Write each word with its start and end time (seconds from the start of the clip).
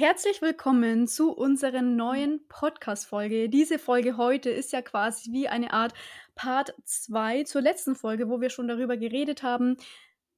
Herzlich 0.00 0.40
willkommen 0.40 1.06
zu 1.06 1.30
unserer 1.30 1.82
neuen 1.82 2.40
Podcast-Folge. 2.48 3.50
Diese 3.50 3.78
Folge 3.78 4.16
heute 4.16 4.48
ist 4.48 4.72
ja 4.72 4.80
quasi 4.80 5.30
wie 5.30 5.46
eine 5.46 5.74
Art 5.74 5.92
Part 6.34 6.72
2 6.86 7.44
zur 7.44 7.60
letzten 7.60 7.94
Folge, 7.94 8.30
wo 8.30 8.40
wir 8.40 8.48
schon 8.48 8.66
darüber 8.66 8.96
geredet 8.96 9.42
haben, 9.42 9.76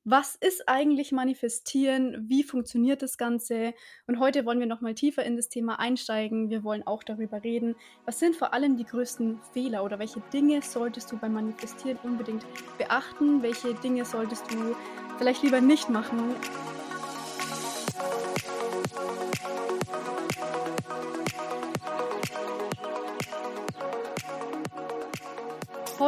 was 0.03 0.35
ist 0.35 0.69
eigentlich 0.69 1.12
Manifestieren, 1.12 2.29
wie 2.29 2.43
funktioniert 2.43 3.03
das 3.03 3.19
Ganze. 3.19 3.72
Und 4.09 4.19
heute 4.19 4.45
wollen 4.46 4.59
wir 4.59 4.67
nochmal 4.67 4.96
tiefer 4.96 5.22
in 5.22 5.37
das 5.37 5.48
Thema 5.48 5.79
einsteigen. 5.79 6.51
Wir 6.51 6.65
wollen 6.65 6.85
auch 6.85 7.05
darüber 7.05 7.45
reden, 7.45 7.77
was 8.05 8.19
sind 8.19 8.35
vor 8.35 8.53
allem 8.55 8.77
die 8.77 8.85
größten 8.85 9.39
Fehler 9.53 9.85
oder 9.85 10.01
welche 10.01 10.25
Dinge 10.33 10.61
solltest 10.63 11.13
du 11.13 11.19
beim 11.19 11.35
Manifestieren 11.35 12.01
unbedingt 12.03 12.45
beachten, 12.79 13.43
welche 13.43 13.75
Dinge 13.75 14.05
solltest 14.07 14.43
du 14.53 14.75
vielleicht 15.19 15.45
lieber 15.45 15.61
nicht 15.61 15.89
machen. 15.89 16.35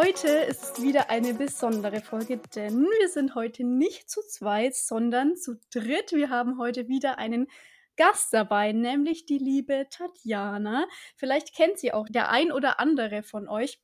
Heute 0.05 0.29
ist 0.29 0.83
wieder 0.83 1.09
eine 1.09 1.33
besondere 1.33 2.03
Folge, 2.03 2.39
denn 2.55 2.83
wir 2.83 3.09
sind 3.09 3.35
heute 3.35 3.65
nicht 3.65 4.11
zu 4.11 4.21
zweit, 4.21 4.75
sondern 4.75 5.35
zu 5.35 5.59
dritt. 5.73 6.12
Wir 6.12 6.29
haben 6.29 6.59
heute 6.59 6.89
wieder 6.89 7.17
einen 7.17 7.47
Gast 7.97 8.35
dabei, 8.35 8.73
nämlich 8.73 9.25
die 9.25 9.39
liebe 9.39 9.87
Tatjana. 9.89 10.85
Vielleicht 11.17 11.57
kennt 11.57 11.79
sie 11.79 11.95
auch 11.95 12.07
der 12.07 12.29
ein 12.29 12.53
oder 12.53 12.81
andere 12.81 13.23
von 13.23 13.48
euch. 13.48 13.81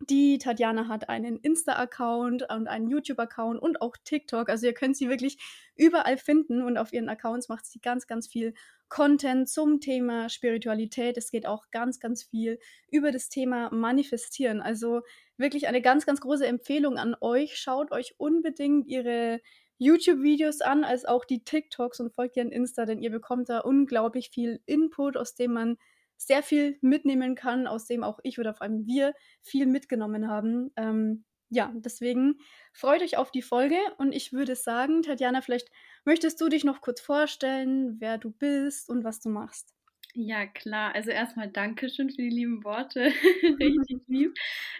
Die 0.00 0.36
Tatjana 0.36 0.88
hat 0.88 1.08
einen 1.08 1.38
Insta-Account 1.38 2.50
und 2.50 2.68
einen 2.68 2.90
YouTube-Account 2.90 3.62
und 3.62 3.80
auch 3.80 3.96
TikTok. 4.04 4.50
Also 4.50 4.66
ihr 4.66 4.74
könnt 4.74 4.98
sie 4.98 5.08
wirklich 5.08 5.38
überall 5.76 6.18
finden 6.18 6.62
und 6.62 6.76
auf 6.76 6.92
ihren 6.92 7.08
Accounts 7.08 7.48
macht 7.48 7.64
sie 7.64 7.80
ganz, 7.80 8.06
ganz 8.06 8.26
viel 8.26 8.52
Content 8.90 9.48
zum 9.48 9.80
Thema 9.80 10.28
Spiritualität. 10.28 11.16
Es 11.16 11.30
geht 11.30 11.46
auch 11.46 11.70
ganz, 11.70 12.00
ganz 12.00 12.22
viel 12.22 12.58
über 12.90 13.12
das 13.12 13.30
Thema 13.30 13.70
Manifestieren. 13.72 14.60
Also 14.60 15.00
wirklich 15.36 15.66
eine 15.68 15.82
ganz, 15.82 16.06
ganz 16.06 16.20
große 16.20 16.46
Empfehlung 16.46 16.98
an 16.98 17.16
euch. 17.20 17.56
Schaut 17.56 17.92
euch 17.92 18.14
unbedingt 18.18 18.86
ihre 18.86 19.40
YouTube-Videos 19.78 20.60
an, 20.60 20.84
als 20.84 21.04
auch 21.04 21.24
die 21.24 21.44
TikToks 21.44 22.00
und 22.00 22.14
folgt 22.14 22.36
ihr 22.36 22.42
an 22.42 22.52
Insta, 22.52 22.84
denn 22.86 23.00
ihr 23.00 23.10
bekommt 23.10 23.48
da 23.48 23.60
unglaublich 23.60 24.30
viel 24.32 24.60
Input, 24.66 25.16
aus 25.16 25.34
dem 25.34 25.52
man 25.52 25.76
sehr 26.16 26.42
viel 26.42 26.78
mitnehmen 26.80 27.34
kann, 27.34 27.66
aus 27.66 27.86
dem 27.86 28.04
auch 28.04 28.20
ich 28.22 28.38
oder 28.38 28.54
vor 28.54 28.62
allem 28.62 28.86
wir 28.86 29.14
viel 29.42 29.66
mitgenommen 29.66 30.28
haben. 30.28 30.70
Ähm, 30.76 31.24
ja, 31.50 31.72
deswegen 31.74 32.38
freut 32.72 33.02
euch 33.02 33.16
auf 33.16 33.30
die 33.30 33.42
Folge 33.42 33.76
und 33.98 34.12
ich 34.12 34.32
würde 34.32 34.56
sagen, 34.56 35.02
Tatjana, 35.02 35.40
vielleicht 35.40 35.70
möchtest 36.04 36.40
du 36.40 36.48
dich 36.48 36.64
noch 36.64 36.80
kurz 36.80 37.00
vorstellen, 37.00 38.00
wer 38.00 38.18
du 38.18 38.30
bist 38.30 38.88
und 38.88 39.04
was 39.04 39.20
du 39.20 39.28
machst. 39.28 39.74
Ja, 40.16 40.46
klar. 40.46 40.94
Also 40.94 41.10
erstmal 41.10 41.48
Dankeschön 41.50 42.08
für 42.08 42.22
die 42.22 42.28
lieben 42.30 42.62
Worte. 42.64 43.00
Richtig 43.60 44.02
lieb. 44.06 44.32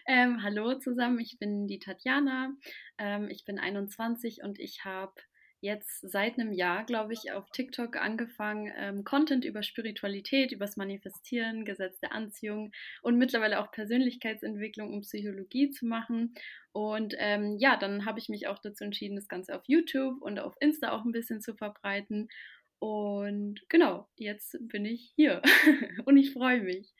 Ähm, 0.06 0.42
hallo 0.42 0.74
zusammen, 0.78 1.18
ich 1.18 1.38
bin 1.38 1.66
die 1.66 1.80
Tatjana. 1.80 2.54
Ähm, 2.98 3.28
ich 3.28 3.44
bin 3.44 3.58
21 3.58 4.42
und 4.44 4.60
ich 4.60 4.84
habe 4.84 5.14
jetzt 5.60 6.02
seit 6.02 6.38
einem 6.38 6.52
Jahr, 6.52 6.84
glaube 6.84 7.14
ich, 7.14 7.32
auf 7.32 7.50
TikTok 7.50 7.96
angefangen, 7.96 8.70
ähm, 8.76 9.02
Content 9.02 9.44
über 9.44 9.62
Spiritualität, 9.62 10.52
übers 10.52 10.76
Manifestieren, 10.76 11.64
Gesetz 11.64 11.98
der 12.00 12.12
Anziehung 12.12 12.70
und 13.02 13.16
mittlerweile 13.16 13.58
auch 13.58 13.72
Persönlichkeitsentwicklung 13.72 14.92
und 14.92 15.00
Psychologie 15.02 15.70
zu 15.70 15.86
machen. 15.86 16.34
Und 16.72 17.14
ähm, 17.18 17.56
ja, 17.58 17.76
dann 17.76 18.04
habe 18.04 18.18
ich 18.18 18.28
mich 18.28 18.46
auch 18.46 18.58
dazu 18.58 18.84
entschieden, 18.84 19.16
das 19.16 19.28
Ganze 19.28 19.56
auf 19.56 19.62
YouTube 19.66 20.20
und 20.22 20.38
auf 20.38 20.54
Insta 20.60 20.92
auch 20.92 21.04
ein 21.04 21.12
bisschen 21.12 21.40
zu 21.40 21.54
verbreiten. 21.54 22.28
Und 22.84 23.62
genau, 23.70 24.10
jetzt 24.16 24.58
bin 24.60 24.84
ich 24.84 25.14
hier 25.16 25.40
und 26.04 26.18
ich 26.18 26.34
freue 26.34 26.62
mich. 26.62 26.92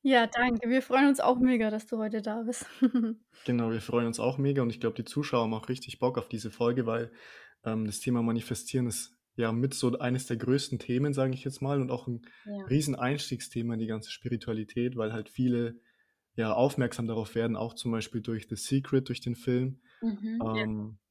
Ja, 0.00 0.26
danke. 0.26 0.70
Wir 0.70 0.80
freuen 0.80 1.06
uns 1.06 1.20
auch 1.20 1.38
mega, 1.38 1.68
dass 1.68 1.86
du 1.86 1.98
heute 1.98 2.22
da 2.22 2.44
bist. 2.44 2.64
genau, 3.44 3.70
wir 3.70 3.82
freuen 3.82 4.06
uns 4.06 4.18
auch 4.18 4.38
mega 4.38 4.62
und 4.62 4.70
ich 4.70 4.80
glaube, 4.80 4.96
die 4.96 5.04
Zuschauer 5.04 5.42
haben 5.42 5.52
auch 5.52 5.68
richtig 5.68 5.98
Bock 5.98 6.16
auf 6.16 6.30
diese 6.30 6.50
Folge, 6.50 6.86
weil 6.86 7.12
ähm, 7.62 7.84
das 7.84 8.00
Thema 8.00 8.22
Manifestieren 8.22 8.86
ist 8.86 9.14
ja 9.36 9.52
mit 9.52 9.74
so 9.74 9.98
eines 9.98 10.24
der 10.24 10.38
größten 10.38 10.78
Themen, 10.78 11.12
sage 11.12 11.34
ich 11.34 11.44
jetzt 11.44 11.60
mal, 11.60 11.82
und 11.82 11.90
auch 11.90 12.06
ein 12.06 12.22
ja. 12.46 12.64
riesen 12.70 12.94
Einstiegsthema 12.94 13.74
in 13.74 13.80
die 13.80 13.88
ganze 13.88 14.10
Spiritualität, 14.10 14.96
weil 14.96 15.12
halt 15.12 15.28
viele 15.28 15.78
ja 16.36 16.54
aufmerksam 16.54 17.06
darauf 17.06 17.34
werden, 17.34 17.54
auch 17.54 17.74
zum 17.74 17.92
Beispiel 17.92 18.22
durch 18.22 18.46
The 18.48 18.56
Secret, 18.56 19.10
durch 19.10 19.20
den 19.20 19.34
Film. 19.34 19.82
Mhm, 20.00 20.40
ähm, 20.42 20.56
ja. 20.56 21.01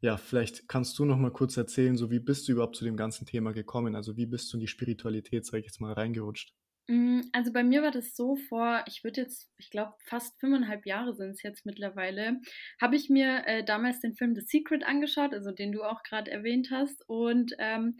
Ja. 0.00 0.16
vielleicht 0.16 0.68
kannst 0.68 0.98
du 0.98 1.04
noch 1.04 1.16
mal 1.16 1.32
kurz 1.32 1.56
erzählen, 1.56 1.96
so 1.96 2.10
wie 2.10 2.20
bist 2.20 2.48
du 2.48 2.52
überhaupt 2.52 2.76
zu 2.76 2.84
dem 2.84 2.96
ganzen 2.96 3.26
Thema 3.26 3.52
gekommen? 3.52 3.94
Also 3.94 4.16
wie 4.16 4.26
bist 4.26 4.52
du 4.52 4.56
in 4.56 4.60
die 4.60 4.68
Spiritualität, 4.68 5.46
sage 5.46 5.60
ich 5.60 5.66
jetzt 5.66 5.80
mal, 5.80 5.92
reingerutscht? 5.92 6.54
Mm, 6.88 7.20
also 7.32 7.52
bei 7.52 7.62
mir 7.62 7.82
war 7.82 7.92
das 7.92 8.16
so 8.16 8.34
vor, 8.34 8.82
ich 8.88 9.04
würde 9.04 9.20
jetzt, 9.20 9.48
ich 9.58 9.70
glaube, 9.70 9.94
fast 10.04 10.40
fünfeinhalb 10.40 10.86
Jahre 10.86 11.14
sind 11.14 11.30
es 11.30 11.42
jetzt 11.42 11.64
mittlerweile, 11.64 12.40
habe 12.80 12.96
ich 12.96 13.08
mir 13.08 13.44
äh, 13.46 13.64
damals 13.64 14.00
den 14.00 14.16
Film 14.16 14.34
The 14.34 14.40
Secret 14.40 14.84
angeschaut, 14.84 15.32
also 15.32 15.52
den 15.52 15.70
du 15.70 15.82
auch 15.82 16.02
gerade 16.02 16.30
erwähnt 16.30 16.70
hast. 16.72 17.08
Und 17.08 17.54
ähm, 17.58 17.96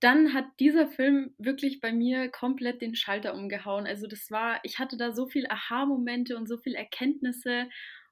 dann 0.00 0.32
hat 0.32 0.46
dieser 0.58 0.86
Film 0.88 1.34
wirklich 1.36 1.80
bei 1.80 1.92
mir 1.92 2.30
komplett 2.30 2.80
den 2.80 2.94
Schalter 2.94 3.34
umgehauen. 3.34 3.86
Also 3.86 4.06
das 4.06 4.30
war, 4.30 4.58
ich 4.62 4.78
hatte 4.78 4.96
da 4.96 5.12
so 5.12 5.26
viel 5.26 5.46
Aha-Momente 5.46 6.38
und 6.38 6.48
so 6.48 6.56
viel 6.56 6.74
Erkenntnisse 6.74 7.68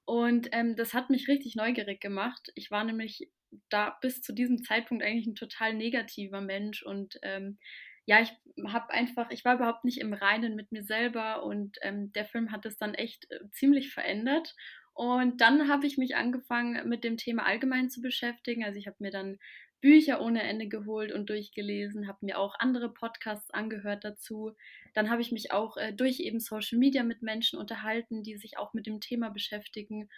und 0.09 0.49
ähm, 0.53 0.75
das 0.75 0.95
hat 0.95 1.11
mich 1.11 1.29
richtig 1.29 1.55
neugierig 1.55 2.01
gemacht. 2.01 2.51
Ich 2.55 2.71
war 2.71 2.83
nämlich 2.83 3.31
da 3.69 3.99
bis 4.01 4.23
zu 4.23 4.33
diesem 4.33 4.63
Zeitpunkt 4.63 5.05
eigentlich 5.05 5.27
ein 5.27 5.35
total 5.35 5.75
negativer 5.75 6.41
Mensch 6.41 6.83
und 6.83 7.19
ähm, 7.21 7.59
ja, 8.07 8.23
ich 8.23 8.33
habe 8.67 8.89
einfach, 8.89 9.31
ich 9.31 9.45
war 9.45 9.57
überhaupt 9.57 9.85
nicht 9.85 9.99
im 9.99 10.15
Reinen 10.15 10.57
mit 10.57 10.73
mir 10.73 10.83
selber 10.83 11.43
und 11.43 11.77
ähm, 11.83 12.11
der 12.15 12.25
Film 12.25 12.53
hat 12.53 12.65
es 12.65 12.79
dann 12.79 12.95
echt 12.95 13.31
äh, 13.31 13.51
ziemlich 13.53 13.93
verändert. 13.93 14.57
Und 14.95 15.43
dann 15.43 15.69
habe 15.69 15.87
ich 15.87 15.99
mich 15.99 16.17
angefangen, 16.17 16.89
mit 16.89 17.05
dem 17.05 17.19
Thema 17.19 17.45
allgemein 17.45 17.91
zu 17.91 18.01
beschäftigen. 18.01 18.65
Also 18.65 18.79
ich 18.79 18.87
habe 18.87 18.97
mir 19.01 19.11
dann 19.11 19.37
Bücher 19.81 20.21
ohne 20.21 20.43
Ende 20.43 20.69
geholt 20.69 21.13
und 21.13 21.31
durchgelesen, 21.31 22.09
habe 22.09 22.19
mir 22.27 22.39
auch 22.39 22.55
andere 22.59 22.93
Podcasts 22.93 23.51
angehört 23.51 24.05
dazu. 24.05 24.55
Dann 24.95 25.11
habe 25.11 25.23
ich 25.23 25.33
mich 25.33 25.53
auch 25.53 25.77
äh, 25.77 25.93
durch 25.93 26.21
eben 26.21 26.41
Social 26.41 26.79
Media 26.79 27.03
mit 27.03 27.23
Menschen 27.23 27.59
unterhalten, 27.59 28.23
die 28.23 28.37
sich 28.37 28.59
auch 28.59 28.75
mit 28.75 28.87
dem 28.87 29.01
Thema 29.01 29.31
beschäftigen 29.31 30.09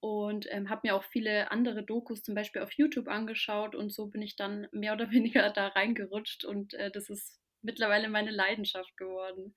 und 0.00 0.46
ähm, 0.50 0.70
habe 0.70 0.80
mir 0.84 0.96
auch 0.96 1.04
viele 1.04 1.50
andere 1.50 1.84
Dokus 1.84 2.22
zum 2.22 2.34
Beispiel 2.34 2.62
auf 2.62 2.72
YouTube 2.72 3.08
angeschaut 3.08 3.74
und 3.74 3.92
so 3.92 4.06
bin 4.06 4.22
ich 4.22 4.36
dann 4.36 4.66
mehr 4.72 4.94
oder 4.94 5.10
weniger 5.10 5.50
da 5.50 5.68
reingerutscht 5.68 6.44
und 6.44 6.74
äh, 6.74 6.90
das 6.90 7.10
ist 7.10 7.38
mittlerweile 7.62 8.08
meine 8.08 8.30
Leidenschaft 8.30 8.96
geworden. 8.96 9.54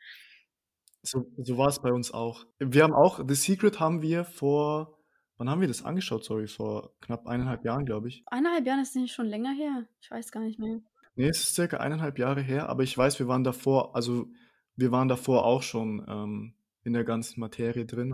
So, 1.02 1.26
so 1.38 1.58
war 1.58 1.68
es 1.68 1.82
bei 1.82 1.92
uns 1.92 2.14
auch. 2.14 2.46
Wir 2.60 2.84
haben 2.84 2.94
auch, 2.94 3.22
The 3.28 3.36
Secret 3.36 3.80
haben 3.80 4.02
wir 4.02 4.24
vor, 4.24 5.03
wann 5.38 5.50
haben 5.50 5.62
wir 5.62 5.68
das 5.68 5.84
angeschaut? 5.84 6.24
Sorry, 6.24 6.48
vor 6.48 6.94
knapp 7.02 7.28
eineinhalb 7.28 7.66
Jahren, 7.66 7.86
glaube 7.86 8.08
ich. 8.08 8.24
Eineinhalb 8.28 8.66
Jahren 8.66 8.82
ist 8.82 8.96
nicht 8.96 9.14
schon 9.14 9.28
länger 9.28 9.52
her? 9.52 9.86
Ich 10.02 10.10
weiß 10.12 10.32
gar 10.32 10.42
nicht 10.42 10.60
mehr. 10.60 10.80
Nee, 11.16 11.30
es 11.30 11.44
ist 11.44 11.56
circa 11.56 11.78
eineinhalb 11.78 12.18
Jahre 12.18 12.42
her, 12.42 12.70
aber 12.70 12.84
ich 12.84 12.98
weiß, 12.98 13.20
wir 13.20 13.28
waren 13.28 13.44
davor, 13.44 13.96
also 13.96 14.28
wir 14.76 14.92
waren 14.92 15.08
davor 15.08 15.46
auch 15.46 15.62
schon 15.62 16.04
ähm, 16.08 16.56
in 16.84 16.94
der 16.94 17.04
ganzen 17.04 17.40
Materie 17.40 17.86
drin. 17.86 18.14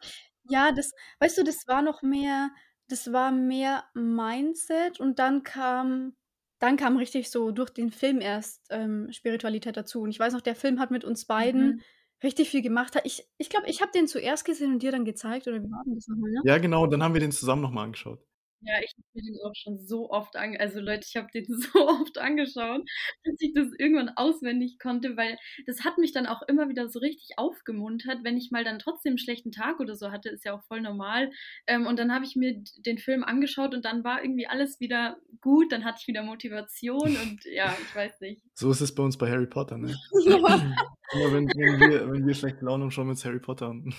Ja, 0.49 0.71
das, 0.71 0.91
weißt 1.19 1.37
du, 1.37 1.43
das 1.43 1.67
war 1.67 1.81
noch 1.81 2.01
mehr, 2.01 2.49
das 2.87 3.13
war 3.13 3.31
mehr 3.31 3.85
Mindset 3.93 4.99
und 4.99 5.19
dann 5.19 5.43
kam 5.43 6.13
dann 6.59 6.75
kam 6.75 6.97
richtig 6.97 7.29
so 7.31 7.51
durch 7.51 7.69
den 7.69 7.89
Film 7.89 8.19
erst, 8.19 8.67
ähm, 8.69 9.07
Spiritualität 9.11 9.77
dazu. 9.77 10.01
Und 10.01 10.09
ich 10.09 10.19
weiß 10.19 10.33
noch, 10.33 10.41
der 10.41 10.55
Film 10.55 10.79
hat 10.79 10.91
mit 10.91 11.05
uns 11.05 11.25
beiden 11.25 11.67
Mhm. 11.67 11.81
Richtig 12.23 12.49
viel 12.49 12.61
gemacht. 12.61 12.99
ich 13.03 13.27
ich 13.37 13.49
glaube, 13.49 13.67
ich 13.67 13.81
habe 13.81 13.91
den 13.91 14.07
zuerst 14.07 14.45
gesehen 14.45 14.73
und 14.73 14.83
dir 14.83 14.91
dann 14.91 15.05
gezeigt 15.05 15.47
oder 15.47 15.61
wie 15.61 15.71
war 15.71 15.83
denn 15.85 15.95
das 15.95 16.07
nochmal, 16.07 16.31
ne? 16.31 16.41
Ja, 16.43 16.57
genau, 16.57 16.87
dann 16.87 17.03
haben 17.03 17.13
wir 17.13 17.21
den 17.21 17.31
zusammen 17.31 17.61
noch 17.61 17.71
mal 17.71 17.83
angeschaut. 17.83 18.19
Ja, 18.61 18.73
ich 18.83 18.91
habe 18.91 19.07
mir 19.13 19.21
den 19.23 19.39
auch 19.45 19.55
schon 19.55 19.77
so 19.77 20.09
oft 20.09 20.35
ange 20.35 20.59
also 20.59 20.81
Leute, 20.81 21.05
ich 21.07 21.15
habe 21.15 21.27
den 21.33 21.45
so 21.47 21.87
oft 21.87 22.17
angeschaut, 22.17 22.81
dass 23.23 23.35
ich 23.39 23.53
das 23.53 23.67
irgendwann 23.77 24.09
auswendig 24.09 24.79
konnte, 24.79 25.15
weil 25.15 25.37
das 25.65 25.85
hat 25.85 25.97
mich 25.97 26.11
dann 26.11 26.25
auch 26.25 26.41
immer 26.47 26.67
wieder 26.67 26.89
so 26.89 26.99
richtig 26.99 27.37
aufgemuntert, 27.37 28.23
wenn 28.23 28.37
ich 28.37 28.51
mal 28.51 28.63
dann 28.63 28.79
trotzdem 28.79 29.11
einen 29.11 29.17
schlechten 29.17 29.51
Tag 29.51 29.79
oder 29.79 29.95
so 29.95 30.11
hatte, 30.11 30.29
ist 30.29 30.43
ja 30.43 30.53
auch 30.53 30.63
voll 30.63 30.81
normal. 30.81 31.31
Ähm, 31.67 31.87
und 31.87 31.97
dann 31.97 32.13
habe 32.13 32.25
ich 32.25 32.35
mir 32.35 32.61
den 32.77 32.97
Film 32.97 33.23
angeschaut 33.23 33.73
und 33.73 33.85
dann 33.85 34.03
war 34.03 34.23
irgendwie 34.23 34.47
alles 34.47 34.79
wieder 34.79 35.17
gut, 35.39 35.71
dann 35.71 35.85
hatte 35.85 35.99
ich 36.01 36.07
wieder 36.07 36.23
Motivation 36.23 37.15
und 37.15 37.45
ja, 37.45 37.75
ich 37.81 37.95
weiß 37.95 38.19
nicht. 38.19 38.41
So 38.55 38.71
ist 38.71 38.81
es 38.81 38.93
bei 38.93 39.03
uns 39.03 39.17
bei 39.17 39.29
Harry 39.29 39.47
Potter, 39.47 39.77
ne? 39.77 39.95
Ja. 41.11 41.21
Immer 41.21 41.33
wenn, 41.33 41.47
wenn, 41.47 41.79
wir, 41.79 42.11
wenn 42.11 42.27
wir 42.27 42.35
schlechte 42.35 42.65
Laune 42.65 42.83
haben, 42.83 42.91
schauen 42.91 43.07
wir 43.07 43.11
uns 43.11 43.25
Harry 43.25 43.39
Potter 43.39 43.69
an. 43.69 43.93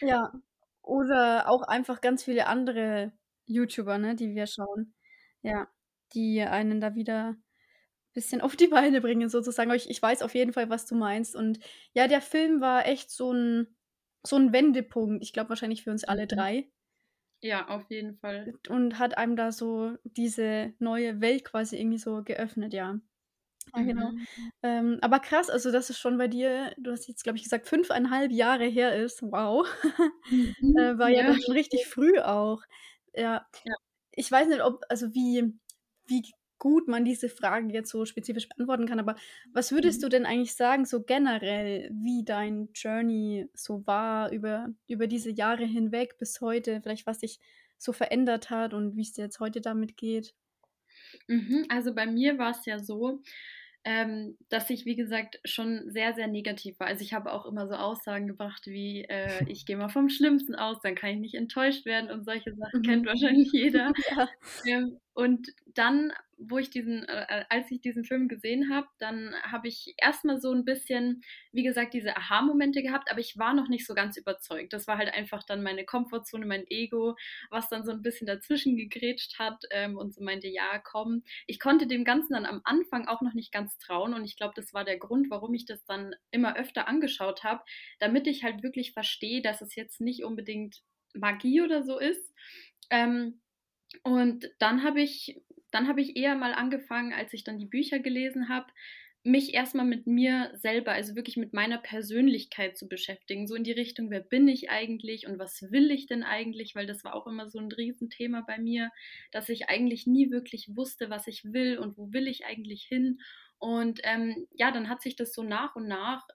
Ja. 0.00 0.32
Oder 0.86 1.48
auch 1.48 1.62
einfach 1.62 2.00
ganz 2.00 2.24
viele 2.24 2.46
andere 2.46 3.12
YouTuber, 3.46 3.98
ne, 3.98 4.14
die 4.16 4.34
wir 4.36 4.46
schauen. 4.46 4.94
Ja, 5.42 5.68
die 6.14 6.42
einen 6.42 6.80
da 6.80 6.94
wieder 6.94 7.30
ein 7.30 7.44
bisschen 8.14 8.40
auf 8.40 8.56
die 8.56 8.68
Beine 8.68 9.00
bringen 9.00 9.28
sozusagen. 9.28 9.72
ich 9.72 9.90
ich 9.90 10.02
weiß 10.02 10.22
auf 10.22 10.34
jeden 10.34 10.52
Fall, 10.52 10.70
was 10.70 10.86
du 10.86 10.94
meinst. 10.96 11.36
Und 11.36 11.60
ja, 11.92 12.08
der 12.08 12.20
Film 12.22 12.60
war 12.60 12.86
echt 12.86 13.10
so 13.10 13.32
ein 13.32 13.76
so 14.24 14.36
'n 14.36 14.52
Wendepunkt, 14.52 15.22
ich 15.24 15.32
glaube 15.32 15.50
wahrscheinlich 15.50 15.84
für 15.84 15.90
uns 15.92 16.04
alle 16.04 16.24
mhm. 16.24 16.28
drei. 16.28 16.70
Ja, 17.42 17.68
auf 17.68 17.90
jeden 17.90 18.16
Fall. 18.18 18.54
Und 18.68 18.98
hat 18.98 19.16
einem 19.18 19.36
da 19.36 19.52
so 19.52 19.96
diese 20.04 20.72
neue 20.78 21.20
Welt 21.20 21.44
quasi 21.44 21.76
irgendwie 21.78 21.98
so 21.98 22.22
geöffnet, 22.22 22.72
ja. 22.74 22.98
Ja, 23.74 23.82
genau. 23.82 24.12
Mhm. 24.36 24.50
Ähm, 24.62 24.98
aber 25.02 25.18
krass, 25.20 25.50
also, 25.50 25.70
dass 25.72 25.90
es 25.90 25.98
schon 25.98 26.18
bei 26.18 26.28
dir 26.28 26.72
du 26.78 26.90
hast 26.92 27.08
jetzt, 27.08 27.22
glaube 27.24 27.36
ich, 27.38 27.44
gesagt, 27.44 27.66
5,5 27.66 28.32
Jahre 28.32 28.64
her 28.66 28.94
ist. 28.96 29.22
Wow. 29.22 29.66
Mhm, 30.30 30.78
Äh, 30.78 30.98
war 30.98 31.08
ja 31.10 31.22
ja. 31.22 31.26
dann 31.26 31.40
schon 31.40 31.54
richtig 31.54 31.86
früh 31.86 32.18
auch. 32.20 32.62
Ja. 33.14 33.46
Ja. 33.64 33.76
Ich 34.12 34.30
weiß 34.30 34.48
nicht, 34.48 34.62
ob 34.62 34.84
also, 34.90 35.14
wie 35.14 35.54
wie 36.06 36.22
gut 36.58 36.88
man 36.88 37.04
diese 37.04 37.28
Frage 37.30 37.72
jetzt 37.74 37.90
so 37.90 38.04
spezifisch 38.06 38.48
beantworten 38.48 38.86
kann, 38.86 39.00
aber 39.00 39.16
was 39.52 39.72
würdest 39.72 40.02
Mhm. 40.02 40.04
du 40.04 40.08
denn 40.10 40.26
eigentlich 40.26 40.54
sagen, 40.56 40.84
so 40.86 41.02
generell, 41.04 41.90
wie 41.92 42.24
dein 42.24 42.70
Journey 42.74 43.48
so 43.54 43.86
war 43.86 44.30
über 44.32 44.68
über 44.88 45.06
diese 45.08 45.30
Jahre 45.30 45.64
hinweg 45.66 46.18
bis 46.18 46.40
heute? 46.42 46.80
Vielleicht, 46.82 47.06
was 47.06 47.20
sich 47.20 47.40
so 47.78 47.92
verändert 47.92 48.50
hat 48.50 48.74
und 48.74 48.96
wie's 48.96 49.12
dir 49.14 49.24
jetzt 49.24 49.40
heute 49.40 49.60
damit 49.62 49.96
geht? 49.96 50.34
Mhm, 51.28 51.66
also, 51.68 51.94
bei 51.94 52.06
mir 52.06 52.38
war's 52.38 52.64
ja 52.66 52.78
so, 52.78 53.22
ähm, 53.84 54.38
dass 54.48 54.70
ich, 54.70 54.84
wie 54.86 54.96
gesagt, 54.96 55.40
schon 55.44 55.90
sehr, 55.90 56.14
sehr 56.14 56.26
negativ 56.28 56.78
war. 56.80 56.86
Also, 56.88 57.02
ich 57.04 57.12
habe 57.14 57.32
auch 57.32 57.46
immer 57.46 57.68
so 57.68 57.74
Aussagen 57.74 58.26
gebracht 58.28 58.66
wie, 58.66 59.04
äh: 59.08 59.44
„Ich 59.48 59.64
gehe 59.66 59.76
mal 59.76 59.88
vom 59.88 60.08
Schlimmsten 60.08 60.54
aus, 60.56 60.80
dann 60.82 60.94
kann 60.96 61.10
ich 61.10 61.18
nicht 61.20 61.34
enttäuscht 61.34 61.84
werden“ 61.86 62.10
und 62.10 62.24
solche 62.24 62.54
Sachen 62.54 62.82
Mhm. 62.82 62.82
kennt 62.82 63.06
wahrscheinlich 63.06 63.52
jeder. 63.52 63.94
Ja. 64.10 64.28
Ähm, 64.64 65.00
und 65.16 65.48
dann, 65.66 66.12
wo 66.38 66.58
ich 66.58 66.70
diesen 66.70 67.04
äh, 67.08 67.26
äh, 67.28 67.44
als 67.48 67.70
ich 67.70 67.80
diesen 67.80 68.04
Film 68.04 68.28
gesehen 68.28 68.70
habe, 68.72 68.86
dann 68.98 69.34
habe 69.42 69.68
ich 69.68 69.94
erst 69.98 70.24
mal 70.26 70.40
so 70.40 70.52
'n 70.52 70.64
bisschen, 70.66 71.22
wie 71.52 71.62
gesagt, 71.64 71.94
diese 71.94 72.16
Aha-Momente 72.16 72.82
gehabt, 72.82 73.10
aber 73.10 73.20
ich 73.20 73.38
war 73.38 73.54
noch 73.54 73.68
nicht 73.68 73.86
so 73.86 73.94
ganz 73.94 74.16
überzeugt. 74.18 74.72
Das 74.74 74.86
war 74.86 74.98
halt 74.98 75.12
einfach 75.14 75.42
dann 75.44 75.62
meine 75.62 75.84
Komfortzone, 75.86 76.46
mein 76.46 76.66
Ego, 76.68 77.16
was 77.50 77.68
dann 77.70 77.84
so 77.84 77.92
'n 77.92 78.02
bisschen 78.02 78.26
dazwischen 78.26 78.76
gegrätscht 78.76 79.38
hat, 79.38 79.64
ähm, 79.70 79.96
und 79.96 80.14
so 80.14 80.22
meinte: 80.22 80.48
„Ja, 80.48 80.78
komm.“ 80.78 81.22
Ich 81.46 81.58
konnte 81.60 81.86
dem 81.86 82.04
Ganzen 82.04 82.34
dann 82.34 82.46
am 82.46 82.60
Anfang 82.64 83.08
auch 83.08 83.22
noch 83.22 83.34
nicht 83.34 83.52
ganz 83.52 83.78
trauen 83.78 84.14
und 84.14 84.24
ich 84.24 84.36
glaube, 84.36 84.54
das 84.56 84.74
war 84.74 84.84
der 84.84 84.98
Grund, 84.98 85.30
warum 85.30 85.54
ich 85.54 85.64
das 85.66 85.84
dann 85.86 86.14
immer 86.30 86.56
öfter 86.56 86.88
angeschaut 86.88 87.44
habe, 87.44 87.62
damit 87.98 88.26
ich 88.26 88.44
halt 88.44 88.62
wirklich 88.62 88.92
verstehe, 88.92 89.42
dass 89.42 89.62
es 89.62 89.74
jetzt 89.74 90.00
nicht 90.00 90.24
unbedingt 90.24 90.82
Magie 91.14 91.62
oder 91.62 91.82
so 91.82 91.98
ist. 91.98 92.32
Ähm, 92.90 93.40
und 94.02 94.50
dann 94.58 94.82
habe 94.84 95.00
ich 95.02 95.40
dann 95.72 95.88
habe 95.88 96.00
ich 96.00 96.16
eher 96.16 96.36
mal 96.36 96.54
angefangen, 96.54 97.12
als 97.12 97.32
ich 97.34 97.44
dann 97.44 97.58
die 97.58 97.66
Bücher 97.66 97.98
gelesen 97.98 98.48
habe, 98.48 98.66
mich 99.24 99.54
erst 99.54 99.74
mal 99.74 99.84
mit 99.84 100.06
mir 100.06 100.52
selber, 100.54 100.92
also, 100.92 101.16
wirklich 101.16 101.36
mit 101.36 101.52
meiner 101.52 101.78
Persönlichkeit 101.78 102.78
zu 102.78 102.88
beschäftigen, 102.88 103.46
so 103.48 103.54
in 103.56 103.64
die 103.64 103.72
Richtung: 103.72 104.10
„Wer 104.10 104.20
bin 104.20 104.46
ich 104.48 104.70
eigentlich 104.70 105.26
und 105.26 105.38
was 105.38 105.62
will 105.72 105.90
ich 105.90 106.06
denn 106.06 106.22
eigentlich?“ 106.22 106.74
Weil 106.76 106.86
das 106.86 107.04
war 107.04 107.14
auch 107.14 107.26
immer 107.26 107.48
so 107.48 107.58
'n 107.58 107.72
Riesenthema 107.72 108.42
bei 108.46 108.58
mir, 108.58 108.90
dass 109.32 109.48
ich 109.48 109.68
eigentlich 109.68 110.06
nie 110.06 110.30
wirklich 110.30 110.76
wusste, 110.76 111.10
was 111.10 111.26
ich 111.26 111.44
will 111.52 111.78
und 111.78 111.98
wo 111.98 112.12
will 112.12 112.28
ich 112.28 112.46
eigentlich 112.46 112.84
hin. 112.84 113.20
Und, 113.58 114.00
ähm, 114.04 114.46
ja, 114.56 114.70
dann 114.70 114.88
hat 114.88 115.02
sich 115.02 115.16
das 115.16 115.32
so 115.34 115.42
nach 115.42 115.74
und 115.76 115.88
nach 115.88 116.26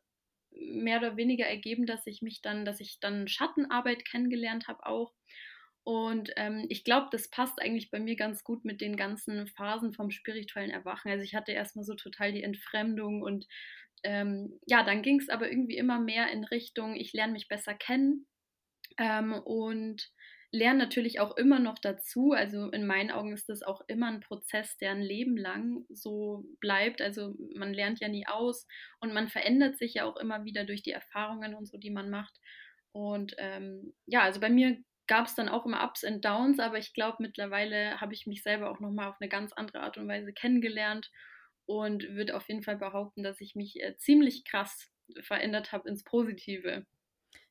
mehr 0.51 0.99
oder 0.99 1.17
weniger 1.17 1.45
ergeben, 1.47 1.85
dass 1.87 2.07
ich 2.07 2.21
mich 2.21 2.41
dann 2.41 2.65
dass 2.65 2.79
ich 2.81 2.99
dann 2.99 3.27
Schattenarbeit 3.29 4.05
kennengelernt 4.05 4.67
habe 4.67 4.85
auch. 4.85 5.13
Und, 5.83 6.31
ähm, 6.37 6.65
ich 6.69 6.83
glaube, 6.83 7.07
das 7.11 7.29
passt 7.29 7.59
eigentlich 7.61 7.89
bei 7.91 7.99
mir 7.99 8.15
ganz 8.15 8.43
gut 8.43 8.65
mit 8.65 8.81
den 8.81 8.95
ganzen 8.97 9.47
Phasen 9.47 9.93
vom 9.93 10.11
spirituellen 10.11 10.69
Erwachen. 10.71 11.09
Also, 11.11 11.23
ich 11.23 11.35
hatte 11.35 11.51
erst 11.53 11.75
mal 11.75 11.83
so 11.83 11.95
total 11.95 12.31
die 12.33 12.43
Entfremdung 12.43 13.21
und, 13.23 13.47
ähm, 14.03 14.59
ja, 14.67 14.83
dann 14.83 15.01
ging's 15.03 15.29
aber 15.29 15.49
irgendwie 15.51 15.77
immer 15.77 15.99
mehr 15.99 16.31
in 16.31 16.43
Richtung, 16.45 16.95
ich 16.95 17.13
lerne 17.13 17.33
mich 17.33 17.47
besser 17.47 17.73
kennen, 17.75 18.27
ähm, 18.97 19.33
und 19.33 20.09
lerne 20.51 20.79
natürlich 20.79 21.19
auch 21.21 21.37
immer 21.37 21.59
noch 21.59 21.79
dazu. 21.79 22.31
Also, 22.33 22.69
in 22.71 22.85
meinen 22.87 23.11
Augen 23.11 23.33
ist 23.33 23.49
das 23.49 23.63
auch 23.63 23.81
immer 23.87 24.09
'n 24.09 24.19
Prozess, 24.21 24.77
der 24.77 24.91
'n 24.93 25.01
Leben 25.01 25.37
lang 25.37 25.85
so 25.89 26.45
bleibt. 26.59 27.01
Also, 27.01 27.35
man 27.55 27.73
lernt 27.73 27.99
ja 28.01 28.07
nie 28.09 28.27
aus 28.27 28.67
und 28.99 29.13
man 29.13 29.29
verändert 29.29 29.77
sich 29.77 29.95
ja 29.95 30.05
auch 30.05 30.17
immer 30.17 30.43
wieder 30.45 30.65
durch 30.65 30.83
die 30.83 30.91
Erfahrungen 30.91 31.55
und 31.55 31.67
so, 31.67 31.77
die 31.77 31.91
man 31.91 32.09
macht. 32.09 32.39
Und, 32.93 33.33
ähm, 33.37 33.93
ja, 34.07 34.21
also, 34.23 34.39
bei 34.41 34.49
mir 34.49 34.77
gab's 35.07 35.35
dann 35.35 35.49
auch 35.49 35.65
immer 35.65 35.83
Ups 35.83 36.03
and 36.03 36.23
Downs, 36.25 36.59
aber 36.59 36.77
ich 36.77 36.93
glaube, 36.93 37.17
mittlerweile 37.21 37.99
habe 38.01 38.13
ich 38.13 38.27
mich 38.27 38.43
selber 38.43 38.71
auch 38.71 38.79
noch 38.79 38.91
mal 38.91 39.09
auf 39.09 39.19
'ne 39.19 39.29
ganz 39.29 39.53
andere 39.53 39.81
Art 39.81 39.97
und 39.97 40.07
Weise 40.07 40.33
kennengelernt 40.33 41.11
und 41.65 42.03
würde 42.09 42.35
auf 42.35 42.47
jeden 42.49 42.63
Fall 42.63 42.77
behaupten, 42.77 43.23
dass 43.23 43.41
ich 43.41 43.55
mich, 43.55 43.81
äh, 43.81 43.95
ziemlich 43.97 44.45
krass 44.45 44.91
verändert 45.21 45.71
habe 45.73 45.89
ins 45.89 46.03
Positive. 46.03 46.85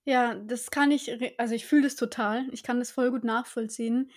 Ja, 0.07 0.35
das 0.35 0.71
kann 0.71 0.91
ich 0.91 1.11
also, 1.39 1.55
ich 1.55 1.67
fühle 1.67 1.83
das 1.83 1.95
total. 1.97 2.49
Ich 2.53 2.63
kann 2.63 2.79
das 2.79 2.91
voll 2.91 3.11
gut 3.11 3.23
nachvollziehen. 3.25 4.11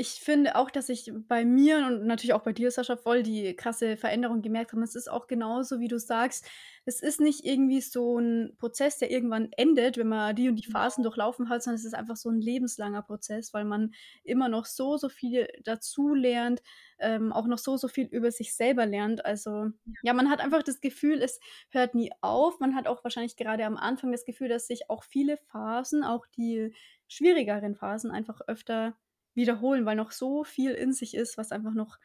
Ich 0.00 0.20
finde 0.20 0.54
auch, 0.54 0.70
dass 0.70 0.88
ich 0.90 1.10
bei 1.26 1.44
mir 1.44 1.78
und 1.88 2.06
natürlich 2.06 2.32
auch 2.32 2.44
bei 2.44 2.52
dir, 2.52 2.70
Sascha, 2.70 2.96
voll 2.96 3.24
die 3.24 3.56
krasse 3.56 3.96
Veränderung 3.96 4.42
gemerkt 4.42 4.70
habe. 4.72 4.84
Es 4.84 4.94
ist 4.94 5.10
auch 5.10 5.26
genauso, 5.26 5.80
wie 5.80 5.88
du 5.88 5.98
sagst. 5.98 6.46
Es 6.84 7.02
ist 7.02 7.20
nicht 7.20 7.44
irgendwie 7.44 7.80
so 7.80 8.16
'n 8.18 8.54
Prozess, 8.58 8.98
der 8.98 9.10
irgendwann 9.10 9.50
endet, 9.56 9.96
wenn 9.96 10.06
man 10.06 10.36
die 10.36 10.48
und 10.48 10.54
die 10.54 10.70
Phasen 10.70 11.02
durchlaufen 11.02 11.48
hat, 11.48 11.64
sondern 11.64 11.80
es 11.80 11.84
ist 11.84 11.94
einfach 11.94 12.14
so 12.16 12.28
'n 12.30 12.40
lebenslanger 12.40 13.02
Prozess, 13.02 13.52
weil 13.52 13.64
man 13.64 13.90
immer 14.22 14.48
noch 14.48 14.66
so, 14.66 14.96
so 14.98 15.08
viel 15.08 15.48
dazulernt, 15.64 16.62
ähm, 17.00 17.32
auch 17.32 17.48
noch 17.48 17.58
so, 17.58 17.76
so 17.76 17.88
viel 17.88 18.06
über 18.06 18.30
sich 18.30 18.54
selber 18.54 18.86
lernt. 18.86 19.24
Also, 19.24 19.70
Ja. 19.86 20.02
ja, 20.02 20.12
man 20.14 20.30
hat 20.30 20.38
einfach 20.40 20.62
das 20.62 20.80
Gefühl, 20.80 21.22
es 21.22 21.40
hört 21.70 21.96
nie 21.96 22.12
auf. 22.20 22.60
Man 22.60 22.76
hat 22.76 22.86
auch 22.86 23.02
wahrscheinlich 23.02 23.34
gerade 23.36 23.64
am 23.66 23.76
Anfang 23.76 24.12
das 24.12 24.24
Gefühl, 24.24 24.48
dass 24.48 24.68
sich 24.68 24.90
auch 24.90 25.02
viele 25.02 25.36
Phasen, 25.38 26.04
auch 26.04 26.24
die 26.36 26.72
schwierigeren 27.08 27.74
Phasen 27.74 28.12
einfach 28.12 28.40
öfter 28.46 28.96
wiederholen, 29.38 29.86
weil 29.86 29.96
noch 29.96 30.12
so 30.12 30.44
viel 30.44 30.72
in 30.72 30.92
sich 30.94 31.14
ist, 31.16 31.38
was 31.38 31.52
einfach 31.52 31.74
noch, 31.74 31.98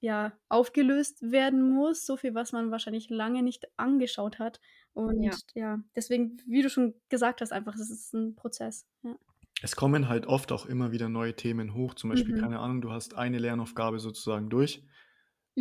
ja, 0.00 0.34
aufgelöst 0.50 1.32
werden 1.32 1.70
muss. 1.72 2.06
So 2.06 2.16
viel, 2.18 2.34
was 2.36 2.52
man 2.52 2.70
wahrscheinlich 2.72 3.10
lange 3.10 3.42
nicht 3.42 3.66
angeschaut 3.78 4.38
hat. 4.40 4.60
Und 4.94 5.20
Ja. 5.20 5.40
ja, 5.54 5.80
deswegen, 5.96 6.38
wie 6.46 6.62
du 6.62 6.70
schon 6.70 6.94
gesagt 7.10 7.40
hast, 7.42 7.52
einfach, 7.52 7.74
das 7.76 7.90
ist 7.90 8.14
'n 8.14 8.36
Prozess, 8.36 8.86
ja. 9.04 9.16
Es 9.62 9.76
kommen 9.76 10.08
halt 10.08 10.26
oft 10.26 10.52
auch 10.52 10.66
immer 10.66 10.92
wieder 10.92 11.08
neue 11.08 11.34
Themen 11.36 11.74
hoch. 11.74 11.94
Zum 11.94 12.10
Beispiel, 12.10 12.34
Mhm. 12.34 12.34
keine 12.34 12.58
Ahnung, 12.60 12.80
du 12.80 12.90
hast 12.92 13.14
eine 13.14 13.38
Lernaufgabe 13.38 13.98
sozusagen 13.98 14.50
durch, 14.50 14.82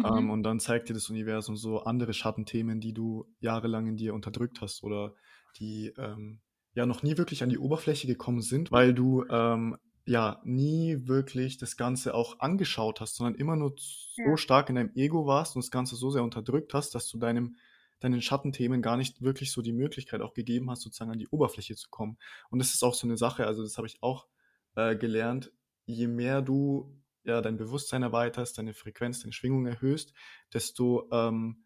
ähm, 0.03 0.29
Mhm. 0.29 0.31
und 0.31 0.43
dann 0.43 0.59
zeigt 0.59 0.89
dir 0.89 0.93
das 0.93 1.09
Universum 1.09 1.57
so 1.57 1.81
andere 1.83 2.13
Schattenthemen, 2.13 2.81
die 2.81 2.93
du 2.93 3.27
jahrelang 3.39 3.87
in 3.87 3.97
dir 3.97 4.13
unterdrückt 4.15 4.61
hast 4.61 4.83
oder 4.83 5.15
die, 5.57 5.93
ähm, 5.97 6.41
ja, 6.75 6.85
noch 6.85 7.03
nie 7.03 7.17
wirklich 7.17 7.43
an 7.43 7.49
die 7.49 7.59
Oberfläche 7.59 8.07
gekommen 8.07 8.41
sind, 8.41 8.71
weil 8.71 8.93
du, 8.93 9.25
ähm, 9.29 9.77
ja, 10.05 10.41
nie 10.45 11.07
wirklich 11.07 11.57
das 11.57 11.77
Ganze 11.77 12.13
auch 12.15 12.39
angeschaut 12.39 13.01
hast, 13.01 13.15
sondern 13.15 13.35
immer 13.35 13.55
nur 13.55 13.75
so 13.77 14.13
Ja. 14.17 14.37
stark 14.37 14.69
in 14.69 14.75
deinem 14.75 14.91
Ego 14.95 15.25
warst 15.27 15.55
und 15.55 15.63
das 15.65 15.71
Ganze 15.71 15.95
so 15.95 16.11
sehr 16.11 16.23
unterdrückt 16.23 16.73
hast, 16.73 16.95
dass 16.95 17.07
du 17.09 17.17
deinem 17.19 17.57
deinen 18.01 18.21
Schattenthemen 18.21 18.81
gar 18.81 18.97
nicht 18.97 19.21
wirklich 19.21 19.51
so 19.53 19.61
die 19.61 19.71
Möglichkeit 19.73 20.21
auch 20.21 20.33
gegeben 20.33 20.69
hast, 20.69 20.81
sozusagen 20.81 21.11
an 21.11 21.19
die 21.19 21.29
Oberfläche 21.29 21.75
zu 21.75 21.89
kommen. 21.89 22.17
Und 22.49 22.59
das 22.59 22.73
ist 22.73 22.83
auch 22.83 22.93
so 22.95 23.07
'ne 23.07 23.15
Sache, 23.17 23.47
also, 23.47 23.63
das 23.63 23.77
habe 23.77 23.87
ich 23.87 24.03
auch, 24.03 24.27
äh, 24.75 24.95
gelernt. 24.97 25.53
Je 25.85 26.07
mehr 26.07 26.41
du, 26.41 27.01
ja, 27.23 27.39
dein 27.41 27.55
Bewusstsein 27.57 28.03
erweiterst, 28.03 28.57
deine 28.57 28.73
Frequenz, 28.73 29.21
deine 29.21 29.31
Schwingung 29.33 29.65
erhöhst, 29.67 30.13
desto, 30.53 31.09
ähm, 31.13 31.63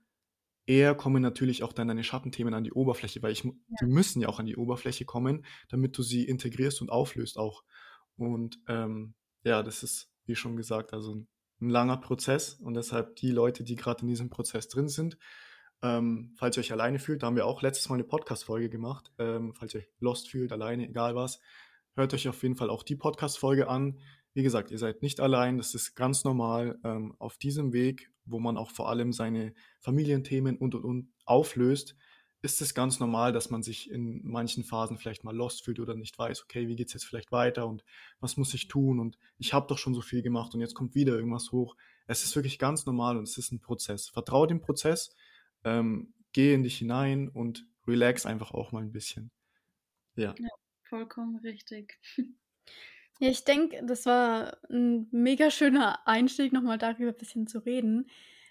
eher 0.67 0.96
kommen 0.96 1.22
natürlich 1.24 1.63
auch 1.63 1.74
dann 1.74 1.88
deine 1.89 2.03
Schattenthemen 2.06 2.53
an 2.56 2.63
die 2.65 2.74
Oberfläche, 2.74 3.22
weil 3.24 3.34
ich 3.34 3.44
Ja. 3.70 3.77
die 3.82 3.86
müssen 3.88 4.22
ja 4.22 4.29
auch 4.29 4.39
an 4.39 4.48
die 4.48 4.58
Oberfläche 4.58 5.06
kommen, 5.06 5.46
damit 5.70 5.98
du 5.98 6.03
sie 6.03 6.25
integrierst 6.25 6.82
und 6.82 6.91
auflöst 6.91 7.38
auch. 7.39 7.63
Und, 8.18 8.60
ähm, 8.68 9.14
ja, 9.44 9.64
das 9.64 9.84
ist, 9.84 10.10
wie 10.26 10.36
schon 10.36 10.58
gesagt, 10.58 10.94
also, 10.94 11.14
'n 11.14 11.28
'n 11.62 11.70
langer 11.70 11.98
Prozess 11.98 12.56
und 12.56 12.76
deshalb 12.76 13.16
die 13.18 13.32
Leute, 13.32 13.64
die 13.64 13.76
grad 13.76 14.02
in 14.02 14.08
diesem 14.08 14.30
Prozess 14.30 14.68
drin 14.68 14.88
sind, 14.90 15.18
ähm, 15.84 16.34
falls 16.38 16.58
ihr 16.58 16.62
euch 16.62 16.72
alleine 16.72 17.00
fühlt, 17.00 17.24
da 17.24 17.28
haben 17.28 17.36
wir 17.36 17.46
auch 17.46 17.62
letztes 17.62 17.90
Mal 17.90 17.98
'ne 17.98 18.04
Podcast-Folge 18.04 18.70
gemacht. 18.70 19.12
Ähm, 19.20 19.54
falls 19.56 19.74
ihr 19.76 19.82
euch 19.82 19.90
lost 20.00 20.30
fühlt, 20.30 20.52
alleine, 20.52 20.88
egal 20.90 21.16
was, 21.16 21.40
hört 21.96 22.14
euch 22.14 22.28
auf 22.30 22.42
jeden 22.44 22.56
Fall 22.56 22.70
auch 22.70 22.84
die 22.84 22.96
Podcast-Folge 22.96 23.68
an. 23.70 24.00
Wie 24.34 24.44
gesagt, 24.44 24.72
ihr 24.72 24.78
seid 24.80 25.02
nicht 25.02 25.20
allein, 25.20 25.58
das 25.58 25.74
ist 25.76 25.96
ganz 25.96 26.24
normal, 26.24 26.80
ähm, 26.84 27.16
auf 27.20 27.38
diesem 27.38 27.74
Weg, 27.74 28.12
wo 28.26 28.40
man 28.40 28.58
auch 28.58 28.72
vor 28.72 28.90
allem 28.90 29.14
seine 29.14 29.54
Familienthemen 29.82 30.58
und, 30.58 30.76
und, 30.76 30.84
und 30.86 31.10
auflöst, 31.26 31.96
ist 32.41 32.62
es 32.62 32.74
ganz 32.74 33.00
normal, 33.00 33.34
dass 33.34 33.50
man 33.50 33.63
sich 33.63 33.89
in 33.91 34.22
manchen 34.25 34.63
Phasen 34.63 34.98
vielleicht 34.98 35.24
mal 35.24 35.36
lost 35.36 35.63
fühlt 35.65 35.79
oder 35.79 35.96
nicht 35.96 36.17
weiß: 36.20 36.44
„Okay, 36.44 36.67
wie 36.67 36.75
geht's 36.75 36.94
jetzt 36.94 37.06
vielleicht 37.06 37.32
weiter 37.32 37.67
und 37.67 37.84
was 38.20 38.38
muss 38.38 38.53
ich 38.53 38.67
tun 38.67 39.00
und 39.00 39.17
ich 39.38 39.53
habe 39.53 39.67
doch 39.67 39.77
schon 39.77 39.94
so 39.96 40.01
viel 40.01 40.22
gemacht 40.24 40.53
und 40.56 40.62
jetzt 40.62 40.75
kommt 40.75 40.96
wieder 40.96 41.15
irgendwas 41.15 41.51
hoch.“ 41.51 41.75
Es 42.08 42.24
ist 42.24 42.36
wirklich 42.36 42.60
ganz 42.60 42.86
normal 42.86 43.17
und 43.17 43.24
es 43.24 43.38
ist 43.38 43.51
'n 43.51 43.60
Prozess. 43.62 44.10
Vertraue 44.10 44.48
dem 44.48 44.62
Prozess, 44.62 45.15
ähm, 45.63 46.13
gehe 46.34 46.53
in 46.56 46.63
dich 46.63 46.77
hinein 46.77 47.29
und 47.29 47.67
relax 47.88 48.25
einfach 48.25 48.51
auch 48.51 48.72
mal 48.72 48.84
'n 48.84 48.91
bisschen. 48.91 49.32
Ja. 50.15 50.39
Ja, 50.39 50.48
vollkommen 50.84 51.38
richtig. 51.38 52.00
Ja, 53.22 53.29
ich 53.29 53.46
denke, 53.46 53.82
das 53.86 54.06
war 54.08 54.60
'n 54.70 55.08
mega 55.12 55.51
schöner 55.51 56.08
Einstieg, 56.08 56.53
noch 56.53 56.63
mal 56.63 56.77
darüber 56.77 57.13
bisschen 57.13 57.48
zu 57.48 57.60
reden. 57.60 58.08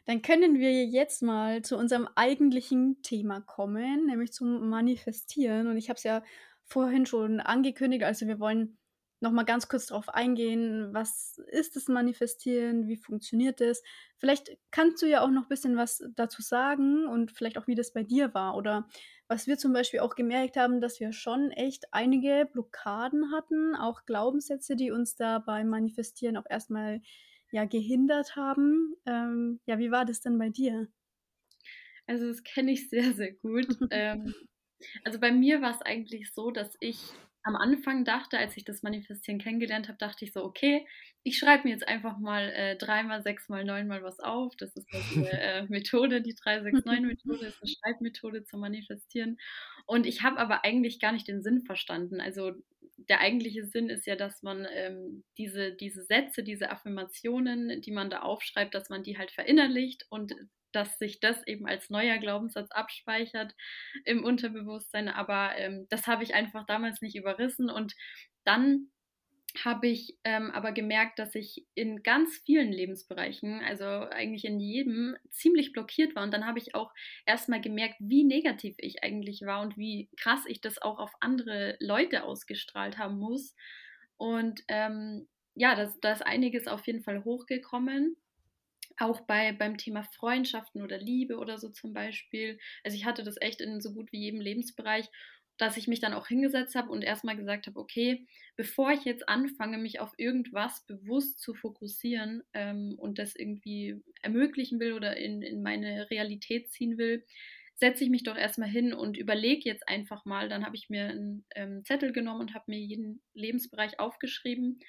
Dann 0.06 0.22
können 0.22 0.58
wir 0.58 0.84
jetzt 0.84 1.22
mal 1.22 1.62
zu 1.62 1.76
unserem 1.76 2.08
eigentlichen 2.14 3.02
Thema 3.02 3.40
kommen, 3.40 4.06
nämlich 4.06 4.32
zum 4.32 4.68
Manifestieren. 4.68 5.66
Und 5.66 5.76
ich 5.76 5.88
habe 5.88 5.96
es 5.98 6.04
ja 6.04 6.22
vorhin 6.64 7.06
schon 7.06 7.40
angekündigt, 7.40 8.04
also, 8.04 8.26
wir 8.26 8.38
wollen 8.40 8.78
noch 9.20 9.32
mal 9.32 9.44
ganz 9.44 9.68
kurz 9.68 9.86
darauf 9.86 10.10
eingehen, 10.10 10.90
was 10.92 11.38
ist 11.48 11.74
das 11.74 11.88
Manifestieren, 11.88 12.86
wie 12.86 12.96
funktioniert 12.96 13.60
das? 13.60 13.82
Vielleicht 14.18 14.58
kannst 14.70 15.00
du 15.02 15.06
ja 15.06 15.22
auch 15.22 15.30
noch 15.30 15.44
ein 15.44 15.48
bisschen 15.48 15.76
was 15.76 16.04
dazu 16.14 16.42
sagen 16.42 17.06
und 17.08 17.32
vielleicht 17.32 17.56
auch, 17.58 17.66
wie 17.66 17.74
das 17.74 17.92
bei 17.94 18.02
dir 18.02 18.34
war 18.34 18.56
oder 18.56 18.88
was 19.28 19.46
wir 19.46 19.56
zum 19.58 19.72
Beispiel 19.72 20.00
auch 20.00 20.14
gemerkt 20.16 20.56
haben, 20.56 20.80
dass 20.80 21.00
wir 21.00 21.12
schon 21.12 21.50
echt 21.50 21.92
einige 21.92 22.46
Blockaden 22.52 23.32
hatten, 23.32 23.74
auch 23.74 24.04
Glaubenssätze, 24.04 24.76
die 24.76 24.90
uns 24.90 25.16
da 25.16 25.38
beim 25.38 25.68
Manifestieren 25.68 26.36
auch 26.36 26.46
erstmal 26.48 27.00
ja, 27.52 27.64
gehindert 27.64 28.36
haben. 28.36 28.94
Ähm, 29.06 29.60
ja, 29.66 29.78
wie 29.78 29.90
war 29.90 30.04
das 30.04 30.20
denn 30.20 30.38
bei 30.38 30.50
dir? 30.50 30.88
Also 32.06 32.26
das 32.26 32.42
kenne 32.42 32.72
ich 32.72 32.88
sehr, 32.88 33.12
sehr 33.14 33.32
gut. 33.32 33.66
ähm, 33.90 34.34
also 35.04 35.18
bei 35.18 35.32
mir 35.32 35.60
war 35.60 35.72
es 35.72 35.82
eigentlich 35.82 36.32
so, 36.32 36.50
dass 36.50 36.76
ich 36.80 36.98
am 37.46 37.54
Anfang 37.54 38.04
dachte, 38.04 38.38
als 38.38 38.56
ich 38.56 38.64
das 38.64 38.82
Manifestieren 38.82 39.38
kennengelernt 39.38 39.86
habe, 39.86 39.98
dachte 39.98 40.24
ich 40.24 40.32
so, 40.32 40.44
okay, 40.44 40.84
ich 41.22 41.38
schreibe 41.38 41.68
mir 41.68 41.74
jetzt 41.74 41.86
einfach 41.86 42.18
mal 42.18 42.50
äh, 42.50 42.76
dreimal, 42.76 43.22
sechsmal, 43.22 43.64
neunmal 43.64 44.02
was 44.02 44.18
auf. 44.18 44.56
Das 44.56 44.74
ist 44.74 44.88
die 44.92 45.24
äh, 45.24 45.62
Methode, 45.68 46.22
die 46.22 46.34
369-Methode 46.34 47.46
ist 47.46 47.62
eine 47.62 47.70
Schreibmethode 47.80 48.44
zum 48.44 48.60
Manifestieren. 48.60 49.38
Und 49.86 50.06
ich 50.06 50.24
habe 50.24 50.38
aber 50.38 50.64
eigentlich 50.64 50.98
gar 50.98 51.12
nicht 51.12 51.28
den 51.28 51.40
Sinn 51.40 51.62
verstanden. 51.62 52.20
Also 52.20 52.52
der 52.96 53.20
eigentliche 53.20 53.64
Sinn 53.66 53.90
ist 53.90 54.06
ja, 54.06 54.16
dass 54.16 54.42
man 54.42 54.66
ähm, 54.72 55.24
diese, 55.38 55.72
diese 55.72 56.02
Sätze, 56.04 56.42
diese 56.42 56.70
Affirmationen, 56.70 57.80
die 57.82 57.92
man 57.92 58.10
da 58.10 58.20
aufschreibt, 58.20 58.74
dass 58.74 58.88
man 58.88 59.02
die 59.02 59.18
halt 59.18 59.30
verinnerlicht 59.30 60.06
und 60.08 60.34
dass 60.72 60.98
sich 60.98 61.20
das 61.20 61.46
eben 61.46 61.66
als 61.66 61.90
neuer 61.90 62.18
Glaubenssatz 62.18 62.70
abspeichert 62.70 63.54
im 64.04 64.24
Unterbewusstsein. 64.24 65.08
Aber 65.08 65.56
ähm, 65.56 65.86
das 65.90 66.06
habe 66.06 66.22
ich 66.22 66.34
einfach 66.34 66.66
damals 66.66 67.00
nicht 67.00 67.16
überrissen. 67.16 67.70
Und 67.70 67.94
dann 68.44 68.90
habe 69.64 69.88
ich 69.88 70.18
ähm, 70.24 70.50
aber 70.50 70.72
gemerkt, 70.72 71.18
dass 71.18 71.34
ich 71.34 71.66
in 71.74 72.02
ganz 72.02 72.36
vielen 72.44 72.72
Lebensbereichen, 72.72 73.62
also 73.64 73.84
eigentlich 73.84 74.44
in 74.44 74.60
jedem, 74.60 75.16
ziemlich 75.30 75.72
blockiert 75.72 76.14
war. 76.14 76.24
Und 76.24 76.32
dann 76.32 76.46
habe 76.46 76.58
ich 76.58 76.74
auch 76.74 76.92
erstmal 77.24 77.60
gemerkt, 77.60 77.96
wie 77.98 78.24
negativ 78.24 78.74
ich 78.78 79.02
eigentlich 79.02 79.42
war 79.42 79.62
und 79.62 79.78
wie 79.78 80.10
krass 80.18 80.44
ich 80.46 80.60
das 80.60 80.80
auch 80.82 80.98
auf 80.98 81.12
andere 81.20 81.76
Leute 81.80 82.24
ausgestrahlt 82.24 82.98
haben 82.98 83.18
muss. 83.18 83.54
Und 84.16 84.62
ähm, 84.68 85.26
ja, 85.54 85.90
da 86.00 86.12
ist 86.12 86.26
einiges 86.26 86.66
auf 86.66 86.86
jeden 86.86 87.02
Fall 87.02 87.24
hochgekommen 87.24 88.16
auch 88.98 89.20
bei, 89.22 89.52
beim 89.52 89.76
Thema 89.76 90.02
Freundschaften 90.02 90.82
oder 90.82 90.98
Liebe 90.98 91.36
oder 91.36 91.58
so 91.58 91.68
zum 91.68 91.92
Beispiel. 91.92 92.58
Also 92.82 92.96
ich 92.96 93.04
hatte 93.04 93.24
das 93.24 93.36
echt 93.40 93.60
in 93.60 93.80
so 93.80 93.92
gut 93.92 94.10
wie 94.12 94.20
jedem 94.20 94.40
Lebensbereich, 94.40 95.06
dass 95.58 95.76
ich 95.76 95.88
mich 95.88 96.00
dann 96.00 96.12
auch 96.12 96.26
hingesetzt 96.28 96.74
habe 96.74 96.90
und 96.90 97.02
erstmal 97.02 97.36
gesagt 97.36 97.66
habe, 97.66 97.78
okay, 97.78 98.26
bevor 98.56 98.92
ich 98.92 99.04
jetzt 99.04 99.28
anfange, 99.28 99.78
mich 99.78 100.00
auf 100.00 100.12
irgendwas 100.16 100.84
bewusst 100.86 101.40
zu 101.40 101.54
fokussieren 101.54 102.42
ähm, 102.52 102.94
und 102.98 103.18
das 103.18 103.34
irgendwie 103.34 104.02
ermöglichen 104.22 104.80
will 104.80 104.92
oder 104.92 105.16
in, 105.16 105.42
in 105.42 105.62
meine 105.62 106.10
Realität 106.10 106.70
ziehen 106.70 106.98
will, 106.98 107.24
setze 107.74 108.04
ich 108.04 108.10
mich 108.10 108.22
doch 108.22 108.36
erstmal 108.36 108.68
hin 108.68 108.94
und 108.94 109.16
überlege 109.18 109.68
jetzt 109.68 109.86
einfach 109.88 110.24
mal. 110.24 110.48
Dann 110.48 110.64
habe 110.64 110.76
ich 110.76 110.88
mir 110.88 111.08
einen 111.08 111.44
ähm, 111.54 111.84
Zettel 111.84 112.12
genommen 112.12 112.40
und 112.40 112.54
habe 112.54 112.64
mir 112.68 112.78
jeden 112.78 113.22
Lebensbereich 113.34 114.00
aufgeschrieben 114.00 114.80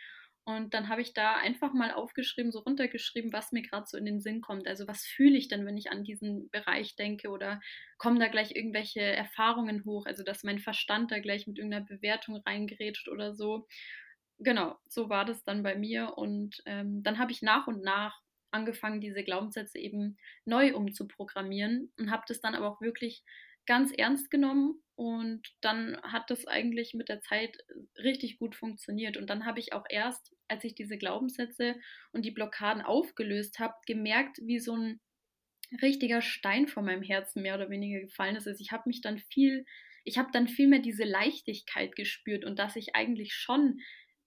und 0.48 0.74
dann 0.74 0.88
habe 0.88 1.02
ich 1.02 1.14
da 1.14 1.36
einfach 1.36 1.74
mal 1.74 1.92
aufgeschrieben, 1.92 2.54
so 2.54 2.60
runtergeschrieben, 2.60 3.34
was 3.34 3.52
mir 3.52 3.64
gerade 3.64 3.86
so 3.86 3.98
in 3.98 4.06
den 4.06 4.22
Sinn 4.22 4.40
kommt. 4.40 4.66
Also 4.66 4.88
was 4.88 5.04
fühle 5.06 5.36
ich 5.38 5.50
denn, 5.50 5.66
wenn 5.66 5.76
ich 5.76 5.92
an 5.92 6.06
diesen 6.06 6.50
Bereich 6.52 6.96
denke 6.96 7.28
oder 7.32 7.60
kommen 7.98 8.18
da 8.18 8.30
gleich 8.30 8.56
irgendwelche 8.56 9.02
Erfahrungen 9.02 9.84
hoch, 9.84 10.06
also 10.06 10.24
dass 10.24 10.44
mein 10.46 10.60
Verstand 10.60 11.12
da 11.12 11.20
gleich 11.20 11.48
mit 11.48 11.58
irgendeiner 11.58 11.84
Bewertung 11.86 12.38
reingerätscht 12.38 13.10
oder 13.10 13.36
so. 13.36 13.68
Genau, 14.40 14.78
so 14.88 15.10
war 15.10 15.26
das 15.26 15.44
dann 15.44 15.64
bei 15.64 15.76
mir. 15.76 16.18
Und 16.18 16.62
ähm, 16.66 17.04
dann 17.04 17.20
habe 17.20 17.34
ich 17.34 17.42
nach 17.42 17.68
und 17.68 17.84
nach 17.84 18.18
angefangen, 18.50 19.02
diese 19.02 19.26
Glaubenssätze 19.26 19.78
eben 19.80 20.18
neu 20.46 20.74
umzuprogrammieren 20.74 21.92
und 22.00 22.10
habe 22.10 22.24
das 22.26 22.40
dann 22.40 22.56
aber 22.56 22.70
auch 22.70 22.80
wirklich 22.80 23.22
ganz 23.66 23.92
ernst 23.92 24.32
genommen 24.32 24.82
und 24.96 25.46
dann 25.60 26.02
hat 26.04 26.30
das 26.32 26.48
eigentlich 26.48 26.94
mit 26.94 27.10
der 27.10 27.20
Zeit 27.20 27.58
richtig 27.98 28.40
gut 28.40 28.56
funktioniert. 28.56 29.18
Und 29.18 29.30
dann 29.30 29.46
habe 29.46 29.60
ich 29.60 29.74
auch 29.74 29.86
erst 29.90 30.34
als 30.50 30.64
ich 30.64 30.76
diese 30.76 30.98
Glaubenssätze 30.98 31.76
und 32.12 32.26
die 32.26 32.32
Blockaden 32.32 32.82
aufgelöst 32.82 33.60
habe, 33.60 33.76
gemerkt, 33.86 34.40
wie 34.44 34.60
so 34.60 34.76
ein 34.76 35.00
richtiger 35.82 36.22
Stein 36.22 36.68
vor 36.68 36.84
meinem 36.84 37.04
Herzen 37.04 37.42
mehr 37.42 37.56
oder 37.56 37.70
weniger 37.70 38.00
gefallen 38.00 38.36
ist. 38.36 38.48
Also 38.48 38.62
ich 38.62 38.72
habe 38.72 38.84
mich 38.88 39.02
dann 39.02 39.20
viel, 39.20 39.66
ich 40.04 40.18
habe 40.18 40.30
dann 40.32 40.48
viel 40.48 40.68
mehr 40.68 40.80
diese 40.80 41.04
Leichtigkeit 41.04 41.96
gespürt 41.96 42.46
und 42.46 42.58
dass 42.60 42.76
ich 42.76 42.96
eigentlich 42.96 43.34
schon 43.34 43.80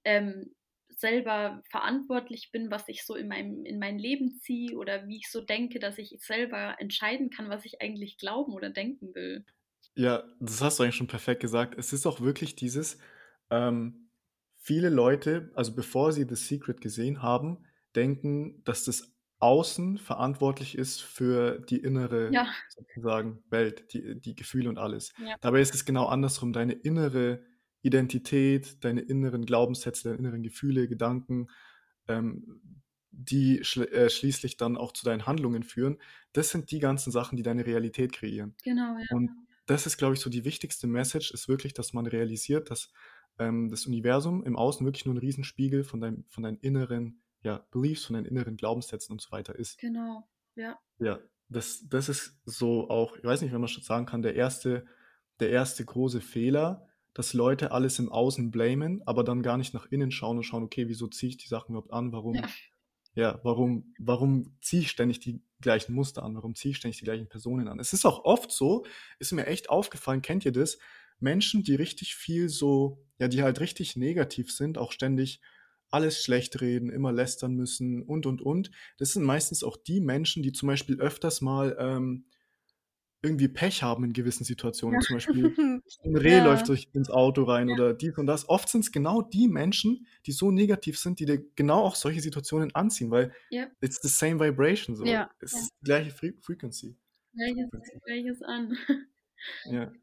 ähm, 0.04 0.54
selber 0.88 1.62
verantwortlich 1.70 2.50
bin, 2.52 2.70
was 2.70 2.88
ich 2.88 3.04
so 3.04 3.14
in, 3.14 3.28
meinem, 3.28 3.64
in 3.64 3.78
mein 3.78 3.98
Leben 3.98 4.38
ziehe 4.38 4.76
oder 4.76 5.06
wie 5.08 5.16
ich 5.16 5.30
so 5.30 5.40
denke, 5.40 5.78
dass 5.78 5.98
ich 5.98 6.16
selber 6.18 6.76
entscheiden 6.78 7.30
kann, 7.30 7.48
was 7.48 7.64
ich 7.64 7.80
eigentlich 7.80 8.18
glauben 8.18 8.52
oder 8.52 8.70
denken 8.70 9.14
will. 9.14 9.44
Ja, 9.94 10.24
das 10.40 10.60
hast 10.60 10.78
du 10.78 10.82
eigentlich 10.82 10.96
schon 10.96 11.06
perfekt 11.06 11.40
gesagt. 11.40 11.74
Es 11.78 11.92
ist 11.92 12.06
auch 12.06 12.20
wirklich 12.20 12.54
dieses, 12.54 12.98
ähm, 13.50 14.09
viele 14.60 14.90
Leute, 14.90 15.50
also 15.54 15.74
bevor 15.74 16.12
sie 16.12 16.26
The 16.28 16.36
Secret 16.36 16.80
gesehen 16.80 17.22
haben, 17.22 17.64
denken, 17.96 18.62
dass 18.64 18.84
das 18.84 19.12
Außen 19.38 19.96
verantwortlich 19.96 20.76
ist 20.76 21.00
für 21.00 21.60
die 21.60 21.78
innere 21.78 22.30
Ja. 22.30 22.46
sozusagen 22.68 23.42
Welt, 23.48 23.92
die, 23.94 24.20
die 24.20 24.34
Gefühle 24.34 24.68
und 24.68 24.78
alles. 24.78 25.12
Ja. 25.18 25.34
Dabei 25.40 25.62
ist 25.62 25.74
es 25.74 25.86
genau 25.86 26.06
andersrum. 26.06 26.52
Deine 26.52 26.74
innere 26.74 27.42
Identität, 27.80 28.84
deine 28.84 29.00
inneren 29.00 29.46
Glaubenssätze, 29.46 30.04
deine 30.04 30.18
inneren 30.18 30.42
Gefühle, 30.42 30.88
Gedanken, 30.88 31.48
ähm, 32.06 32.60
die 33.10 33.64
schl 33.64 33.84
äh, 33.88 34.10
schließlich 34.10 34.58
dann 34.58 34.76
auch 34.76 34.92
zu 34.92 35.04
deinen 35.04 35.26
Handlungen 35.26 35.62
führen, 35.62 35.98
das 36.34 36.50
sind 36.50 36.70
die 36.70 36.78
ganzen 36.78 37.10
Sachen, 37.10 37.36
die 37.36 37.42
deine 37.42 37.66
Realität 37.66 38.12
kreieren. 38.12 38.54
Genau, 38.62 38.98
ja. 38.98 39.06
Und 39.10 39.30
das 39.66 39.86
ist, 39.86 39.96
glaube 39.96 40.14
ich, 40.14 40.20
so 40.20 40.30
die 40.30 40.44
wichtigste 40.44 40.86
Message, 40.86 41.30
ist 41.32 41.48
wirklich, 41.48 41.72
dass 41.74 41.92
man 41.92 42.06
realisiert, 42.06 42.70
dass 42.70 42.92
ähm, 43.40 43.70
das 43.70 43.86
Universum 43.86 44.44
im 44.44 44.56
Außen 44.56 44.86
wirklich 44.86 45.06
nur 45.06 45.14
ein 45.14 45.18
Riesenspiegel 45.18 45.82
von, 45.82 46.00
deinem, 46.00 46.24
von 46.28 46.44
deinen 46.44 46.58
inneren 46.58 47.22
ja, 47.42 47.66
Beliefs, 47.70 48.04
von 48.04 48.14
deinen 48.14 48.26
inneren 48.26 48.56
Glaubenssätzen 48.56 49.12
und 49.12 49.20
so 49.20 49.32
weiter 49.32 49.56
ist. 49.56 49.78
Genau, 49.78 50.28
ja. 50.54 50.78
Ja, 50.98 51.18
das, 51.48 51.88
das 51.88 52.08
ist 52.08 52.38
so 52.44 52.90
auch, 52.90 53.16
ich 53.16 53.24
weiß 53.24 53.40
nicht, 53.40 53.52
wenn 53.52 53.60
man 53.60 53.68
schon 53.68 53.82
sagen 53.82 54.06
kann, 54.06 54.22
der 54.22 54.34
erste, 54.34 54.84
der 55.40 55.50
erste 55.50 55.84
große 55.84 56.20
Fehler, 56.20 56.86
dass 57.14 57.32
Leute 57.32 57.72
alles 57.72 57.98
im 57.98 58.10
Außen 58.12 58.50
blamen, 58.50 59.02
aber 59.06 59.24
dann 59.24 59.42
gar 59.42 59.56
nicht 59.56 59.74
nach 59.74 59.86
innen 59.86 60.12
schauen 60.12 60.36
und 60.36 60.44
schauen, 60.44 60.62
okay, 60.62 60.86
wieso 60.88 61.08
ziehe 61.08 61.30
ich 61.30 61.38
die 61.38 61.48
Sachen 61.48 61.72
überhaupt 61.72 61.92
an? 61.92 62.12
Warum, 62.12 62.34
ja, 62.34 62.48
ja 63.14 63.40
warum, 63.42 63.94
warum 63.98 64.56
ziehe 64.60 64.82
ich 64.82 64.90
ständig 64.90 65.18
die 65.18 65.42
gleichen 65.60 65.94
Muster 65.94 66.22
an? 66.22 66.36
Warum 66.36 66.54
ziehe 66.54 66.70
ich 66.70 66.76
ständig 66.76 66.98
die 66.98 67.04
gleichen 67.04 67.28
Personen 67.28 67.68
an? 67.68 67.80
Es 67.80 67.94
ist 67.94 68.04
auch 68.04 68.24
oft 68.24 68.52
so, 68.52 68.84
ist 69.18 69.32
mir 69.32 69.46
echt 69.46 69.70
aufgefallen, 69.70 70.22
kennt 70.22 70.44
ihr 70.44 70.52
das? 70.52 70.78
Menschen, 71.20 71.62
die 71.62 71.74
richtig 71.74 72.14
viel 72.14 72.48
so, 72.48 73.04
ja, 73.18 73.28
die 73.28 73.42
halt 73.42 73.60
richtig 73.60 73.96
negativ 73.96 74.50
sind, 74.50 74.78
auch 74.78 74.92
ständig 74.92 75.40
alles 75.90 76.22
schlecht 76.22 76.60
reden, 76.60 76.88
immer 76.88 77.12
lästern 77.12 77.54
müssen 77.54 78.02
und, 78.02 78.26
und, 78.26 78.40
und. 78.42 78.70
Das 78.98 79.12
sind 79.12 79.24
meistens 79.24 79.64
auch 79.64 79.76
die 79.76 80.00
Menschen, 80.00 80.42
die 80.42 80.52
zum 80.52 80.68
Beispiel 80.68 81.00
öfters 81.00 81.40
mal 81.40 81.76
ähm, 81.78 82.26
irgendwie 83.22 83.48
Pech 83.48 83.82
haben 83.82 84.04
in 84.04 84.12
gewissen 84.12 84.44
Situationen. 84.44 85.00
Ja. 85.00 85.06
Zum 85.06 85.16
Beispiel 85.16 85.54
ein 86.04 86.16
Reh 86.16 86.38
ja. 86.38 86.44
läuft 86.44 86.68
durch 86.68 86.88
ins 86.92 87.10
Auto 87.10 87.42
rein 87.42 87.68
ja. 87.68 87.74
oder 87.74 87.94
dies 87.94 88.16
und 88.16 88.26
das. 88.26 88.48
Oft 88.48 88.68
sind 88.68 88.82
es 88.82 88.92
genau 88.92 89.20
die 89.20 89.48
Menschen, 89.48 90.06
die 90.26 90.32
so 90.32 90.50
negativ 90.50 90.98
sind, 90.98 91.20
die 91.20 91.26
dir 91.26 91.44
genau 91.56 91.80
auch 91.80 91.96
solche 91.96 92.20
Situationen 92.20 92.74
anziehen, 92.74 93.10
weil 93.10 93.32
it's 93.80 94.00
the 94.00 94.08
same 94.08 94.40
vibration, 94.40 94.96
so. 94.96 95.04
Ja. 95.04 95.30
Es 95.40 95.52
ist 95.52 95.70
die 95.80 95.84
gleiche 95.84 96.10
Fre 96.10 96.32
Frequency. 96.40 96.96
Gleiches, 97.34 97.70
gleiches 98.04 98.42
an. 98.42 98.76
Ja. 99.66 99.92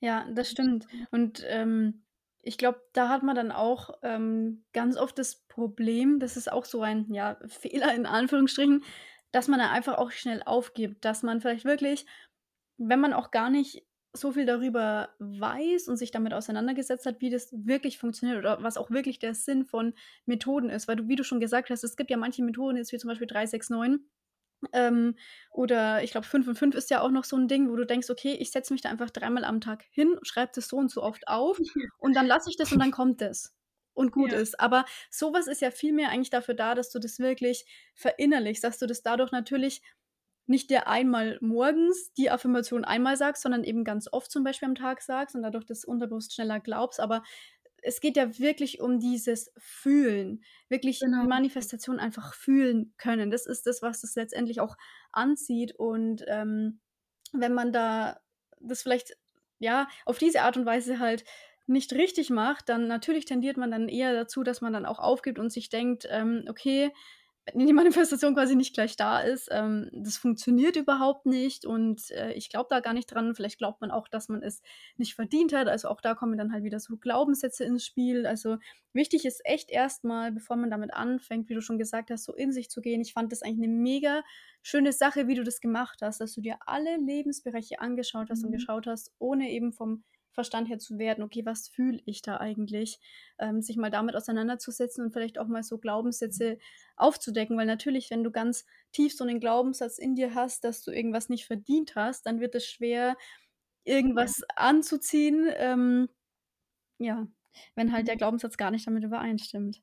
Ja, 0.00 0.26
das 0.32 0.50
stimmt. 0.50 0.86
Und 1.10 1.44
ähm, 1.46 2.02
ich 2.42 2.56
glaube, 2.56 2.80
da 2.94 3.08
hat 3.08 3.22
man 3.22 3.36
dann 3.36 3.52
auch 3.52 3.90
ähm, 4.02 4.64
ganz 4.72 4.96
oft 4.96 5.18
das 5.18 5.36
Problem, 5.46 6.18
das 6.20 6.36
ist 6.36 6.50
auch 6.50 6.64
so 6.64 6.82
ein 6.82 7.12
ja, 7.12 7.38
Fehler 7.46 7.94
in 7.94 8.06
Anführungsstrichen, 8.06 8.82
dass 9.32 9.48
man 9.48 9.60
dann 9.60 9.70
einfach 9.70 9.98
auch 9.98 10.10
schnell 10.10 10.42
aufgibt, 10.44 11.04
dass 11.04 11.22
man 11.22 11.40
vielleicht 11.40 11.64
wirklich, 11.64 12.06
wenn 12.78 13.00
man 13.00 13.12
auch 13.12 13.30
gar 13.30 13.50
nicht 13.50 13.86
so 14.12 14.32
viel 14.32 14.44
darüber 14.44 15.10
weiß 15.20 15.86
und 15.86 15.96
sich 15.96 16.10
damit 16.10 16.34
auseinandergesetzt 16.34 17.06
hat, 17.06 17.20
wie 17.20 17.30
das 17.30 17.52
wirklich 17.52 17.98
funktioniert 17.98 18.38
oder 18.38 18.60
was 18.62 18.76
auch 18.76 18.90
wirklich 18.90 19.20
der 19.20 19.34
Sinn 19.34 19.64
von 19.64 19.94
Methoden 20.26 20.68
ist. 20.68 20.88
Weil 20.88 20.96
du, 20.96 21.06
wie 21.06 21.14
du 21.14 21.22
schon 21.22 21.38
gesagt 21.38 21.70
hast, 21.70 21.84
es 21.84 21.96
gibt 21.96 22.10
ja 22.10 22.16
manche 22.16 22.42
Methoden, 22.42 22.76
jetzt 22.76 22.92
wie 22.92 22.98
zum 22.98 23.08
Beispiel 23.08 23.28
369, 23.28 24.04
ähm, 24.72 25.16
oder 25.50 26.02
ich 26.02 26.10
glaube, 26.10 26.26
5 26.26 26.48
und 26.48 26.56
5 26.56 26.74
ist 26.74 26.90
ja 26.90 27.00
auch 27.00 27.10
noch 27.10 27.24
so 27.24 27.36
ein 27.36 27.48
Ding, 27.48 27.70
wo 27.70 27.76
du 27.76 27.86
denkst, 27.86 28.10
okay, 28.10 28.34
ich 28.34 28.50
setze 28.50 28.72
mich 28.72 28.82
da 28.82 28.90
einfach 28.90 29.10
dreimal 29.10 29.44
am 29.44 29.60
Tag 29.60 29.84
hin, 29.90 30.18
schreibe 30.22 30.52
das 30.54 30.68
so 30.68 30.76
und 30.76 30.90
so 30.90 31.02
oft 31.02 31.28
auf 31.28 31.58
und 31.98 32.14
dann 32.14 32.26
lasse 32.26 32.50
ich 32.50 32.56
das 32.56 32.72
und 32.72 32.80
dann 32.80 32.90
kommt 32.90 33.22
es 33.22 33.54
und 33.94 34.12
gut 34.12 34.32
ja. 34.32 34.38
ist. 34.38 34.60
Aber 34.60 34.84
sowas 35.10 35.46
ist 35.46 35.60
ja 35.60 35.70
vielmehr 35.70 36.10
eigentlich 36.10 36.30
dafür 36.30 36.54
da, 36.54 36.74
dass 36.74 36.90
du 36.90 36.98
das 36.98 37.18
wirklich 37.18 37.64
verinnerlichst, 37.94 38.64
dass 38.64 38.78
du 38.78 38.86
das 38.86 39.02
dadurch 39.02 39.32
natürlich 39.32 39.82
nicht 40.46 40.68
dir 40.68 40.88
einmal 40.88 41.38
morgens 41.40 42.12
die 42.14 42.30
Affirmation 42.30 42.84
einmal 42.84 43.16
sagst, 43.16 43.42
sondern 43.42 43.62
eben 43.62 43.84
ganz 43.84 44.08
oft 44.10 44.30
zum 44.30 44.42
Beispiel 44.42 44.68
am 44.68 44.74
Tag 44.74 45.00
sagst 45.00 45.36
und 45.36 45.42
dadurch 45.42 45.64
das 45.64 45.84
unterbewusst 45.84 46.34
schneller 46.34 46.58
glaubst. 46.58 46.98
Aber 46.98 47.22
es 47.82 48.00
geht 48.00 48.16
ja 48.16 48.38
wirklich 48.38 48.80
um 48.80 48.98
dieses 49.00 49.52
Fühlen, 49.58 50.44
wirklich 50.68 51.06
Genau. 51.06 51.26
Manifestation 51.26 51.98
einfach 52.00 52.34
fühlen 52.34 52.94
können. 52.98 53.30
Das 53.30 53.46
ist 53.46 53.66
das, 53.66 53.82
was 53.82 54.02
es 54.04 54.14
letztendlich 54.16 54.60
auch 54.60 54.76
anzieht 55.12 55.74
und, 55.76 56.24
ähm, 56.28 56.80
wenn 57.32 57.54
man 57.54 57.72
da 57.72 58.20
das 58.60 58.82
vielleicht, 58.82 59.16
ja, 59.58 59.88
auf 60.06 60.18
diese 60.18 60.42
Art 60.42 60.56
und 60.56 60.66
Weise 60.66 60.98
halt 60.98 61.24
nicht 61.66 61.92
richtig 61.92 62.30
macht, 62.30 62.68
dann 62.68 62.88
natürlich 62.88 63.24
tendiert 63.26 63.56
man 63.56 63.70
dann 63.70 63.88
eher 63.88 64.12
dazu, 64.14 64.42
dass 64.42 64.60
man 64.60 64.72
dann 64.72 64.86
auch 64.86 64.98
aufgibt 64.98 65.38
und 65.38 65.50
sich 65.52 65.68
denkt, 65.68 66.06
ähm: 66.10 66.44
„Okay, 66.48 66.92
die 67.54 67.72
Manifestation 67.72 68.34
quasi 68.34 68.56
nicht 68.56 68.74
gleich 68.74 68.96
da 68.96 69.20
ist, 69.20 69.48
ähm, 69.50 69.88
das 69.92 70.16
funktioniert 70.16 70.76
überhaupt 70.76 71.26
nicht 71.26 71.64
und, 71.66 72.10
äh, 72.10 72.32
ich 72.32 72.48
glaube 72.50 72.66
da 72.70 72.80
gar 72.80 72.92
nicht 72.94 73.06
dran.“ 73.06 73.34
Vielleicht 73.34 73.58
glaubt 73.58 73.80
man 73.80 73.90
auch, 73.90 74.08
dass 74.08 74.28
man 74.28 74.42
es 74.42 74.62
nicht 74.96 75.14
verdient 75.14 75.52
hat. 75.52 75.68
Also, 75.68 75.88
auch 75.88 76.00
da 76.00 76.14
kommen 76.14 76.38
dann 76.38 76.52
halt 76.52 76.64
wieder 76.64 76.80
so 76.80 76.96
Glaubenssätze 76.96 77.64
ins 77.64 77.84
Spiel. 77.84 78.26
Also, 78.26 78.58
wichtig 78.92 79.24
ist 79.24 79.40
echt 79.44 79.70
erst 79.70 80.04
mal, 80.04 80.32
bevor 80.32 80.56
man 80.56 80.70
damit 80.70 80.92
anfängt, 80.94 81.48
wie 81.48 81.54
du 81.54 81.60
schon 81.62 81.78
gesagt 81.78 82.10
hast, 82.10 82.24
so 82.24 82.34
in 82.34 82.52
sich 82.52 82.70
zu 82.70 82.80
gehen. 82.80 83.00
Ich 83.00 83.12
fand 83.12 83.32
das 83.32 83.42
eigentlich 83.42 83.58
'ne 83.68 83.68
mega 83.68 84.22
schöne 84.62 84.92
Sache, 84.92 85.26
wie 85.28 85.34
du 85.34 85.44
das 85.44 85.60
gemacht 85.60 86.00
hast, 86.02 86.20
dass 86.20 86.34
du 86.34 86.40
dir 86.40 86.56
alle 86.66 86.96
Lebensbereiche 86.96 87.80
angeschaut 87.80 88.30
hast 88.30 88.44
und 88.44 88.52
Mhm. 88.52 88.52
geschaut 88.52 88.86
hast, 88.86 89.12
ohne 89.18 89.50
eben 89.50 89.72
vom 89.72 90.04
Verstand 90.32 90.68
her 90.68 90.78
zu 90.78 90.98
werten: 90.98 91.22
„Okay, 91.22 91.44
was 91.46 91.68
fühle 91.68 92.00
ich 92.06 92.22
da 92.22 92.36
eigentlich?“ 92.38 93.00
Ähm, 93.38 93.62
sich 93.62 93.76
mal 93.76 93.90
damit 93.90 94.16
auseinanderzusetzen 94.16 95.04
und 95.04 95.12
vielleicht 95.12 95.38
auch 95.38 95.48
mal 95.48 95.62
so 95.64 95.78
Glaubenssätze 95.78 96.58
aufzudecken, 96.96 97.56
weil 97.58 97.66
natürlich, 97.66 98.10
wenn 98.10 98.24
du 98.24 98.30
ganz 98.30 98.66
tief 98.92 99.14
so 99.16 99.24
'nen 99.24 99.40
Glaubenssatz 99.40 99.98
in 99.98 100.14
dir 100.16 100.34
hast, 100.34 100.64
dass 100.64 100.82
du 100.82 100.92
irgendwas 100.92 101.28
nicht 101.30 101.46
verdient 101.46 101.94
hast, 101.96 102.26
dann 102.26 102.40
wird 102.40 102.54
es 102.54 102.66
schwer, 102.66 103.16
irgendwas 103.84 104.42
anzuziehen, 104.56 105.48
ähm, 105.56 106.08
ja, 106.98 107.28
wenn 107.76 107.92
halt 107.92 108.08
der 108.08 108.16
Mhm. 108.16 108.18
Glaubenssatz 108.18 108.56
gar 108.58 108.70
nicht 108.72 108.86
damit 108.88 109.04
übereinstimmt. 109.04 109.82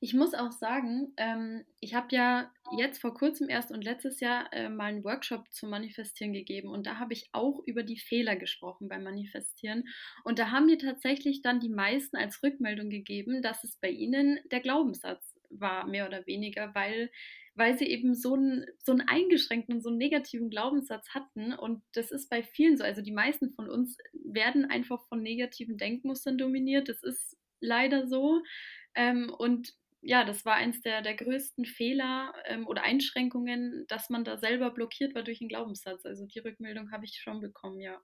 Ich 0.00 0.14
muss 0.14 0.34
auch 0.34 0.52
sagen, 0.52 1.12
ähm, 1.16 1.64
ich 1.80 1.94
habe 1.94 2.08
ja 2.14 2.50
jetzt 2.70 3.00
vor 3.00 3.14
Kurzem 3.14 3.48
erst 3.48 3.70
und 3.70 3.84
letztes 3.84 4.20
Jahr, 4.20 4.52
äh, 4.52 4.68
mal 4.68 4.92
'n 4.92 5.04
Workshop 5.04 5.52
zum 5.52 5.70
Manifestieren 5.70 6.32
gegeben 6.32 6.68
und 6.68 6.86
da 6.86 6.98
habe 6.98 7.12
ich 7.12 7.28
auch 7.32 7.60
über 7.66 7.82
die 7.82 7.98
Fehler 7.98 8.36
gesprochen 8.36 8.88
beim 8.88 9.04
Manifestieren. 9.04 9.84
Und 10.24 10.38
da 10.38 10.50
haben 10.50 10.66
mir 10.66 10.78
tatsächlich 10.78 11.42
dann 11.42 11.60
die 11.60 11.68
meisten 11.68 12.16
als 12.16 12.42
Rückmeldung 12.42 12.90
gegeben, 12.90 13.42
dass 13.42 13.64
es 13.64 13.76
bei 13.76 13.90
ihnen 13.90 14.38
der 14.50 14.60
Glaubenssatz 14.60 15.38
war, 15.50 15.86
mehr 15.86 16.06
oder 16.06 16.26
weniger, 16.26 16.74
weil 16.74 17.10
weil 17.56 17.78
sie 17.78 17.86
eben 17.86 18.14
so 18.16 18.34
'n 18.34 18.66
so 18.78 18.90
'n 18.92 19.00
eingeschränkten 19.02 19.80
so 19.80 19.90
'n 19.90 19.96
negativen 19.96 20.50
Glaubenssatz 20.50 21.10
hatten. 21.10 21.52
Und 21.52 21.82
das 21.92 22.10
ist 22.10 22.28
bei 22.28 22.42
vielen 22.42 22.76
so. 22.76 22.82
Also, 22.84 23.00
die 23.02 23.12
meisten 23.12 23.50
von 23.52 23.68
uns 23.70 23.96
werden 24.12 24.64
einfach 24.64 25.06
von 25.08 25.22
negativen 25.22 25.76
Denkmustern 25.78 26.36
dominiert. 26.38 26.88
Das 26.88 27.02
ist 27.04 27.36
leider 27.60 28.08
so. 28.08 28.42
Ähm, 28.96 29.32
und 29.36 29.74
ja, 30.04 30.24
das 30.24 30.44
war 30.44 30.54
eins 30.56 30.82
der 30.82 31.02
der 31.02 31.14
größten 31.16 31.64
Fehler, 31.66 32.32
ähm, 32.46 32.66
oder 32.66 32.82
Einschränkungen, 32.84 33.84
dass 33.88 34.10
man 34.10 34.24
da 34.24 34.36
selber 34.38 34.70
blockiert 34.72 35.14
war 35.14 35.22
durch 35.24 35.40
'n 35.42 35.48
Glaubenssatz. 35.48 36.04
Also, 36.06 36.26
die 36.26 36.38
Rückmeldung 36.40 36.92
habe 36.92 37.04
ich 37.06 37.16
schon 37.22 37.40
bekommen, 37.40 37.80
ja. 37.80 38.00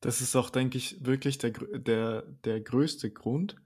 Das 0.00 0.20
ist 0.20 0.36
auch, 0.36 0.50
denke 0.50 0.78
ich, 0.78 1.04
wirklich 1.04 1.38
der 1.38 1.50
der 1.52 2.22
der 2.44 2.60
größte 2.60 3.10
Grund, 3.10 3.56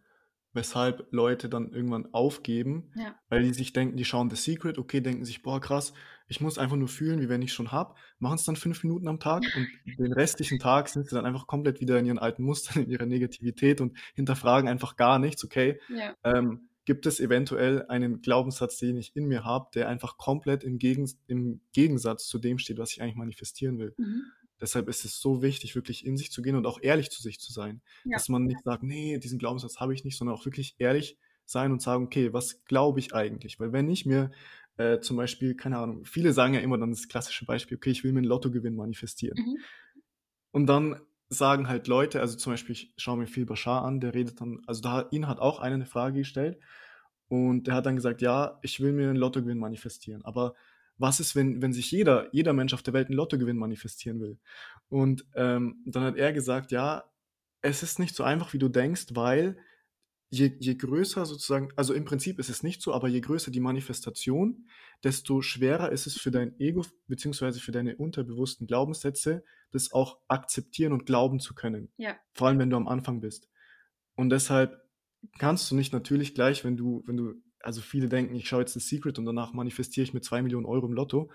weshalb 0.53 1.09
Leute 1.13 1.49
dann 1.49 1.73
irgendwann 1.73 2.13
aufgeben, 2.15 2.93
Ja. 2.95 3.21
weil 3.29 3.43
die 3.43 3.53
sich 3.55 3.73
denken, 3.73 3.97
die 3.97 4.05
schauen 4.05 4.31
„The 4.31 4.37
Secret“, 4.37 4.79
okay, 4.79 5.01
denken 5.01 5.25
sich: 5.25 5.43
„Boah, 5.43 5.61
krass, 5.61 5.93
ich 6.29 6.41
muss 6.41 6.59
einfach 6.59 6.77
nur 6.77 6.89
fühlen, 6.89 7.21
wie 7.21 7.29
wenn 7.29 7.43
ich's 7.43 7.53
schon 7.55 7.73
habe“, 7.73 7.95
machen's 8.19 8.45
dann 8.45 8.57
5 8.57 8.83
Minuten 8.85 9.09
am 9.09 9.21
Tag 9.21 9.51
und 9.55 9.71
den 9.85 10.13
restlichen 10.13 10.59
Tag 10.59 10.89
sind 10.89 11.07
sie 11.09 11.15
dann 11.15 11.27
einfach 11.27 11.47
komplett 11.47 11.81
wieder 11.81 11.99
in 11.99 12.07
ihren 12.07 12.19
alten 12.19 12.43
Mustern, 12.45 12.85
in 12.85 12.91
ihrer 12.91 13.07
Negativität 13.07 13.81
und 13.81 13.99
hinterfragen 14.15 14.69
einfach 14.69 14.97
gar 14.97 15.19
nichts. 15.19 15.45
Okay, 15.45 15.81
Ja. 15.89 16.15
ähm, 16.25 16.68
gibt 16.89 17.07
es 17.07 17.21
eventuell 17.21 17.87
einen 17.89 18.23
Glaubenssatz, 18.23 18.79
den 18.79 18.99
ich 18.99 19.17
in 19.17 19.27
mir 19.29 19.45
habe, 19.45 19.71
der 19.77 19.89
einfach 19.91 20.19
komplett 20.19 20.65
im 20.65 20.79
Gegens 20.81 21.21
im 21.29 21.61
Gegensatz 21.75 22.27
zu 22.29 22.41
dem 22.41 22.59
steht, 22.59 22.79
was 22.79 22.93
ich 22.93 23.03
eigentlich 23.03 23.17
manifestieren 23.17 23.79
will. 23.79 23.97
Mhm. 23.99 24.33
Deshalb 24.61 24.89
ist 24.89 25.05
es 25.05 25.21
so 25.21 25.43
wichtig, 25.43 25.77
wirklich 25.77 26.07
in 26.07 26.17
sich 26.19 26.33
zu 26.33 26.43
gehen 26.43 26.57
und 26.57 26.67
auch 26.67 26.81
ehrlich 26.83 27.11
zu 27.11 27.23
sich 27.23 27.41
zu 27.41 27.53
sein, 27.53 27.83
Ja. 28.05 28.17
dass 28.17 28.29
man 28.31 28.45
nicht 28.45 28.63
sagt: 28.65 28.83
„Ne, 28.85 29.19
diesen 29.21 29.39
Glaubenssatz 29.39 29.79
habe 29.81 29.95
ich 29.95 30.05
nicht“, 30.05 30.19
sondern 30.19 30.37
auch 30.37 30.47
wirklich 30.47 30.77
ehrlich 30.79 31.19
sein 31.47 31.73
und 31.73 31.83
sagen: 31.83 32.07
„Okay, 32.07 32.33
was 32.33 32.65
glaube 32.65 33.01
ich 33.01 33.15
eigentlich?“ 33.15 33.61
Weil 33.61 33.73
wenn 33.73 33.89
ich 33.91 34.07
mir, 34.07 34.33
äh, 34.79 35.01
zum 35.01 35.17
Beispiel, 35.19 35.57
keine 35.57 35.79
Ahnung 35.79 36.07
viele 36.07 36.33
sagen 36.33 36.55
ja 36.55 36.61
immer 36.61 36.79
dann 36.79 36.91
das 36.93 37.09
klassische 37.09 37.47
Beispiel: 37.47 37.77
„Okay, 37.79 37.91
ich 37.93 38.05
will 38.05 38.13
mir 38.15 38.21
'n 38.23 38.25
Lottogewinn 38.25 38.77
manifestieren.“ 38.77 39.39
Mhm. 39.39 39.69
Und 40.55 40.67
dann 40.67 41.01
sagen 41.31 41.69
halt 41.69 41.89
Leute 41.89 42.21
also, 42.21 42.37
zum 42.37 42.53
Beispiel, 42.55 42.75
ich 42.75 42.95
schaue 42.99 43.19
mir 43.19 43.27
viel 43.27 43.47
Bashar 43.47 43.85
an, 43.85 44.01
der 44.01 44.15
redet 44.15 44.41
dann 44.41 44.63
also, 44.67 44.81
da 44.83 45.09
ihn 45.11 45.29
hat 45.29 45.41
auch 45.41 45.61
einer 45.61 45.79
'ne 45.79 45.87
Frage 45.87 46.19
gestellt 46.21 46.59
und 47.29 47.67
der 47.69 47.75
hat 47.75 47.87
dann 47.87 47.97
gesagt: 47.97 48.23
„Ja, 48.23 48.59
ich 48.63 48.81
will 48.81 48.93
mir 48.93 49.11
'n 49.11 49.17
Lottogewinn 49.17 49.59
manifestieren. 49.59 50.25
Aber 50.25 50.55
was 50.99 51.21
ist, 51.21 51.37
wenn 51.37 51.63
wenn 51.63 51.73
sich 51.75 51.91
jeder 51.93 52.29
jeder 52.35 52.53
Mensch 52.55 52.75
auf 52.75 52.83
der 52.83 52.95
Welt 52.95 53.11
'n 53.11 53.15
Lottogewinn 53.15 53.59
manifestieren 53.59 54.21
will?“ 54.21 54.39
Und, 54.91 55.27
ähm, 55.37 55.83
dann 55.87 56.05
hat 56.05 56.17
er 56.17 56.33
gesagt: 56.33 56.73
„Ja, 56.73 57.05
es 57.63 57.83
ist 57.85 57.99
nicht 58.01 58.15
so 58.17 58.25
einfach, 58.25 58.53
wie 58.55 58.59
du 58.61 58.69
denkst, 58.71 59.07
weil 59.13 59.59
je 60.31 60.57
je 60.61 60.75
größer 60.77 61.27
sozusagen 61.27 61.71
also, 61.77 61.95
im 61.95 62.05
Prinzip 62.05 62.39
ist 62.39 62.51
es 62.51 62.63
nicht 62.63 62.83
so, 62.83 62.93
aber 62.95 63.09
je 63.09 63.21
größer 63.21 63.51
die 63.51 63.61
Manifestation, 63.61 64.69
desto 65.05 65.43
schwerer 65.43 65.93
ist 65.93 66.07
es 66.07 66.17
für 66.19 66.31
dein 66.31 66.59
Ego 66.61 66.85
beziehungsweise 67.09 67.61
für 67.61 67.73
deine 67.73 67.97
unterbewussten 67.97 68.67
Glaubenssätze, 68.67 69.45
das 69.73 69.93
auch 69.93 70.21
akzeptieren 70.29 70.93
und 70.93 71.07
glauben 71.07 71.41
zu 71.41 71.55
können, 71.55 71.93
Ja. 71.99 72.19
vor 72.35 72.49
allem, 72.49 72.59
wenn 72.61 72.71
du 72.71 72.77
am 72.77 72.89
Anfang 72.89 73.21
bist. 73.21 73.49
Und 74.17 74.31
deshalb 74.31 74.83
kannst 75.39 75.71
du 75.71 75.77
nicht 75.77 75.93
natürlich 75.93 76.35
gleich, 76.35 76.65
wenn 76.65 76.77
du 76.79 77.03
wenn 77.07 77.17
du 77.19 77.35
also, 77.61 77.81
viele 77.83 78.09
denken: 78.09 78.35
„Ich 78.37 78.49
schaue 78.49 78.61
jetzt 78.63 78.75
„The 78.75 78.81
Secret“ 78.81 79.19
und 79.19 79.27
danach 79.27 79.53
manifestiere 79.55 80.05
ich 80.05 80.15
mir 80.15 80.21
2.000.000 80.23 80.67
€ 80.67 80.87
im 80.89 80.95
Lotto.“ 80.95 81.31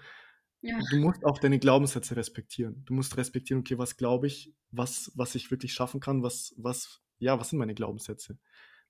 Ja. 0.64 0.84
Du 0.90 0.98
musst 0.98 1.26
auch 1.26 1.40
deine 1.40 1.60
Glaubenssätze 1.60 2.16
respektieren. 2.18 2.84
Du 2.86 2.94
musst 2.96 3.18
respektieren: 3.18 3.62
„Okay, 3.62 3.78
was 3.80 3.98
glaube 3.98 4.28
ich, 4.28 4.56
was 4.72 5.12
was 5.16 5.36
ich 5.36 5.52
wirklich 5.52 5.74
schaffen 5.74 6.00
kann? 6.02 6.24
Was 6.24 6.54
was 6.58 7.02
ja, 7.20 7.40
was 7.40 7.50
sind 7.52 7.60
meine 7.60 7.76
Glaubenssätze?“ 7.76 8.40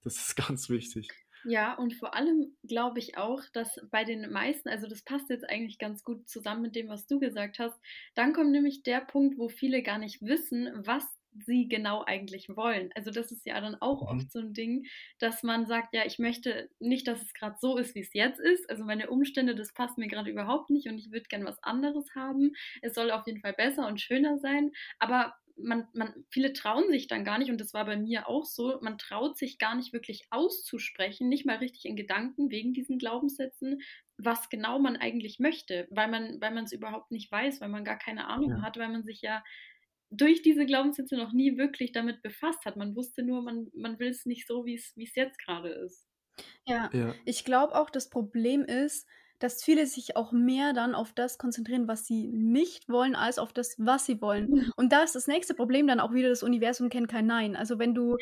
Das 0.03 0.17
ist 0.17 0.35
ganz 0.35 0.69
wichtig. 0.69 1.09
Ja, 1.45 1.73
und 1.73 1.93
vor 1.95 2.15
allem 2.15 2.55
glaube 2.63 2.99
ich 2.99 3.17
auch, 3.17 3.41
dass 3.51 3.77
bei 3.91 4.05
den 4.05 4.31
meisten 4.31 4.69
also, 4.69 4.87
das 4.87 5.03
passt 5.03 5.29
jetzt 5.29 5.49
eigentlich 5.49 5.77
ganz 5.77 6.03
gut 6.03 6.27
zusammen 6.29 6.61
mit 6.61 6.75
dem, 6.75 6.87
was 6.87 7.05
du 7.05 7.19
gesagt 7.19 7.59
hast. 7.59 7.77
Dann 8.15 8.31
kommt 8.33 8.51
nämlich 8.51 8.83
der 8.83 9.01
Punkt, 9.01 9.37
wo 9.37 9.49
viele 9.49 9.83
gar 9.83 9.97
nicht 9.97 10.21
wissen, 10.21 10.69
was 10.85 11.05
sie 11.45 11.67
genau 11.67 12.03
eigentlich 12.05 12.47
wollen. 12.55 12.91
Also, 12.95 13.11
das 13.11 13.31
ist 13.33 13.45
ja 13.45 13.59
dann 13.59 13.75
auch 13.75 14.01
Mhm. 14.01 14.07
oft 14.07 14.31
so 14.31 14.39
'n 14.39 14.53
Ding, 14.53 14.85
dass 15.19 15.43
man 15.43 15.65
sagt: 15.65 15.93
„Ja, 15.93 16.05
ich 16.05 16.17
möchte 16.19 16.69
nicht, 16.79 17.07
dass 17.09 17.21
es 17.21 17.33
grad 17.33 17.59
so 17.59 17.77
ist, 17.77 17.93
wie's 17.95 18.13
jetzt 18.13 18.39
ist. 18.39 18.69
Also, 18.69 18.85
meine 18.85 19.09
Umstände, 19.09 19.53
das 19.55 19.73
passt 19.73 19.97
mir 19.97 20.07
grade 20.07 20.29
überhaupt 20.31 20.69
nicht 20.69 20.87
und 20.87 20.97
ich 20.97 21.11
würde 21.11 21.25
gern 21.27 21.43
was 21.45 21.61
anderes 21.63 22.15
haben. 22.15 22.53
Es 22.81 22.93
soll 22.93 23.11
auf 23.11 23.25
jeden 23.27 23.41
Fall 23.41 23.53
besser 23.53 23.87
und 23.87 23.99
schöner 23.99 24.37
sein.“ 24.37 24.71
Aber 24.99 25.33
man 25.55 25.87
man 25.93 26.25
viele 26.31 26.53
trauen 26.53 26.89
sich 26.89 27.07
dann 27.07 27.23
gar 27.25 27.37
nicht 27.37 27.51
und 27.51 27.61
das 27.61 27.73
war 27.73 27.85
bei 27.85 27.97
mir 27.97 28.27
auch 28.27 28.45
so, 28.45 28.79
man 28.81 28.97
traut 28.97 29.37
sich 29.37 29.59
gar 29.59 29.75
nicht 29.75 29.93
wirklich 29.93 30.27
auszusprechen, 30.31 31.29
nicht 31.29 31.45
mal 31.45 31.57
richtig 31.57 31.85
in 31.85 31.95
Gedanken 31.95 32.49
wegen 32.51 32.73
diesen 32.73 32.97
Glaubenssätzen, 32.97 33.81
was 34.17 34.49
genau 34.49 34.79
man 34.79 34.97
eigentlich 34.97 35.39
möchte, 35.39 35.87
weil 35.91 36.09
man 36.09 36.41
weil 36.41 36.53
man's 36.53 36.71
überhaupt 36.73 37.11
nicht 37.11 37.31
weiß, 37.31 37.61
weil 37.61 37.69
man 37.69 37.85
gar 37.85 37.97
keine 37.97 38.27
Ahnung 38.27 38.49
Ja. 38.49 38.63
hat, 38.63 38.77
weil 38.77 38.89
man 38.89 39.03
sich 39.03 39.21
ja 39.21 39.43
durch 40.09 40.41
diese 40.43 40.65
Glaubenssätze 40.65 41.17
noch 41.17 41.33
nie 41.33 41.57
wirklich 41.57 41.91
damit 41.91 42.21
befasst 42.21 42.65
hat. 42.65 42.77
Man 42.77 42.95
wusste 42.95 43.23
nur, 43.23 43.41
man 43.43 43.67
man 43.73 43.99
will's 43.99 44.25
nicht 44.25 44.47
so, 44.47 44.65
wie's 44.65 44.93
wie's 44.95 45.15
jetzt 45.15 45.39
grade 45.43 45.69
ist. 45.69 46.07
Ja, 46.65 46.91
Ja. 46.91 47.15
ich 47.25 47.43
glaube 47.45 47.75
auch, 47.75 47.89
das 47.89 48.09
Problem 48.09 48.63
ist, 48.63 49.07
dass 49.43 49.63
viele 49.63 49.85
sich 49.87 50.15
auch 50.15 50.31
mehr 50.31 50.73
dann 50.73 50.95
auf 50.95 51.13
das 51.13 51.37
konzentrieren, 51.37 51.87
was 51.87 52.05
sie 52.05 52.27
nicht 52.29 52.87
wollen, 52.89 53.15
als 53.15 53.39
auf 53.39 53.51
das, 53.53 53.75
was 53.77 54.05
sie 54.05 54.21
wollen. 54.21 54.51
Mhm. 54.51 54.71
Und 54.77 54.93
da 54.93 55.03
ist 55.03 55.15
das 55.15 55.27
nächste 55.27 55.53
Problem 55.53 55.85
dann 55.87 55.99
auch 55.99 56.13
wieder, 56.13 56.29
das 56.29 56.43
Universum 56.43 56.89
kennt 56.89 57.09
kein 57.09 57.25
Nein. 57.27 57.55
Also, 57.55 57.79
wenn 57.79 57.93
du 57.93 58.15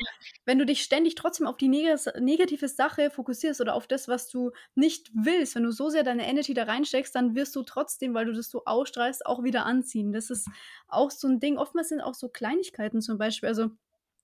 wenn 0.45 0.57
du 0.59 0.65
dich 0.65 0.81
ständig 0.83 1.15
trotzdem 1.15 1.47
auf 1.47 1.57
die 1.57 1.67
negas 1.67 2.07
negative 2.19 2.67
Sache 2.67 3.11
fokussierst 3.11 3.61
oder 3.61 3.75
auf 3.75 3.87
das, 3.87 4.07
was 4.07 4.27
du 4.29 4.51
nicht 4.75 5.11
willst, 5.13 5.55
wenn 5.55 5.63
du 5.63 5.71
so 5.71 5.89
sehr 5.89 6.03
deine 6.03 6.27
Energy 6.27 6.53
da 6.53 6.63
reinsteckst, 6.63 7.13
dann 7.15 7.35
wirst 7.35 7.55
du 7.55 7.63
trotzdem, 7.63 8.13
weil 8.13 8.25
du 8.25 8.33
das 8.33 8.49
so 8.49 8.63
ausstrahlst, 8.65 9.25
auch 9.25 9.43
wieder 9.43 9.65
anziehen. 9.65 10.11
Das 10.13 10.29
ist 10.31 10.47
auch 10.87 11.11
so 11.11 11.27
'n 11.27 11.39
Ding. 11.39 11.57
Oftmals 11.57 11.89
sind 11.89 12.01
auch 12.01 12.15
so 12.15 12.29
Kleinigkeiten 12.29 13.01
zum 13.01 13.17
Beispiel 13.19 13.49
also, 13.49 13.69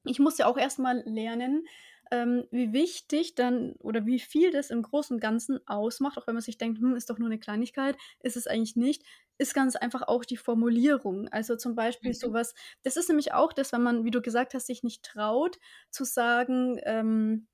ich 0.05 0.19
musste 0.19 0.47
auch 0.47 0.57
erst 0.57 0.79
mal 0.79 1.03
lernen, 1.05 1.65
ähm, 2.11 2.45
wie 2.51 2.73
wichtig 2.73 3.35
dann 3.35 3.73
oder 3.79 4.05
wie 4.05 4.19
viel 4.19 4.51
das 4.51 4.69
im 4.71 4.81
Großen 4.83 5.15
und 5.15 5.19
Ganzen 5.21 5.59
ausmacht, 5.67 6.17
auch 6.17 6.27
wenn 6.27 6.35
man 6.35 6.41
sich 6.43 6.57
denkt: 6.57 6.79
„Hm, 6.79 6.95
ist 6.95 7.09
doch 7.09 7.19
nur 7.19 7.29
'ne 7.29 7.39
Kleinigkeit“, 7.39 7.97
ist 8.21 8.37
es 8.37 8.47
eigentlich 8.47 8.75
nicht, 8.75 9.03
ist 9.37 9.53
ganz 9.53 9.75
einfach 9.75 10.03
auch 10.07 10.25
die 10.25 10.37
Formulierung. 10.37 11.27
Also, 11.29 11.55
zum 11.57 11.75
Beispiel 11.75 12.13
Mhm. 12.13 12.15
so 12.15 12.33
was 12.33 12.53
das 12.83 12.97
ist 12.97 13.09
nämlich 13.09 13.33
auch 13.33 13.53
das, 13.53 13.71
wenn 13.73 13.83
man, 13.83 14.03
wie 14.05 14.11
du 14.11 14.21
gesagt 14.21 14.53
hast, 14.53 14.67
sich 14.67 14.83
nicht 14.83 15.03
traut 15.03 15.59
zu 15.91 16.03
sagen, 16.05 16.79
ähm 16.85 17.47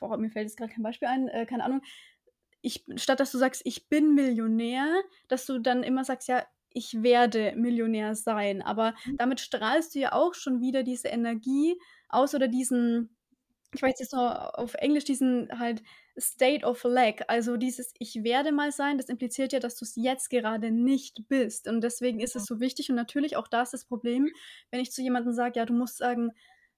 boah, 0.00 0.16
mir 0.18 0.30
fällt 0.30 0.46
jetzt 0.48 0.56
grad 0.58 0.70
kein 0.70 0.82
Beispiel 0.82 1.08
ein, 1.08 1.28
äh, 1.28 1.46
keine 1.46 1.64
Ahnung. 1.64 1.82
Ich 2.62 2.84
statt 2.96 3.20
dass 3.20 3.32
du 3.32 3.38
sagst: 3.38 3.62
„Ich 3.66 3.88
bin 3.88 4.14
Millionär“, 4.14 4.88
dass 5.28 5.46
du 5.46 5.60
dann 5.60 5.82
immer 5.84 6.04
sagst: 6.04 6.28
„Ja, 6.28 6.46
ich 6.70 7.02
werde 7.02 7.54
Millionär 7.56 8.14
sein.“ 8.16 8.62
Aber 8.62 8.94
Mhm. 9.04 9.16
damit 9.18 9.40
strahlst 9.40 9.94
du 9.94 10.00
ja 10.00 10.12
auch 10.12 10.34
schon 10.34 10.60
wieder 10.60 10.82
diese 10.84 11.08
Energie 11.08 11.78
aus 12.08 12.34
oder 12.34 12.48
diesen 12.48 13.15
ich 13.74 13.82
weiß 13.82 13.98
jetzt 14.00 14.12
nur 14.12 14.58
auf 14.58 14.74
Englisch 14.74 15.04
diesen 15.04 15.48
halt 15.58 15.82
State 16.18 16.64
of 16.64 16.82
Lack, 16.84 17.24
also 17.28 17.56
dieses 17.56 17.92
„Ich 17.98 18.22
werde 18.24 18.52
mal 18.52 18.72
sein“, 18.72 18.96
das 18.98 19.08
impliziert 19.08 19.52
ja, 19.52 19.60
dass 19.60 19.76
du 19.76 19.84
es 19.84 19.96
jetzt 19.96 20.30
gerade 20.30 20.70
nicht 20.70 21.28
bist 21.28 21.68
und 21.68 21.82
deswegen 21.82 22.20
ist 22.20 22.36
es 22.36 22.46
so 22.46 22.60
wichtig 22.60 22.90
und 22.90 22.96
natürlich 22.96 23.36
auch 23.36 23.48
da 23.48 23.62
ist 23.62 23.72
das 23.74 23.84
Problem, 23.84 24.30
wenn 24.70 24.80
ich 24.80 24.92
zu 24.92 25.02
jemandem 25.02 25.32
sage: 25.34 25.58
„Ja, 25.60 25.66
du 25.66 25.74
musst 25.74 25.98
sagen“ 25.98 26.32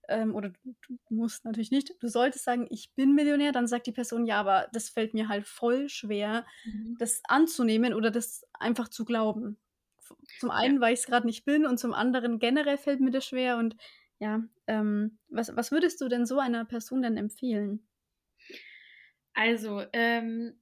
ähm, 0.09 0.35
oder 0.35 0.51
du 0.51 0.75
du 0.89 0.97
musst 1.11 1.45
natürlich 1.45 1.71
nicht, 1.71 1.95
du 2.01 2.09
solltest 2.09 2.45
sagen: 2.45 2.67
„Ich 2.71 2.93
bin 2.95 3.15
Millionär“, 3.15 3.53
dann 3.53 3.67
sagt 3.69 3.87
die 3.87 3.93
Person: 3.93 4.27
„Ja, 4.27 4.41
aber 4.41 4.69
das 4.73 4.89
fällt 4.91 5.15
mir 5.15 5.29
halt 5.29 5.47
voll 5.47 5.89
schwer, 5.89 6.47
Mhm. 6.65 6.99
das 6.99 7.21
anzunehmen 7.29 7.95
oder 7.95 8.11
das 8.11 8.45
einfach 8.55 8.89
zu 8.89 9.05
glauben.“ 9.05 9.59
zum 10.39 10.51
einen, 10.51 10.81
ja. 10.81 10.83
weil 10.83 10.95
ich 10.95 11.01
es 11.01 11.07
gerade 11.07 11.27
nicht 11.27 11.45
bin 11.45 11.67
und 11.67 11.79
zum 11.79 11.93
anderen 11.95 12.39
generell 12.39 12.79
fällt 12.79 13.01
mir 13.01 13.11
das 13.11 13.27
schwer 13.27 13.57
und 13.59 13.77
ja, 14.21 14.43
ähm, 14.67 15.19
was 15.29 15.55
was 15.57 15.73
würdest 15.73 16.01
du 16.01 16.09
denn 16.09 16.27
so 16.27 16.39
einer 16.39 16.65
Person 16.65 17.03
denn 17.03 17.17
empfehlen? 17.17 17.87
Also, 19.35 19.83
ähm, 19.93 20.55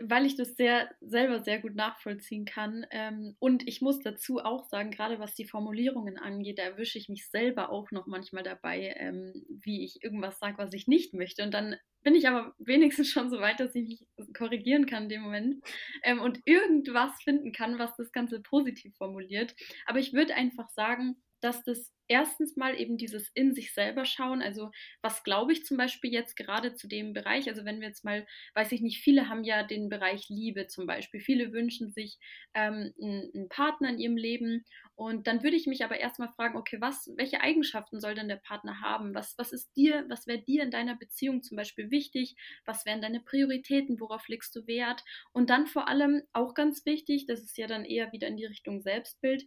weil 0.00 0.24
ich 0.24 0.34
das 0.36 0.56
sehr 0.56 0.90
selber 1.02 1.40
sehr 1.40 1.60
gut 1.60 1.74
nachvollziehen 1.74 2.46
kann. 2.46 2.86
Ähm, 2.90 3.36
und 3.38 3.68
ich 3.68 3.82
muss 3.82 4.00
dazu 4.00 4.38
auch 4.38 4.64
sagen, 4.64 4.90
gerade 4.90 5.18
was 5.18 5.34
die 5.34 5.44
Formulierungen 5.44 6.16
angeht, 6.16 6.58
da 6.58 6.62
erwische 6.62 6.98
ich 6.98 7.10
mich 7.10 7.28
selber 7.28 7.70
auch 7.70 7.90
noch 7.90 8.06
manchmal 8.06 8.42
dabei, 8.42 8.94
ähm, 8.96 9.44
wie 9.48 9.84
ich 9.84 10.02
irgendwas 10.02 10.38
sage, 10.38 10.56
was 10.56 10.72
ich 10.72 10.88
nicht 10.88 11.12
möchte. 11.12 11.42
Und 11.42 11.52
dann 11.52 11.76
bin 12.02 12.14
ich 12.14 12.26
aber 12.26 12.54
wenigstens 12.58 13.10
schon 13.10 13.28
so 13.28 13.40
weit, 13.40 13.60
dass 13.60 13.74
ich 13.74 13.86
mich 14.16 14.32
korrigieren 14.34 14.86
kann 14.86 15.04
in 15.04 15.08
dem 15.10 15.22
Moment 15.22 15.62
ähm, 16.02 16.20
und 16.20 16.40
irgendwas 16.46 17.12
finden 17.22 17.52
kann, 17.52 17.78
was 17.78 17.94
das 17.96 18.10
Ganze 18.10 18.40
positiv 18.40 18.96
formuliert. 18.96 19.54
Aber 19.84 19.98
ich 19.98 20.14
würde 20.14 20.34
einfach 20.34 20.70
sagen, 20.70 21.16
dass 21.40 21.62
das 21.64 21.92
erstens 22.08 22.56
mal 22.56 22.74
eben 22.80 22.96
dieses 22.96 23.30
in 23.34 23.52
sich 23.54 23.74
selber 23.74 24.04
schauen, 24.06 24.40
also 24.42 24.70
was 25.02 25.22
glaube 25.24 25.52
ich 25.52 25.64
zum 25.64 25.76
Beispiel 25.76 26.12
jetzt 26.12 26.36
gerade 26.36 26.74
zu 26.74 26.88
dem 26.88 27.12
Bereich, 27.12 27.48
also 27.48 27.64
wenn 27.64 27.80
wir 27.80 27.88
jetzt 27.88 28.04
mal, 28.04 28.26
weiß 28.54 28.72
ich 28.72 28.80
nicht, 28.80 29.02
viele 29.02 29.28
haben 29.28 29.44
ja 29.44 29.62
den 29.62 29.88
Bereich 29.90 30.28
Liebe 30.28 30.66
zum 30.68 30.86
Beispiel, 30.86 31.20
viele 31.20 31.52
wünschen 31.52 31.90
sich 31.90 32.18
ähm, 32.54 32.92
einen, 33.00 33.30
einen 33.34 33.48
Partner 33.50 33.90
in 33.90 33.98
ihrem 33.98 34.16
Leben 34.16 34.64
und 34.98 35.28
dann 35.28 35.44
würde 35.44 35.56
ich 35.56 35.68
mich 35.68 35.84
aber 35.84 35.98
erstmal 36.00 36.28
fragen, 36.30 36.56
okay, 36.58 36.80
was, 36.80 37.08
welche 37.16 37.40
Eigenschaften 37.40 38.00
soll 38.00 38.16
denn 38.16 38.26
der 38.26 38.36
Partner 38.36 38.80
haben? 38.80 39.14
Was, 39.14 39.38
was 39.38 39.52
ist 39.52 39.70
dir, 39.76 40.04
was 40.08 40.26
wäre 40.26 40.42
dir 40.42 40.64
in 40.64 40.72
deiner 40.72 40.96
Beziehung 40.96 41.42
zum 41.44 41.56
Beispiel 41.56 41.92
wichtig? 41.92 42.34
Was 42.64 42.84
wären 42.84 43.00
deine 43.00 43.20
Prioritäten? 43.20 44.00
Worauf 44.00 44.26
legst 44.26 44.56
du 44.56 44.66
Wert? 44.66 45.04
Und 45.32 45.50
dann 45.50 45.68
vor 45.68 45.86
allem 45.86 46.22
auch 46.32 46.52
ganz 46.52 46.84
wichtig, 46.84 47.26
das 47.26 47.42
ist 47.42 47.56
ja 47.58 47.68
dann 47.68 47.84
eher 47.84 48.10
wieder 48.10 48.26
in 48.26 48.36
die 48.36 48.46
Richtung 48.46 48.80
Selbstbild, 48.80 49.44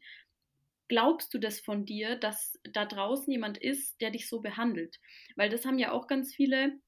glaubst 0.91 1.33
du 1.33 1.37
das 1.37 1.61
von 1.61 1.85
dir, 1.85 2.17
dass 2.17 2.59
da 2.73 2.83
draußen 2.83 3.31
jemand 3.31 3.57
ist, 3.57 4.01
der 4.01 4.11
dich 4.11 4.27
so 4.27 4.41
behandelt? 4.41 4.99
Weil 5.37 5.49
das 5.49 5.65
haben 5.65 5.79
ja 5.79 5.93
auch 5.93 6.05
ganz 6.05 6.35
viele, 6.35 6.81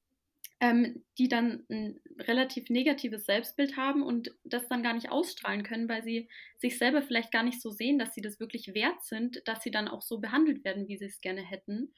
ähm, 0.60 1.06
die 1.16 1.28
dann 1.28 1.64
ein 1.70 2.02
relativ 2.18 2.68
negatives 2.68 3.24
Selbstbild 3.24 3.78
haben 3.78 4.02
und 4.02 4.30
das 4.44 4.68
dann 4.68 4.82
gar 4.82 4.92
nicht 4.92 5.10
ausstrahlen 5.10 5.62
können, 5.62 5.88
weil 5.88 6.04
sie 6.04 6.28
sich 6.58 6.76
selber 6.76 7.00
vielleicht 7.00 7.32
gar 7.32 7.44
nicht 7.44 7.62
so 7.62 7.70
sehen, 7.70 7.98
dass 7.98 8.14
sie 8.14 8.20
das 8.20 8.38
wirklich 8.40 8.74
wert 8.74 9.02
sind, 9.02 9.40
dass 9.46 9.62
sie 9.62 9.70
dann 9.70 9.88
auch 9.88 10.02
so 10.02 10.18
behandelt 10.18 10.64
werden, 10.64 10.86
wie 10.86 10.98
sie 10.98 11.06
es 11.06 11.22
gerne 11.22 11.40
hätten. 11.42 11.94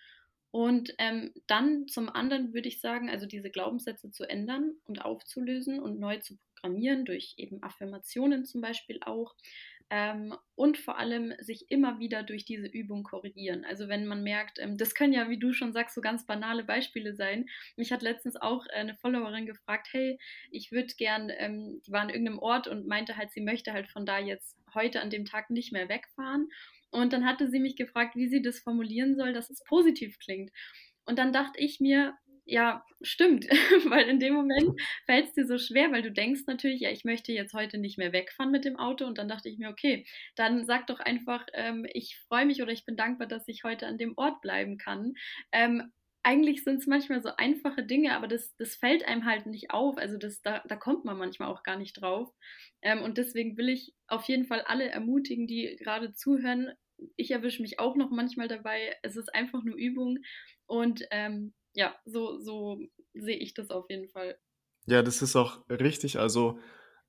Und 0.53 0.95
ähm, 0.99 1.35
dann 1.49 1.89
zum 1.89 2.09
anderen 2.09 2.55
würde 2.55 2.69
ich 2.69 2.81
sagen, 2.81 3.11
also 3.11 3.27
diese 3.27 3.51
Glaubenssätze 3.51 4.13
zu 4.13 4.31
ändern 4.31 4.77
und 4.85 5.05
aufzulösen 5.05 5.81
und 5.81 5.99
neu 5.99 6.19
zu 6.19 6.39
programmieren, 6.55 7.05
durch 7.05 7.35
eben 7.37 7.65
Affirmationen 7.65 8.45
zum 8.45 8.61
Beispiel 8.61 9.01
auch, 9.05 9.35
ähm, 9.91 10.35
und 10.57 10.79
vor 10.79 10.99
allem 10.99 11.33
sich 11.41 11.71
immer 11.71 12.01
wieder 12.01 12.23
durch 12.23 12.45
diese 12.45 12.67
Übung 12.67 13.05
korrigieren. 13.05 13.65
Also 13.65 13.89
wenn 13.89 14.07
man 14.07 14.23
merkt, 14.23 14.59
ähm, 14.59 14.77
das 14.77 14.95
können 14.95 15.13
ja, 15.13 15.29
wie 15.29 15.39
du 15.39 15.53
schon 15.53 15.73
sagst, 15.73 15.95
so 15.95 16.01
ganz 16.01 16.27
banale 16.27 16.65
Beispiele 16.65 17.15
sein. 17.15 17.47
Mich 17.77 17.93
hat 17.93 18.03
letztens 18.03 18.37
auch 18.37 18.67
äh, 18.67 18.81
eine 18.81 18.97
Followerin 18.97 19.47
gefragt, 19.47 19.89
hey, 19.93 20.19
ich 20.51 20.73
würde 20.73 20.93
gern, 20.99 21.31
ähm, 21.37 21.81
die 21.87 21.93
war 21.93 22.01
an 22.01 22.09
irgendeinem 22.09 22.41
Ort 22.41 22.67
und 22.67 22.89
meinte 22.89 23.17
halt, 23.17 23.31
sie 23.31 23.41
möchte 23.43 23.73
halt 23.73 23.89
von 23.89 24.07
da 24.07 24.19
jetzt 24.19 24.57
heute 24.75 25.01
an 25.01 25.11
dem 25.11 25.25
Tag 25.25 25.51
nicht 25.51 25.73
mehr 25.73 25.89
wegfahren. 25.89 26.49
Und 26.91 27.13
dann 27.13 27.25
hatte 27.25 27.49
sie 27.49 27.61
mich 27.61 27.77
gefragt, 27.77 28.17
wie 28.17 28.29
sie 28.29 28.43
das 28.43 28.59
formulieren 28.59 29.17
soll, 29.17 29.33
dass 29.33 29.51
es 29.51 29.63
positiv 29.65 30.19
klingt. 30.19 30.51
Und 31.05 31.19
dann 31.19 31.33
dachte 31.33 31.61
ich 31.61 31.79
mir, 31.79 32.15
ja, 32.47 32.85
stimmt, 33.03 33.45
weil 33.91 34.09
in 34.09 34.21
dem 34.21 34.35
Moment 34.35 34.81
fällt 35.05 35.27
es 35.27 35.33
dir 35.35 35.47
so 35.47 35.59
schwer, 35.59 35.91
weil 35.91 36.03
du 36.03 36.13
denkst 36.13 36.43
natürlich, 36.47 36.81
ja, 36.81 36.91
ich 36.91 37.05
möchte 37.05 37.33
jetzt 37.33 37.55
heute 37.55 37.77
nicht 37.77 37.99
mehr 37.99 38.13
wegfahren 38.13 38.53
mit 38.53 38.65
dem 38.65 38.77
Auto 38.77 39.05
und 39.05 39.19
dann 39.19 39.29
dachte 39.29 39.49
ich 39.49 39.59
mir, 39.59 39.69
okay, 39.69 40.07
dann 40.37 40.65
sag 40.65 40.87
doch 40.87 41.01
einfach, 41.01 41.45
ähm, 41.55 41.87
ich 41.93 42.19
freue 42.29 42.47
mich 42.47 42.63
oder 42.63 42.73
ich 42.73 42.85
bin 42.85 42.97
dankbar, 42.97 43.27
dass 43.27 43.49
ich 43.49 43.65
heute 43.65 43.87
an 43.87 43.99
dem 43.99 44.15
Ort 44.17 44.41
bleiben 44.41 44.79
kann. 44.79 45.15
Ähm, 45.51 45.93
eigentlich 46.23 46.65
sind 46.65 46.81
es 46.81 46.87
manchmal 46.87 47.21
so 47.23 47.31
einfache 47.37 47.85
Dinge, 47.85 48.17
aber 48.17 48.29
das, 48.29 48.55
das 48.57 48.77
fällt 48.77 49.07
einem 49.07 49.25
halt 49.25 49.47
nicht 49.47 49.71
auf. 49.71 49.97
Also 49.97 50.17
das, 50.17 50.41
da, 50.43 50.63
da 50.67 50.77
kommt 50.77 51.05
man 51.05 51.17
manchmal 51.17 51.49
auch 51.49 51.63
gar 51.63 51.77
nicht 51.77 52.01
drauf. 52.01 52.33
Ähm, 52.83 53.03
und 53.03 53.19
deswegen 53.19 53.57
will 53.57 53.69
ich 53.69 53.95
auf 54.09 54.25
jeden 54.25 54.45
Fall 54.45 54.63
alle 54.63 54.89
ermutigen, 54.89 55.47
die 55.47 55.77
gerade 55.81 56.15
zuhören. 56.15 56.73
Ich 57.17 57.31
erwische 57.31 57.63
mich 57.63 57.79
auch 57.79 57.95
noch 57.95 58.11
manchmal 58.11 58.49
dabei. 58.49 58.97
Es 59.03 59.17
ist 59.17 59.33
einfach 59.35 59.63
nur 59.63 59.77
Übung. 59.77 60.19
Und 60.67 61.05
ähm, 61.13 61.55
ja, 61.77 61.95
so, 62.07 62.41
so 62.41 62.81
sehe 63.13 63.37
ich 63.37 63.55
das 63.55 63.71
auf 63.71 63.89
jeden 63.91 64.09
Fall. 64.09 64.37
Ja, 64.87 65.03
das 65.03 65.21
ist 65.21 65.37
auch 65.37 65.69
richtig. 65.69 66.19
Also 66.19 66.59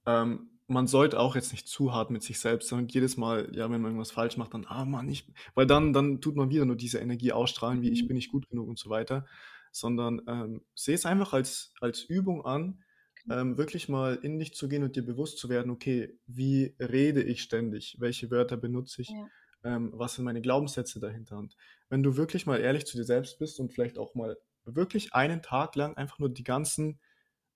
ähm, 0.05 0.49
man 0.67 0.87
sollte 0.87 1.19
auch 1.19 1.35
jetzt 1.35 1.53
nicht 1.53 1.69
zu 1.69 1.93
hart 1.93 2.11
mit 2.11 2.21
sich 2.21 2.39
selbst 2.39 2.67
sein 2.67 2.79
und 2.79 2.93
jedes 2.93 3.15
Mal, 3.15 3.49
ja, 3.55 3.63
wenn 3.71 3.81
man 3.81 3.91
irgendwas 3.91 4.11
falsch 4.11 4.35
macht, 4.35 4.53
dann, 4.53 4.65
ah 4.67 4.83
Mann, 4.83 5.07
ich, 5.07 5.31
weil 5.55 5.65
dann, 5.65 5.93
dann 5.93 6.19
tut 6.19 6.35
man 6.35 6.49
wieder 6.49 6.65
nur 6.65 6.75
diese 6.75 6.99
Energie 6.99 7.31
ausstrahlen, 7.31 7.81
wie 7.81 7.91
ich 7.91 8.03
mhm. 8.03 8.07
bin 8.07 8.17
nicht 8.17 8.31
gut 8.31 8.49
genug 8.49 8.67
und 8.67 8.77
so 8.77 8.89
weiter, 8.89 9.25
sondern 9.71 10.21
ähm, 10.27 10.65
sehe 10.75 10.95
es 10.95 11.05
einfach 11.05 11.31
als, 11.31 11.73
als 11.79 12.03
Übung 12.03 12.45
an, 12.45 12.83
genau. 13.23 13.39
ähm, 13.39 13.57
wirklich 13.57 13.87
mal 13.87 14.15
in 14.21 14.37
dich 14.37 14.53
zu 14.53 14.67
gehen 14.67 14.83
und 14.83 14.97
dir 14.97 15.05
bewusst 15.05 15.37
zu 15.37 15.47
werden, 15.47 15.71
okay, 15.71 16.19
wie 16.25 16.75
rede 16.79 17.23
ich 17.23 17.41
ständig, 17.41 17.95
welche 17.99 18.29
Wörter 18.29 18.57
benutze 18.57 19.01
ich, 19.01 19.09
ja. 19.09 19.27
ähm, 19.63 19.91
was 19.93 20.15
sind 20.15 20.25
meine 20.25 20.41
Glaubenssätze 20.41 20.99
dahinter 20.99 21.37
und 21.37 21.55
wenn 21.87 22.03
du 22.03 22.17
wirklich 22.17 22.45
mal 22.45 22.59
ehrlich 22.59 22.85
zu 22.85 22.97
dir 22.97 23.05
selbst 23.05 23.39
bist 23.39 23.61
und 23.61 23.71
vielleicht 23.71 23.97
auch 23.97 24.13
mal 24.15 24.37
wirklich 24.75 25.13
einen 25.13 25.41
Tag 25.41 25.75
lang 25.75 25.95
einfach 25.95 26.19
nur 26.19 26.29
die 26.29 26.43
ganzen 26.43 26.99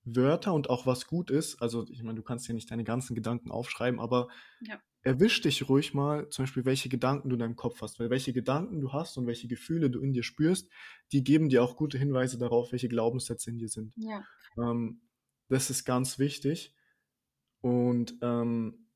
Wörter 0.03 0.53
und 0.53 0.69
auch 0.69 0.85
was 0.85 1.07
gut 1.07 1.29
ist. 1.29 1.61
Also, 1.61 1.85
ich 1.89 2.03
meine, 2.03 2.15
du 2.15 2.23
kannst 2.23 2.47
ja 2.47 2.53
nicht 2.53 2.71
deine 2.71 2.83
ganzen 2.83 3.15
Gedanken 3.15 3.51
aufschreiben, 3.51 3.99
aber 3.99 4.29
ja. 4.61 4.79
erwisch 5.03 5.41
dich 5.41 5.69
ruhig 5.69 5.93
mal, 5.93 6.29
zum 6.29 6.43
Beispiel, 6.43 6.65
welche 6.65 6.89
Gedanken 6.89 7.29
du 7.29 7.35
in 7.35 7.39
deinem 7.39 7.55
Kopf 7.55 7.81
hast. 7.81 7.99
Weil 7.99 8.09
welche 8.09 8.33
Gedanken 8.33 8.79
du 8.79 8.93
hast 8.93 9.17
und 9.17 9.27
welche 9.27 9.47
Gefühle 9.47 9.89
du 9.89 10.01
in 10.01 10.13
dir 10.13 10.23
spürst, 10.23 10.71
die 11.11 11.23
geben 11.23 11.49
dir 11.49 11.63
auch 11.63 11.75
gute 11.75 11.97
Hinweise 11.97 12.37
darauf, 12.37 12.71
welche 12.71 12.89
Glaubenssätze 12.89 13.51
in 13.51 13.57
dir 13.57 13.69
sind. 13.69 13.93
Ja. 13.95 14.23
Ähm, 14.57 15.01
das 15.49 15.69
ist 15.69 15.85
ganz 15.85 16.17
wichtig. 16.17 16.73
Und 17.61 18.15
ähm, 18.21 18.87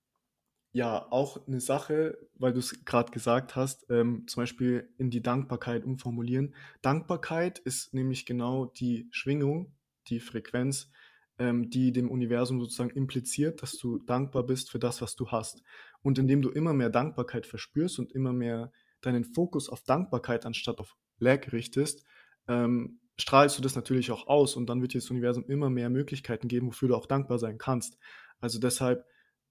ja, 0.76 1.08
auch 1.10 1.48
eine 1.48 1.62
Sache, 1.62 2.18
weil 2.34 2.52
du 2.52 2.60
es 2.60 2.84
gerade 2.84 3.10
gesagt 3.10 3.56
hast, 3.56 3.86
ähm, 3.90 4.28
zum 4.28 4.42
Beispiel 4.42 4.94
in 4.98 5.10
die 5.10 5.22
Dankbarkeit 5.22 5.86
umformulieren. 5.86 6.54
Dankbarkeit 6.82 7.60
ist 7.60 7.94
nämlich 7.94 8.26
genau 8.26 8.66
die 8.66 9.08
Schwingung, 9.12 9.74
die 10.10 10.20
Frequenz, 10.20 10.92
ähm, 11.40 11.70
die 11.70 11.94
dem 11.94 12.12
Universum 12.12 12.60
sozusagen 12.60 12.90
impliziert, 12.90 13.62
dass 13.62 13.78
du 13.78 14.00
dankbar 14.00 14.44
bist 14.46 14.70
für 14.70 14.78
das, 14.78 15.02
was 15.02 15.16
du 15.16 15.32
hast. 15.32 15.64
Und 16.02 16.20
indem 16.20 16.42
du 16.42 16.50
immer 16.50 16.74
mehr 16.74 16.90
Dankbarkeit 16.90 17.48
verspürst 17.48 17.98
und 17.98 18.12
immer 18.12 18.34
mehr 18.34 18.74
deinen 19.00 19.24
Fokus 19.24 19.70
auf 19.70 19.82
Dankbarkeit 19.84 20.46
anstatt 20.46 20.80
auf 20.80 20.98
Lack 21.20 21.54
richtest, 21.54 22.04
ähm, 22.50 23.00
strahlst 23.18 23.58
du 23.58 23.62
das 23.62 23.78
natürlich 23.78 24.12
auch 24.12 24.28
aus 24.28 24.58
und 24.58 24.68
dann 24.70 24.82
wird 24.82 24.94
dir 24.94 25.00
das 25.00 25.10
Universum 25.10 25.46
immer 25.48 25.70
mehr 25.70 25.90
Möglichkeiten 25.90 26.50
geben, 26.50 26.68
wofür 26.68 26.90
du 26.90 26.96
auch 26.96 27.06
dankbar 27.06 27.40
sein 27.40 27.58
kannst. 27.58 27.98
Also 28.42 28.60
deshalb 28.60 29.06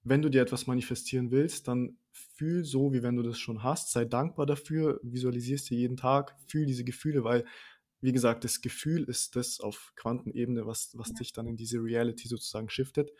wenn 0.05 0.21
du 0.21 0.29
dir 0.29 0.41
etwas 0.41 0.67
manifestieren 0.67 1.31
willst, 1.31 1.67
dann 1.67 1.97
fühl 2.11 2.63
so, 2.63 2.93
wie 2.93 3.01
wenn 3.01 3.15
du 3.15 3.23
das 3.23 3.39
schon 3.39 3.63
hast. 3.63 3.91
Sei 3.91 4.05
dankbar 4.05 4.45
dafür, 4.45 4.99
visualisierst 5.03 5.69
dir 5.69 5.77
jeden 5.77 5.97
Tag, 5.97 6.35
fühl 6.47 6.65
diese 6.65 6.83
Gefühle, 6.83 7.23
weil, 7.23 7.43
wie 8.01 8.11
gesagt, 8.11 8.43
das 8.43 8.61
Gefühl 8.61 9.03
ist 9.05 9.35
das 9.35 9.59
auf 9.59 9.93
Quantenebene, 9.95 10.67
was, 10.67 10.91
was 10.95 11.09
ja. 11.09 11.15
dich 11.15 11.33
dann 11.33 11.47
in 11.47 11.57
diese 11.57 11.79
Reality 11.79 12.27
sozusagen 12.27 12.69
shiftet. 12.69 13.11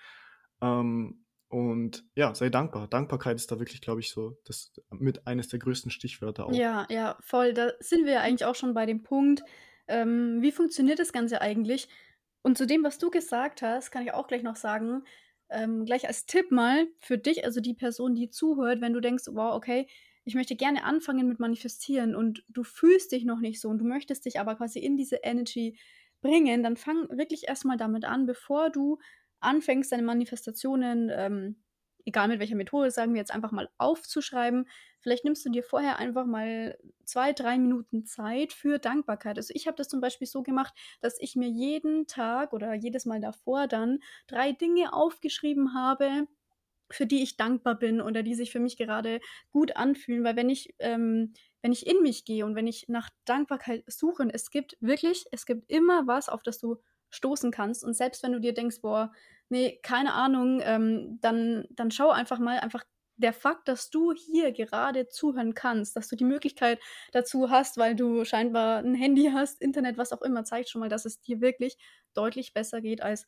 Ähm, 0.61 1.25
und 1.47 2.05
ja, 2.15 2.35
sei 2.35 2.49
dankbar. 2.49 2.87
Dankbarkeit 2.87 3.35
ist 3.35 3.51
da 3.51 3.59
wirklich, 3.59 3.81
glaube 3.81 4.01
ich, 4.01 4.11
so 4.11 4.37
das 4.45 4.73
mit 4.91 5.25
eines 5.25 5.47
der 5.47 5.59
größten 5.59 5.89
Stichwörter 5.89 6.45
auch. 6.45 6.53
Ja, 6.53 6.85
ja, 6.89 7.17
voll. 7.19 7.53
Da 7.53 7.71
sind 7.79 8.05
wir 8.05 8.13
ja 8.13 8.21
eigentlich 8.21 8.45
auch 8.45 8.55
schon 8.55 8.75
bei 8.75 8.85
dem 8.85 9.01
Punkt, 9.01 9.43
ähm, 9.87 10.41
wie 10.41 10.51
funktioniert 10.51 10.99
das 10.99 11.13
Ganze 11.13 11.41
eigentlich? 11.41 11.87
Und 12.43 12.59
zu 12.59 12.67
dem, 12.67 12.83
was 12.83 12.99
du 12.99 13.09
gesagt 13.09 13.63
hast, 13.63 13.89
kann 13.89 14.03
ich 14.03 14.13
auch 14.13 14.27
gleich 14.27 14.43
noch 14.43 14.55
sagen, 14.55 15.03
ähm, 15.49 15.86
gleich 15.86 16.08
als 16.08 16.25
Tipp 16.25 16.51
mal 16.51 16.88
für 16.99 17.17
dich, 17.17 17.45
also 17.45 17.62
die 17.62 17.73
Person, 17.73 18.15
die 18.15 18.29
zuhört, 18.29 18.81
wenn 18.81 18.93
du 18.93 18.99
denkst, 18.99 19.25
wow, 19.31 19.53
okay, 19.55 19.88
ich 20.23 20.36
möchte 20.36 20.55
gerne 20.55 20.84
anfangen 20.84 21.27
mit 21.27 21.39
Manifestieren 21.39 22.15
und 22.15 22.43
du 22.49 22.63
fühlst 22.63 23.12
dich 23.12 23.25
noch 23.25 23.39
nicht 23.39 23.62
so 23.62 23.69
und 23.69 23.77
du 23.77 23.86
möchtest 23.86 24.25
dich 24.25 24.39
aber 24.39 24.55
quasi 24.55 24.79
in 24.79 24.97
diese 24.97 25.17
Energy 25.17 25.77
bringen, 26.21 26.63
dann 26.63 26.77
fang 26.77 27.08
wirklich 27.10 27.47
erstmal 27.47 27.77
damit 27.77 28.05
an, 28.05 28.25
bevor 28.25 28.71
du 28.71 28.97
anfängst, 29.39 29.91
deine 29.91 30.01
Manifestationen 30.03 31.12
ähm, 31.13 31.63
egal 32.05 32.27
mit 32.27 32.39
welcher 32.39 32.55
Methode, 32.55 32.91
sagen 32.91 33.13
wir 33.13 33.19
jetzt 33.19 33.33
einfach 33.33 33.51
mal 33.51 33.69
aufzuschreiben. 33.77 34.67
Vielleicht 34.99 35.23
nimmst 35.25 35.45
du 35.45 35.49
dir 35.49 35.63
vorher 35.63 35.97
einfach 35.99 36.25
mal 36.25 36.77
zwei, 37.03 37.33
drei 37.33 37.57
Minuten 37.57 38.05
Zeit 38.05 38.53
für 38.53 38.79
Dankbarkeit. 38.79 39.37
Also 39.37 39.53
ich 39.55 39.67
habe 39.67 39.77
das 39.77 39.87
zum 39.89 40.01
Beispiel 40.01 40.27
so 40.27 40.43
gemacht, 40.43 40.73
dass 41.01 41.19
ich 41.19 41.35
mir 41.35 41.49
jeden 41.49 42.07
Tag 42.07 42.53
oder 42.53 42.73
jedes 42.73 43.05
Mal 43.05 43.19
davor 43.21 43.67
dann 43.67 43.99
drei 44.27 44.51
Dinge 44.51 44.93
aufgeschrieben 44.93 45.73
habe, 45.73 46.27
für 46.91 47.07
die 47.07 47.23
ich 47.23 47.37
dankbar 47.37 47.75
bin 47.75 48.01
oder 48.01 48.23
die 48.23 48.35
sich 48.35 48.51
für 48.51 48.59
mich 48.59 48.77
gerade 48.77 49.19
gut 49.51 49.75
anfühlen. 49.75 50.23
Weil 50.23 50.35
wenn 50.35 50.49
ich, 50.49 50.75
ähm, 50.79 51.33
wenn 51.61 51.71
ich 51.71 51.87
in 51.87 52.01
mich 52.01 52.25
gehe 52.25 52.45
und 52.45 52.55
wenn 52.55 52.67
ich 52.67 52.87
nach 52.87 53.09
Dankbarkeit 53.25 53.83
suche, 53.87 54.27
es 54.31 54.51
gibt 54.51 54.77
wirklich, 54.79 55.25
es 55.31 55.45
gibt 55.45 55.69
immer 55.71 56.07
was, 56.07 56.29
auf 56.29 56.43
das 56.43 56.59
du 56.59 56.77
stoßen 57.09 57.51
kannst. 57.51 57.83
Und 57.83 57.93
selbst 57.93 58.23
wenn 58.23 58.33
du 58.33 58.39
dir 58.39 58.53
denkst, 58.53 58.81
boah, 58.81 59.11
nee, 59.49 59.79
keine 59.84 60.13
Ahnung, 60.13 60.62
ähm, 60.63 61.19
dann, 61.21 61.65
dann 61.71 61.91
schau 61.91 62.10
einfach 62.12 62.39
mal, 62.39 62.60
einfach 62.60 62.84
der 63.17 63.31
Fakt, 63.34 63.67
dass 63.69 63.89
du 63.89 64.13
hier 64.13 64.51
gerade 64.51 65.08
zuhören 65.08 65.53
kannst, 65.53 65.95
dass 65.95 66.10
du 66.10 66.15
die 66.17 66.25
Möglichkeit 66.25 66.79
dazu 67.13 67.49
hast, 67.49 67.77
weil 67.77 67.95
du 67.95 68.25
scheinbar 68.25 68.79
ein 68.79 68.93
Handy 68.95 69.29
hast, 69.34 69.62
Internet, 69.62 69.97
was 69.97 70.12
auch 70.12 70.21
immer, 70.21 70.43
zeigt 70.43 70.69
schon 70.69 70.81
mal, 70.81 70.89
dass 70.89 71.05
es 71.05 71.21
dir 71.21 71.39
wirklich 71.41 71.77
deutlich 72.13 72.53
besser 72.53 72.81
geht 72.81 73.01
als 73.01 73.25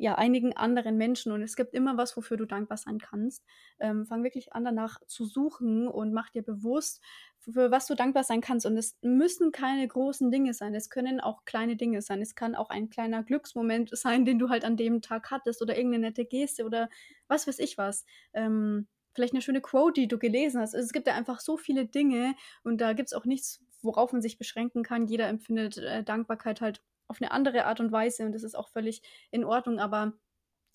ja, 0.00 0.14
einigen 0.14 0.56
anderen 0.56 0.96
Menschen. 0.96 1.30
Und 1.30 1.42
es 1.42 1.56
gibt 1.56 1.74
immer 1.74 1.98
was, 1.98 2.16
wofür 2.16 2.38
du 2.38 2.46
dankbar 2.46 2.78
sein 2.78 2.98
kannst. 2.98 3.44
Ähm, 3.78 4.06
fang 4.06 4.24
wirklich 4.24 4.54
an, 4.54 4.64
danach 4.64 4.98
zu 5.06 5.26
suchen 5.26 5.86
und 5.86 6.14
mach 6.14 6.30
dir 6.30 6.42
bewusst, 6.42 7.02
für 7.38 7.70
was 7.70 7.86
du 7.86 7.94
dankbar 7.94 8.24
sein 8.24 8.40
kannst. 8.40 8.64
Und 8.64 8.78
es 8.78 8.96
müssen 9.02 9.52
keine 9.52 9.86
großen 9.86 10.30
Dinge 10.30 10.54
sein. 10.54 10.74
Es 10.74 10.88
können 10.88 11.20
auch 11.20 11.44
kleine 11.44 11.76
Dinge 11.76 12.00
sein. 12.00 12.22
Es 12.22 12.34
kann 12.34 12.54
auch 12.54 12.70
ein 12.70 12.88
kleiner 12.88 13.22
Glücksmoment 13.22 13.90
sein, 13.96 14.24
den 14.24 14.38
du 14.38 14.48
halt 14.48 14.64
an 14.64 14.78
dem 14.78 15.02
Tag 15.02 15.30
hattest 15.30 15.60
oder 15.60 15.76
irgendeine 15.76 16.06
nette 16.06 16.24
Geste 16.24 16.64
oder 16.64 16.88
was 17.28 17.46
weiß 17.46 17.58
ich 17.58 17.76
was. 17.76 18.06
Ähm, 18.32 18.88
vielleicht 19.12 19.34
eine 19.34 19.42
schöne 19.42 19.60
Quote, 19.60 20.00
die 20.00 20.08
du 20.08 20.18
gelesen 20.18 20.62
hast. 20.62 20.72
Es 20.72 20.92
gibt 20.92 21.08
ja 21.08 21.14
einfach 21.14 21.40
so 21.40 21.58
viele 21.58 21.84
Dinge 21.84 22.34
und 22.64 22.80
da 22.80 22.94
gibt 22.94 23.10
es 23.10 23.12
auch 23.12 23.26
nichts, 23.26 23.62
worauf 23.82 24.14
man 24.14 24.22
sich 24.22 24.38
beschränken 24.38 24.82
kann. 24.82 25.06
Jeder 25.08 25.28
empfindet 25.28 25.76
äh, 25.76 26.02
Dankbarkeit 26.02 26.62
halt 26.62 26.80
auf 27.10 27.20
eine 27.20 27.32
andere 27.32 27.66
Art 27.66 27.80
und 27.80 27.92
Weise 27.92 28.24
und 28.24 28.32
das 28.32 28.44
ist 28.44 28.54
auch 28.56 28.68
völlig 28.68 29.02
in 29.30 29.44
Ordnung, 29.44 29.78
aber 29.80 30.14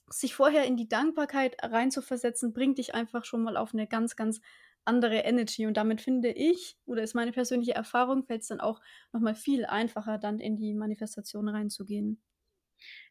sich 0.09 0.35
vorher 0.35 0.65
in 0.65 0.77
die 0.77 0.87
Dankbarkeit 0.89 1.57
reinzuversetzen, 1.63 2.53
bringt 2.53 2.77
dich 2.77 2.93
einfach 2.95 3.25
schon 3.25 3.43
mal 3.43 3.57
auf 3.57 3.73
eine 3.73 3.87
ganz, 3.87 4.15
ganz 4.15 4.41
andere 4.85 5.17
Energy. 5.19 5.65
Und 5.65 5.77
damit 5.77 6.01
finde 6.01 6.29
ich, 6.31 6.77
oder 6.85 7.01
ist 7.03 7.15
meine 7.15 7.31
persönliche 7.31 7.73
Erfahrung, 7.73 8.23
fällt 8.23 8.43
es 8.43 8.49
dann 8.49 8.59
auch 8.61 8.81
nochmal 9.13 9.35
viel 9.35 9.65
einfacher, 9.65 10.17
dann 10.19 10.39
in 10.39 10.57
die 10.57 10.73
Manifestation 10.75 11.47
reinzugehen. 11.49 12.21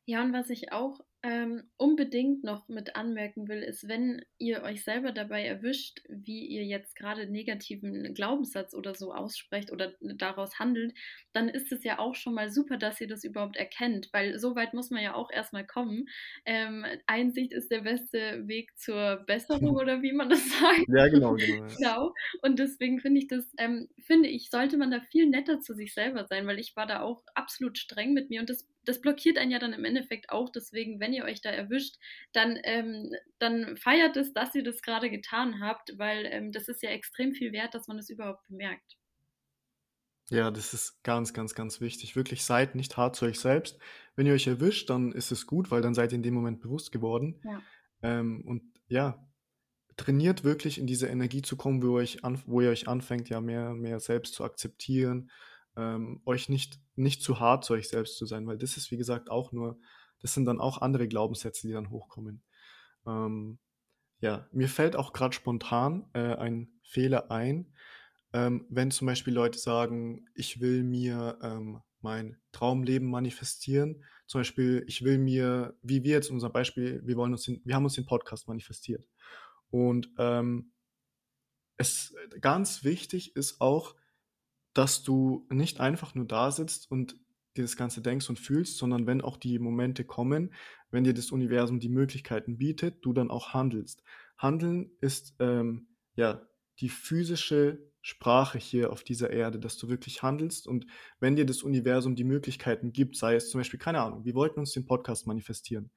Ja, 0.06 0.22
und 0.22 0.32
was 0.32 0.50
ich 0.50 0.72
auch 0.72 1.00
ähm, 1.24 1.62
unbedingt 1.78 2.44
noch 2.44 2.68
mit 2.68 2.96
anmerken 2.96 3.48
will, 3.48 3.62
ist, 3.62 3.88
wenn 3.88 4.22
ihr 4.36 4.62
euch 4.62 4.84
selber 4.84 5.10
dabei 5.10 5.46
erwischt, 5.46 6.02
wie 6.06 6.44
ihr 6.44 6.64
jetzt 6.64 6.96
gerade 6.96 7.26
negativen 7.26 8.12
Glaubenssatz 8.12 8.74
oder 8.74 8.94
so 8.94 9.14
aussprecht 9.14 9.72
oder 9.72 9.94
daraus 10.02 10.58
handelt, 10.58 10.92
dann 11.32 11.48
ist 11.48 11.72
es 11.72 11.82
ja 11.82 11.98
auch 11.98 12.14
schon 12.14 12.34
mal 12.34 12.50
super, 12.50 12.76
dass 12.76 13.00
ihr 13.00 13.08
das 13.08 13.24
überhaupt 13.24 13.56
erkennt, 13.56 14.10
weil 14.12 14.38
so 14.38 14.54
weit 14.54 14.74
muss 14.74 14.90
man 14.90 15.02
ja 15.02 15.14
auch 15.14 15.30
erstmal 15.30 15.66
kommen. 15.66 16.10
Ähm, 16.44 16.84
Einsicht 17.06 17.54
ist 17.54 17.70
der 17.70 17.80
beste 17.80 18.46
Weg 18.46 18.76
zur 18.76 19.24
Besserung 19.26 19.76
oder 19.76 20.02
wie 20.02 20.12
man 20.12 20.28
das 20.28 20.46
sagt. 20.50 20.84
Ja, 20.88 21.08
genau, 21.08 21.36
genau. 21.36 21.64
Ja. 21.64 21.74
genau. 21.74 22.14
Und 22.42 22.58
deswegen 22.58 23.00
finde 23.00 23.20
ich 23.20 23.28
das, 23.28 23.50
ähm, 23.56 23.88
finde 23.98 24.28
ich, 24.28 24.50
sollte 24.50 24.76
man 24.76 24.90
da 24.90 25.00
viel 25.00 25.26
netter 25.26 25.60
zu 25.60 25.72
sich 25.72 25.94
selber 25.94 26.26
sein, 26.26 26.46
weil 26.46 26.58
ich 26.58 26.76
war 26.76 26.86
da 26.86 27.00
auch 27.00 27.22
absolut 27.34 27.78
streng 27.78 28.12
mit 28.12 28.28
mir 28.28 28.40
und 28.40 28.50
das 28.50 28.68
das 28.84 29.00
blockiert 29.00 29.38
einen 29.38 29.50
ja 29.50 29.58
dann 29.58 29.72
im 29.72 29.84
Endeffekt 29.84 29.93
auch. 30.28 30.50
Deswegen, 30.50 31.00
wenn 31.00 31.12
ihr 31.12 31.24
euch 31.24 31.40
da 31.40 31.50
erwischt, 31.50 31.96
dann, 32.32 32.58
ähm, 32.64 33.14
dann 33.38 33.76
feiert 33.76 34.16
es, 34.16 34.32
dass 34.32 34.54
ihr 34.54 34.64
das 34.64 34.82
gerade 34.82 35.10
getan 35.10 35.60
habt, 35.60 35.98
weil 35.98 36.26
ähm, 36.26 36.52
das 36.52 36.68
ist 36.68 36.82
ja 36.82 36.90
extrem 36.90 37.32
viel 37.32 37.52
wert, 37.52 37.74
dass 37.74 37.88
man 37.88 37.98
es 37.98 38.06
das 38.06 38.14
überhaupt 38.14 38.46
bemerkt. 38.48 38.96
Ja, 40.30 40.50
das 40.50 40.72
ist 40.72 41.02
ganz, 41.02 41.34
ganz, 41.34 41.54
ganz 41.54 41.80
wichtig. 41.80 42.16
Wirklich 42.16 42.44
seid 42.44 42.74
nicht 42.74 42.96
hart 42.96 43.14
zu 43.14 43.26
euch 43.26 43.38
selbst. 43.38 43.78
Wenn 44.16 44.26
ihr 44.26 44.32
euch 44.32 44.46
erwischt, 44.46 44.88
dann 44.88 45.12
ist 45.12 45.30
es 45.30 45.46
gut, 45.46 45.70
weil 45.70 45.82
dann 45.82 45.94
seid 45.94 46.12
ihr 46.12 46.16
in 46.16 46.22
dem 46.22 46.34
Moment 46.34 46.60
bewusst 46.60 46.92
geworden. 46.92 47.40
Ja. 47.44 47.62
Ähm, 48.02 48.42
und 48.46 48.62
ja, 48.88 49.26
trainiert 49.96 50.44
wirklich 50.44 50.78
in 50.78 50.86
diese 50.86 51.08
Energie 51.08 51.42
zu 51.42 51.56
kommen, 51.56 51.82
wo 51.82 51.98
ihr 51.98 52.02
euch, 52.02 52.24
an, 52.24 52.42
wo 52.46 52.60
ihr 52.60 52.70
euch 52.70 52.88
anfängt, 52.88 53.28
ja 53.28 53.40
mehr, 53.40 53.74
mehr 53.74 54.00
selbst 54.00 54.34
zu 54.34 54.44
akzeptieren, 54.44 55.30
ähm, 55.76 56.22
euch 56.24 56.48
nicht, 56.48 56.78
nicht 56.94 57.22
zu 57.22 57.40
hart 57.40 57.64
zu 57.64 57.74
euch 57.74 57.88
selbst 57.88 58.16
zu 58.16 58.26
sein, 58.26 58.46
weil 58.46 58.58
das 58.58 58.76
ist, 58.76 58.90
wie 58.90 58.96
gesagt, 58.96 59.30
auch 59.30 59.52
nur, 59.52 59.78
das 60.20 60.34
sind 60.34 60.44
dann 60.46 60.60
auch 60.60 60.78
andere 60.80 61.08
Glaubenssätze, 61.08 61.66
die 61.66 61.72
dann 61.72 61.90
hochkommen. 61.90 62.42
Ähm, 63.06 63.58
ja, 64.20 64.48
mir 64.52 64.68
fällt 64.68 64.96
auch 64.96 65.12
gerade 65.12 65.34
spontan 65.34 66.08
äh, 66.14 66.34
ein 66.36 66.72
Fehler 66.82 67.30
ein, 67.30 67.74
ähm, 68.32 68.66
wenn 68.70 68.90
zum 68.90 69.06
Beispiel 69.06 69.34
Leute 69.34 69.58
sagen, 69.58 70.26
ich 70.34 70.60
will 70.60 70.82
mir 70.82 71.38
ähm, 71.42 71.82
mein 72.00 72.36
Traumleben 72.52 73.08
manifestieren. 73.08 74.04
Zum 74.26 74.40
Beispiel, 74.40 74.84
ich 74.86 75.02
will 75.02 75.18
mir, 75.18 75.76
wie 75.82 76.04
wir 76.04 76.12
jetzt 76.12 76.30
unser 76.30 76.50
Beispiel, 76.50 77.02
wir 77.04 77.16
wollen 77.16 77.32
uns 77.32 77.44
den, 77.44 77.60
wir 77.64 77.74
haben 77.74 77.84
uns 77.84 77.94
den 77.94 78.06
Podcast 78.06 78.48
manifestiert. 78.48 79.06
Und 79.70 80.10
ähm, 80.18 80.72
es 81.76 82.14
ganz 82.40 82.84
wichtig 82.84 83.36
ist 83.36 83.60
auch, 83.60 83.94
dass 84.74 85.02
du 85.02 85.46
nicht 85.50 85.80
einfach 85.80 86.14
nur 86.14 86.26
da 86.26 86.50
sitzt 86.50 86.90
und 86.90 87.16
dir 87.56 87.62
das 87.62 87.76
Ganze 87.76 88.02
denkst 88.02 88.28
und 88.28 88.38
fühlst, 88.38 88.78
sondern 88.78 89.06
wenn 89.06 89.20
auch 89.20 89.36
die 89.36 89.58
Momente 89.58 90.04
kommen, 90.04 90.52
wenn 90.90 91.04
dir 91.04 91.14
das 91.14 91.30
Universum 91.30 91.80
die 91.80 91.88
Möglichkeiten 91.88 92.58
bietet, 92.58 93.04
du 93.04 93.12
dann 93.12 93.30
auch 93.30 93.54
handelst. 93.54 94.02
Handeln 94.36 94.90
ist 95.00 95.36
ähm, 95.38 95.88
ja 96.16 96.42
die 96.80 96.88
physische 96.88 97.78
Sprache 98.02 98.58
hier 98.58 98.92
auf 98.92 99.04
dieser 99.04 99.30
Erde, 99.30 99.58
dass 99.58 99.78
du 99.78 99.88
wirklich 99.88 100.22
handelst 100.22 100.66
und 100.66 100.86
wenn 101.20 101.36
dir 101.36 101.46
das 101.46 101.62
Universum 101.62 102.16
die 102.16 102.24
Möglichkeiten 102.24 102.92
gibt, 102.92 103.16
sei 103.16 103.36
es 103.36 103.50
zum 103.50 103.60
Beispiel, 103.60 103.80
keine 103.80 104.00
Ahnung, 104.00 104.24
wir 104.24 104.34
wollten 104.34 104.60
uns 104.60 104.72
den 104.72 104.84
Podcast 104.84 105.26
manifestieren. 105.26 105.90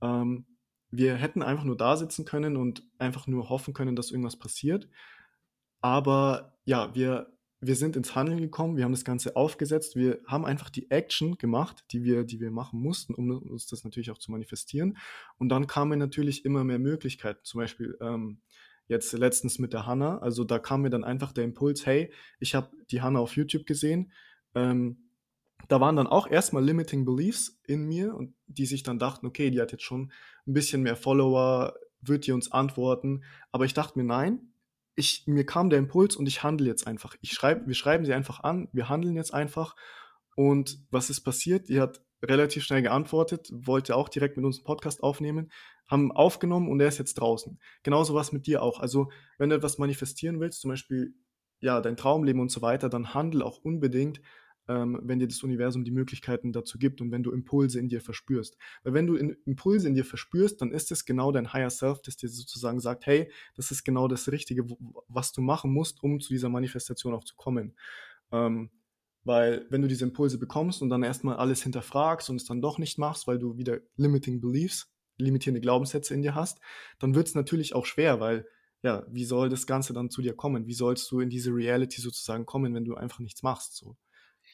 Ähm, 0.00 0.46
wir 0.90 1.16
hätten 1.16 1.42
einfach 1.42 1.64
nur 1.64 1.76
da 1.76 1.96
sitzen 1.96 2.24
können 2.24 2.56
und 2.56 2.82
einfach 2.98 3.26
nur 3.26 3.48
hoffen 3.48 3.74
können, 3.74 3.94
dass 3.94 4.10
irgendwas 4.10 4.38
passiert. 4.38 4.88
Aber 5.80 6.56
ja, 6.64 6.94
wir 6.94 7.32
wir 7.60 7.76
sind 7.76 7.94
ins 7.96 8.14
Handeln 8.14 8.40
gekommen, 8.40 8.76
wir 8.76 8.84
haben 8.84 8.92
das 8.92 9.04
Ganze 9.04 9.36
aufgesetzt, 9.36 9.94
wir 9.94 10.20
haben 10.26 10.46
einfach 10.46 10.70
die 10.70 10.90
Action 10.90 11.36
gemacht, 11.36 11.84
die 11.90 12.04
wir, 12.04 12.24
die 12.24 12.40
wir 12.40 12.50
machen 12.50 12.80
mussten, 12.80 13.14
um 13.14 13.30
uns 13.30 13.66
das 13.66 13.84
natürlich 13.84 14.10
auch 14.10 14.18
zu 14.18 14.30
manifestieren. 14.30 14.96
Und 15.38 15.50
dann 15.50 15.66
kamen 15.66 15.98
natürlich 15.98 16.44
immer 16.44 16.64
mehr 16.64 16.78
Möglichkeiten. 16.78 17.40
Zum 17.42 17.60
Beispiel 17.60 17.98
ähm, 18.00 18.40
jetzt 18.88 19.12
letztens 19.12 19.58
mit 19.58 19.72
der 19.74 19.86
Hanna. 19.86 20.18
Also 20.18 20.44
da 20.44 20.58
kam 20.58 20.82
mir 20.82 20.90
dann 20.90 21.04
einfach 21.04 21.32
der 21.32 21.44
Impuls, 21.44 21.84
hey, 21.84 22.12
ich 22.38 22.54
habe 22.54 22.70
die 22.90 23.02
Hanna 23.02 23.20
auf 23.20 23.36
YouTube 23.36 23.66
gesehen. 23.66 24.12
Ähm, 24.54 25.10
da 25.68 25.80
waren 25.80 25.96
dann 25.96 26.06
auch 26.06 26.26
erstmal 26.26 26.64
Limiting 26.64 27.04
Beliefs 27.04 27.60
in 27.66 27.86
mir 27.86 28.14
und 28.14 28.34
die 28.46 28.66
sich 28.66 28.82
dann 28.82 28.98
dachten, 28.98 29.26
okay, 29.26 29.50
die 29.50 29.60
hat 29.60 29.72
jetzt 29.72 29.84
schon 29.84 30.12
ein 30.46 30.54
bisschen 30.54 30.82
mehr 30.82 30.96
Follower, 30.96 31.74
wird 32.00 32.26
die 32.26 32.32
uns 32.32 32.50
antworten. 32.50 33.22
Aber 33.52 33.66
ich 33.66 33.74
dachte 33.74 33.98
mir, 33.98 34.04
nein, 34.04 34.49
ich, 35.00 35.24
mir 35.26 35.44
kam 35.44 35.70
der 35.70 35.78
Impuls 35.78 36.16
und 36.16 36.26
ich 36.26 36.42
handle 36.42 36.66
jetzt 36.66 36.86
einfach. 36.86 37.16
Ich 37.20 37.32
schreibe, 37.32 37.66
wir 37.66 37.74
schreiben 37.74 38.04
sie 38.04 38.14
einfach 38.14 38.40
an, 38.40 38.68
wir 38.72 38.88
handeln 38.88 39.16
jetzt 39.16 39.34
einfach. 39.34 39.74
Und 40.36 40.78
was 40.90 41.10
ist 41.10 41.22
passiert? 41.22 41.68
Die 41.68 41.80
hat 41.80 42.00
relativ 42.22 42.62
schnell 42.62 42.82
geantwortet, 42.82 43.50
wollte 43.52 43.96
auch 43.96 44.08
direkt 44.08 44.36
mit 44.36 44.46
uns 44.46 44.58
einen 44.58 44.64
Podcast 44.64 45.02
aufnehmen, 45.02 45.50
haben 45.88 46.12
aufgenommen 46.12 46.68
und 46.68 46.80
er 46.80 46.88
ist 46.88 46.98
jetzt 46.98 47.14
draußen. 47.14 47.58
Genauso 47.82 48.14
was 48.14 48.32
mit 48.32 48.46
dir 48.46 48.62
auch. 48.62 48.78
Also, 48.78 49.10
wenn 49.38 49.50
du 49.50 49.56
etwas 49.56 49.78
manifestieren 49.78 50.38
willst, 50.38 50.60
zum 50.60 50.70
Beispiel 50.70 51.14
ja, 51.60 51.80
dein 51.80 51.96
Traumleben 51.96 52.40
und 52.40 52.50
so 52.50 52.62
weiter, 52.62 52.88
dann 52.88 53.14
handel 53.14 53.42
auch 53.42 53.58
unbedingt 53.58 54.20
ähm, 54.70 55.00
wenn 55.02 55.18
dir 55.18 55.26
das 55.26 55.42
Universum 55.42 55.84
die 55.84 55.90
Möglichkeiten 55.90 56.52
dazu 56.52 56.78
gibt 56.78 57.00
und 57.00 57.10
wenn 57.10 57.24
du 57.24 57.32
Impulse 57.32 57.80
in 57.80 57.88
dir 57.88 58.00
verspürst. 58.00 58.56
Weil 58.84 58.94
wenn 58.94 59.08
du 59.08 59.16
in, 59.16 59.36
Impulse 59.44 59.88
in 59.88 59.94
dir 59.94 60.04
verspürst, 60.04 60.62
dann 60.62 60.70
ist 60.70 60.92
es 60.92 61.04
genau 61.04 61.32
dein 61.32 61.52
Higher 61.52 61.70
Self, 61.70 62.00
das 62.02 62.16
dir 62.16 62.28
sozusagen 62.28 62.78
sagt, 62.78 63.04
hey, 63.06 63.32
das 63.56 63.72
ist 63.72 63.82
genau 63.82 64.06
das 64.06 64.30
Richtige, 64.30 64.64
was 65.08 65.32
du 65.32 65.40
machen 65.40 65.72
musst, 65.72 66.04
um 66.04 66.20
zu 66.20 66.32
dieser 66.32 66.48
Manifestation 66.48 67.14
auch 67.14 67.24
zu 67.24 67.34
kommen. 67.34 67.74
Ähm, 68.30 68.70
weil 69.24 69.66
wenn 69.70 69.82
du 69.82 69.88
diese 69.88 70.04
Impulse 70.04 70.38
bekommst 70.38 70.82
und 70.82 70.88
dann 70.88 71.02
erstmal 71.02 71.36
alles 71.36 71.64
hinterfragst 71.64 72.30
und 72.30 72.36
es 72.36 72.44
dann 72.44 72.62
doch 72.62 72.78
nicht 72.78 72.96
machst, 72.96 73.26
weil 73.26 73.40
du 73.40 73.58
wieder 73.58 73.80
limiting 73.96 74.40
beliefs, 74.40 74.88
limitierende 75.18 75.60
Glaubenssätze 75.60 76.14
in 76.14 76.22
dir 76.22 76.36
hast, 76.36 76.60
dann 77.00 77.16
wird 77.16 77.26
es 77.26 77.34
natürlich 77.34 77.74
auch 77.74 77.86
schwer, 77.86 78.20
weil 78.20 78.46
ja, 78.82 79.04
wie 79.10 79.24
soll 79.24 79.48
das 79.48 79.66
Ganze 79.66 79.92
dann 79.92 80.10
zu 80.10 80.22
dir 80.22 80.34
kommen? 80.34 80.66
Wie 80.66 80.74
sollst 80.74 81.10
du 81.10 81.20
in 81.20 81.28
diese 81.28 81.50
Reality 81.50 82.00
sozusagen 82.00 82.46
kommen, 82.46 82.72
wenn 82.72 82.84
du 82.84 82.94
einfach 82.94 83.18
nichts 83.18 83.42
machst? 83.42 83.76
So. 83.76 83.96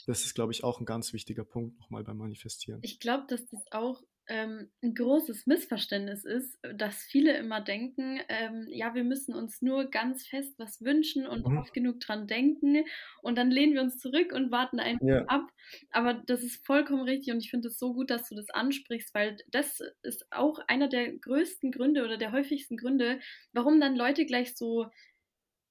Das 0.07 0.25
ist, 0.25 0.35
glaube 0.35 0.53
ich, 0.53 0.65
auch 0.65 0.81
ein 0.81 0.87
ganz 0.87 1.13
wichtiger 1.13 1.45
Punkt 1.45 1.79
nochmal 1.79 2.05
beim 2.05 2.19
Manifestieren. 2.19 2.81
Ich 2.83 3.01
glaube, 3.01 3.27
dass 3.29 3.47
das 3.47 3.65
auch 3.73 4.03
ähm, 4.29 4.71
ein 4.83 4.95
großes 4.95 5.47
Missverständnis 5.47 6.25
ist, 6.25 6.59
dass 6.75 7.03
viele 7.03 7.37
immer 7.37 7.61
denken, 7.61 8.21
ähm, 8.29 8.67
ja, 8.69 8.95
wir 8.95 9.05
müssen 9.05 9.35
uns 9.35 9.63
nur 9.63 9.91
ganz 9.91 10.27
fest 10.27 10.55
was 10.59 10.83
wünschen 10.83 11.27
und 11.27 11.47
mhm. 11.47 11.59
oft 11.59 11.73
genug 11.73 12.01
dran 12.01 12.27
denken 12.27 12.85
und 13.23 13.39
dann 13.39 13.51
lehnen 13.51 13.75
wir 13.75 13.83
uns 13.83 13.99
zurück 13.99 14.33
und 14.33 14.51
warten 14.51 14.81
einfach 14.81 15.07
ja. 15.07 15.25
ab. 15.27 15.49
Aber 15.91 16.15
das 16.15 16.43
ist 16.43 16.65
vollkommen 16.67 17.03
richtig 17.03 17.33
und 17.33 17.41
ich 17.41 17.51
finde 17.51 17.69
es 17.69 17.79
so 17.79 17.95
gut, 17.95 18.11
dass 18.11 18.29
du 18.29 18.35
das 18.35 18.51
ansprichst, 18.51 19.15
weil 19.15 19.37
das 19.49 19.81
ist 20.03 20.27
auch 20.31 20.59
einer 20.67 20.89
der 20.89 21.13
größten 21.13 21.71
Gründe 21.71 22.05
oder 22.05 22.17
der 22.17 22.33
häufigsten 22.33 22.77
Gründe, 22.77 23.21
warum 23.53 23.81
dann 23.81 23.97
Leute 23.97 24.27
gleich 24.27 24.57
so 24.57 24.87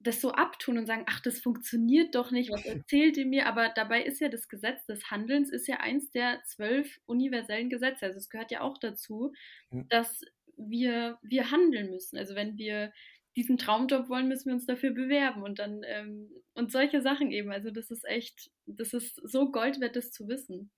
das 0.05 0.21
so 0.21 0.31
abtun 0.31 0.77
und 0.77 0.85
sagen, 0.85 1.03
ach, 1.07 1.19
das 1.19 1.39
funktioniert 1.39 2.15
doch 2.15 2.31
nicht, 2.31 2.51
was 2.51 2.65
erzählt 2.65 3.17
ihr 3.17 3.25
mir? 3.25 3.47
Aber 3.47 3.69
dabei 3.69 4.03
ist 4.03 4.21
ja 4.21 4.29
das 4.29 4.47
Gesetz 4.47 4.85
des 4.85 5.09
Handelns 5.11 5.51
ist 5.51 5.67
ja 5.67 5.77
eins 5.77 6.11
der 6.11 6.41
zwölf 6.45 6.99
universellen 7.05 7.69
Gesetze. 7.69 8.05
Also 8.05 8.17
es 8.17 8.29
gehört 8.29 8.51
ja 8.51 8.61
auch 8.61 8.77
dazu, 8.77 9.33
dass 9.89 10.21
wir, 10.57 11.17
wir 11.21 11.51
handeln 11.51 11.89
müssen. 11.89 12.17
Also 12.17 12.35
wenn 12.35 12.57
wir 12.57 12.93
diesen 13.35 13.57
Traumjob 13.57 14.07
wollen, 14.07 14.29
müssen 14.29 14.47
wir 14.47 14.53
uns 14.53 14.65
dafür 14.65 14.91
bewerben 14.91 15.43
und 15.43 15.59
dann 15.59 15.81
ähm, 15.83 16.29
und 16.53 16.71
solche 16.71 17.01
Sachen 17.01 17.31
eben. 17.31 17.51
Also 17.51 17.69
das 17.69 17.91
ist 17.91 18.05
echt, 18.05 18.49
das 18.65 18.93
ist 18.93 19.15
so 19.23 19.51
Gold 19.51 19.81
wert, 19.81 19.95
das 19.95 20.11
zu 20.11 20.27
wissen. 20.29 20.71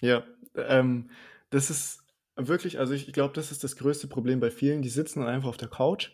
Ja, 0.00 0.26
ähm, 0.54 1.10
das 1.50 1.70
ist 1.70 2.02
wirklich, 2.36 2.78
also 2.78 2.94
ich, 2.94 3.08
ich 3.08 3.12
glaube, 3.12 3.34
das 3.34 3.52
ist 3.52 3.62
das 3.62 3.76
größte 3.76 4.08
Problem 4.08 4.40
bei 4.40 4.50
vielen. 4.50 4.80
Die 4.80 4.88
sitzen 4.88 5.20
dann 5.20 5.28
einfach 5.28 5.48
auf 5.48 5.56
der 5.58 5.68
Couch 5.68 6.12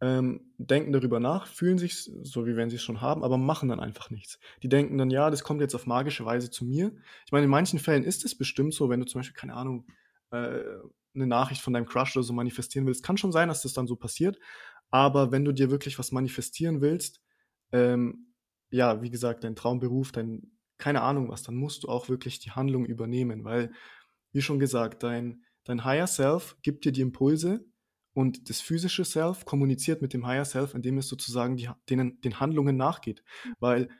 ähm, 0.00 0.52
denken 0.58 0.92
darüber 0.92 1.20
nach, 1.20 1.46
fühlen 1.46 1.78
sich 1.78 2.10
so, 2.22 2.46
wie 2.46 2.56
wenn 2.56 2.68
sie 2.68 2.76
es 2.76 2.82
schon 2.82 3.00
haben, 3.00 3.24
aber 3.24 3.38
machen 3.38 3.68
dann 3.68 3.80
einfach 3.80 4.10
nichts. 4.10 4.38
Die 4.62 4.68
denken 4.68 4.98
dann, 4.98 5.10
ja, 5.10 5.30
das 5.30 5.42
kommt 5.42 5.60
jetzt 5.60 5.74
auf 5.74 5.86
magische 5.86 6.24
Weise 6.24 6.50
zu 6.50 6.64
mir. 6.64 6.92
Ich 7.24 7.32
meine, 7.32 7.44
in 7.44 7.50
manchen 7.50 7.78
Fällen 7.78 8.04
ist 8.04 8.24
es 8.24 8.36
bestimmt 8.36 8.74
so, 8.74 8.90
wenn 8.90 9.00
du 9.00 9.06
zum 9.06 9.20
Beispiel, 9.20 9.36
keine 9.36 9.54
Ahnung, 9.54 9.86
äh, 10.30 10.60
eine 11.14 11.26
Nachricht 11.26 11.62
von 11.62 11.72
deinem 11.72 11.86
Crush 11.86 12.14
oder 12.16 12.24
so 12.24 12.34
manifestieren 12.34 12.86
willst. 12.86 13.02
Kann 13.02 13.16
schon 13.16 13.32
sein, 13.32 13.48
dass 13.48 13.62
das 13.62 13.72
dann 13.72 13.86
so 13.86 13.96
passiert. 13.96 14.38
Aber 14.90 15.32
wenn 15.32 15.44
du 15.44 15.52
dir 15.52 15.70
wirklich 15.70 15.98
was 15.98 16.12
manifestieren 16.12 16.82
willst, 16.82 17.22
ähm, 17.72 18.34
ja, 18.70 19.00
wie 19.02 19.10
gesagt, 19.10 19.44
dein 19.44 19.56
Traumberuf, 19.56 20.12
dein, 20.12 20.52
keine 20.78 21.00
Ahnung 21.00 21.30
was, 21.30 21.42
dann 21.42 21.56
musst 21.56 21.84
du 21.84 21.88
auch 21.88 22.08
wirklich 22.10 22.38
die 22.38 22.50
Handlung 22.50 22.84
übernehmen, 22.84 23.44
weil, 23.44 23.72
wie 24.32 24.42
schon 24.42 24.58
gesagt, 24.58 25.02
dein, 25.02 25.42
dein 25.64 25.84
Higher 25.84 26.06
Self 26.06 26.56
gibt 26.62 26.84
dir 26.84 26.92
die 26.92 27.00
Impulse, 27.00 27.64
und 28.16 28.48
das 28.48 28.62
physische 28.62 29.04
Self 29.04 29.44
kommuniziert 29.44 30.00
mit 30.00 30.14
dem 30.14 30.26
Higher 30.26 30.46
Self, 30.46 30.74
indem 30.74 30.96
es 30.96 31.06
sozusagen 31.06 31.58
die, 31.58 31.68
denen, 31.90 32.18
den 32.22 32.40
Handlungen 32.40 32.74
nachgeht. 32.74 33.22
Weil 33.60 33.90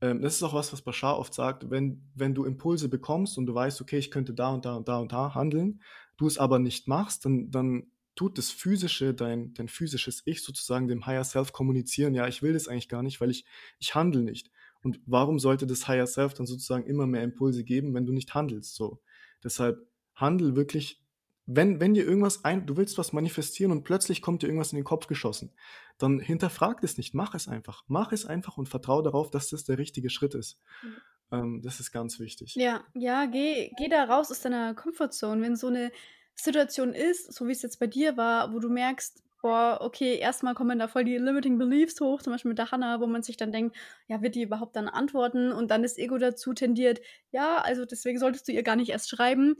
ähm, 0.00 0.22
das 0.22 0.34
ist 0.34 0.42
auch 0.42 0.54
was, 0.54 0.72
was 0.72 0.82
Bashar 0.82 1.16
oft 1.16 1.32
sagt, 1.32 1.70
wenn, 1.70 2.10
wenn 2.16 2.34
du 2.34 2.44
Impulse 2.44 2.88
bekommst 2.88 3.38
und 3.38 3.46
du 3.46 3.54
weißt, 3.54 3.80
okay, 3.80 3.98
ich 3.98 4.10
könnte 4.10 4.34
da 4.34 4.48
und 4.48 4.64
da 4.64 4.74
und 4.74 4.88
da 4.88 4.98
und 4.98 5.12
da 5.12 5.36
handeln, 5.36 5.82
du 6.16 6.26
es 6.26 6.36
aber 6.36 6.58
nicht 6.58 6.88
machst, 6.88 7.24
dann, 7.24 7.52
dann 7.52 7.92
tut 8.16 8.38
das 8.38 8.50
physische, 8.50 9.14
dein, 9.14 9.54
dein 9.54 9.68
physisches 9.68 10.22
Ich 10.24 10.42
sozusagen 10.42 10.88
dem 10.88 11.06
Higher 11.06 11.22
Self 11.22 11.52
kommunizieren, 11.52 12.12
ja, 12.12 12.26
ich 12.26 12.42
will 12.42 12.54
das 12.54 12.66
eigentlich 12.66 12.88
gar 12.88 13.04
nicht, 13.04 13.20
weil 13.20 13.30
ich, 13.30 13.44
ich 13.78 13.94
handle 13.94 14.24
nicht. 14.24 14.50
Und 14.82 14.98
warum 15.06 15.38
sollte 15.38 15.68
das 15.68 15.86
Higher 15.86 16.08
Self 16.08 16.34
dann 16.34 16.46
sozusagen 16.46 16.86
immer 16.86 17.06
mehr 17.06 17.22
Impulse 17.22 17.62
geben, 17.62 17.94
wenn 17.94 18.04
du 18.04 18.12
nicht 18.12 18.34
handelst? 18.34 18.74
So. 18.74 19.00
Deshalb 19.44 19.78
handel 20.16 20.56
wirklich 20.56 21.00
wenn, 21.46 21.80
wenn 21.80 21.94
dir 21.94 22.04
irgendwas 22.04 22.44
ein, 22.44 22.66
du 22.66 22.76
willst 22.76 22.98
was 22.98 23.12
manifestieren 23.12 23.72
und 23.72 23.84
plötzlich 23.84 24.22
kommt 24.22 24.42
dir 24.42 24.46
irgendwas 24.46 24.72
in 24.72 24.76
den 24.76 24.84
Kopf 24.84 25.06
geschossen, 25.06 25.52
dann 25.98 26.20
hinterfrag 26.20 26.82
es 26.84 26.96
nicht, 26.96 27.14
mach 27.14 27.34
es 27.34 27.48
einfach. 27.48 27.84
Mach 27.88 28.12
es 28.12 28.24
einfach 28.24 28.56
und 28.56 28.68
vertraue 28.68 29.02
darauf, 29.02 29.30
dass 29.30 29.48
das 29.48 29.64
der 29.64 29.78
richtige 29.78 30.10
Schritt 30.10 30.34
ist. 30.34 30.60
Mhm. 30.82 30.96
Ähm, 31.32 31.62
das 31.62 31.80
ist 31.80 31.92
ganz 31.92 32.20
wichtig. 32.20 32.54
Ja, 32.54 32.84
ja, 32.94 33.26
geh, 33.26 33.70
geh 33.76 33.88
da 33.88 34.04
raus 34.04 34.30
aus 34.30 34.40
deiner 34.40 34.74
Comfortzone. 34.74 35.42
Wenn 35.42 35.56
so 35.56 35.68
eine 35.68 35.90
Situation 36.34 36.92
ist, 36.92 37.32
so 37.32 37.46
wie 37.46 37.52
es 37.52 37.62
jetzt 37.62 37.78
bei 37.78 37.86
dir 37.86 38.16
war, 38.16 38.52
wo 38.52 38.58
du 38.58 38.68
merkst, 38.68 39.22
boah, 39.42 39.78
okay, 39.80 40.18
erstmal 40.18 40.54
kommen 40.54 40.78
da 40.78 40.86
voll 40.86 41.04
die 41.04 41.16
limiting 41.16 41.58
beliefs 41.58 42.00
hoch, 42.00 42.22
zum 42.22 42.32
Beispiel 42.32 42.50
mit 42.50 42.58
der 42.58 42.70
Hanna, 42.70 43.00
wo 43.00 43.06
man 43.06 43.22
sich 43.22 43.36
dann 43.36 43.52
denkt, 43.52 43.76
ja, 44.06 44.20
wird 44.22 44.34
die 44.34 44.42
überhaupt 44.42 44.76
dann 44.76 44.88
antworten? 44.88 45.52
Und 45.52 45.70
dann 45.70 45.82
das 45.82 45.96
Ego 45.96 46.18
dazu 46.18 46.52
tendiert, 46.52 47.00
ja, 47.30 47.58
also 47.58 47.84
deswegen 47.84 48.18
solltest 48.18 48.46
du 48.48 48.52
ihr 48.52 48.62
gar 48.62 48.76
nicht 48.76 48.90
erst 48.90 49.08
schreiben. 49.08 49.56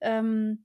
Ähm. 0.00 0.64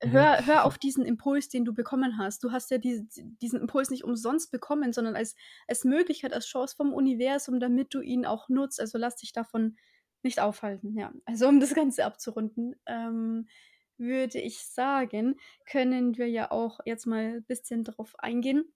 Hör, 0.00 0.46
hör 0.46 0.64
auf 0.64 0.78
diesen 0.78 1.04
Impuls, 1.04 1.48
den 1.48 1.64
du 1.64 1.74
bekommen 1.74 2.18
hast. 2.18 2.44
Du 2.44 2.52
hast 2.52 2.70
ja 2.70 2.78
die, 2.78 3.08
diesen 3.42 3.60
Impuls 3.60 3.90
nicht 3.90 4.04
umsonst 4.04 4.52
bekommen, 4.52 4.92
sondern 4.92 5.16
als, 5.16 5.34
als 5.66 5.84
Möglichkeit, 5.84 6.32
als 6.32 6.46
Chance 6.46 6.76
vom 6.76 6.92
Universum, 6.92 7.58
damit 7.58 7.92
du 7.94 8.00
ihn 8.00 8.24
auch 8.24 8.48
nutzt. 8.48 8.80
Also 8.80 8.96
lass 8.96 9.16
dich 9.16 9.32
davon 9.32 9.76
nicht 10.22 10.40
aufhalten. 10.40 10.96
Ja, 10.96 11.12
also 11.24 11.48
um 11.48 11.58
das 11.58 11.74
Ganze 11.74 12.04
abzurunden, 12.04 12.76
ähm, 12.86 13.48
würde 13.96 14.38
ich 14.38 14.60
sagen, 14.60 15.36
können 15.66 16.16
wir 16.16 16.28
ja 16.28 16.52
auch 16.52 16.78
jetzt 16.84 17.06
mal 17.06 17.36
ein 17.36 17.44
bisschen 17.44 17.82
drauf 17.82 18.14
eingehen. 18.18 18.72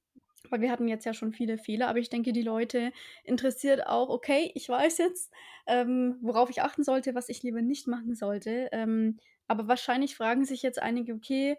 Weil 0.50 0.60
wir 0.60 0.72
hatten 0.72 0.88
jetzt 0.88 1.04
ja 1.04 1.14
schon 1.14 1.32
viele 1.32 1.56
Fehler, 1.56 1.86
aber 1.86 2.00
ich 2.00 2.10
denke, 2.10 2.32
die 2.32 2.42
Leute 2.42 2.90
interessiert 3.22 3.86
auch, 3.86 4.08
okay, 4.08 4.50
ich 4.56 4.68
weiß 4.68 4.98
jetzt, 4.98 5.32
ähm, 5.68 6.18
worauf 6.20 6.50
ich 6.50 6.62
achten 6.62 6.82
sollte, 6.82 7.14
was 7.14 7.28
ich 7.28 7.44
lieber 7.44 7.62
nicht 7.62 7.86
machen 7.86 8.16
sollte. 8.16 8.68
Ähm, 8.72 9.18
aber 9.52 9.68
wahrscheinlich 9.68 10.16
fragen 10.16 10.44
sich 10.44 10.62
jetzt 10.62 10.80
einige, 10.82 11.14
okay, 11.14 11.56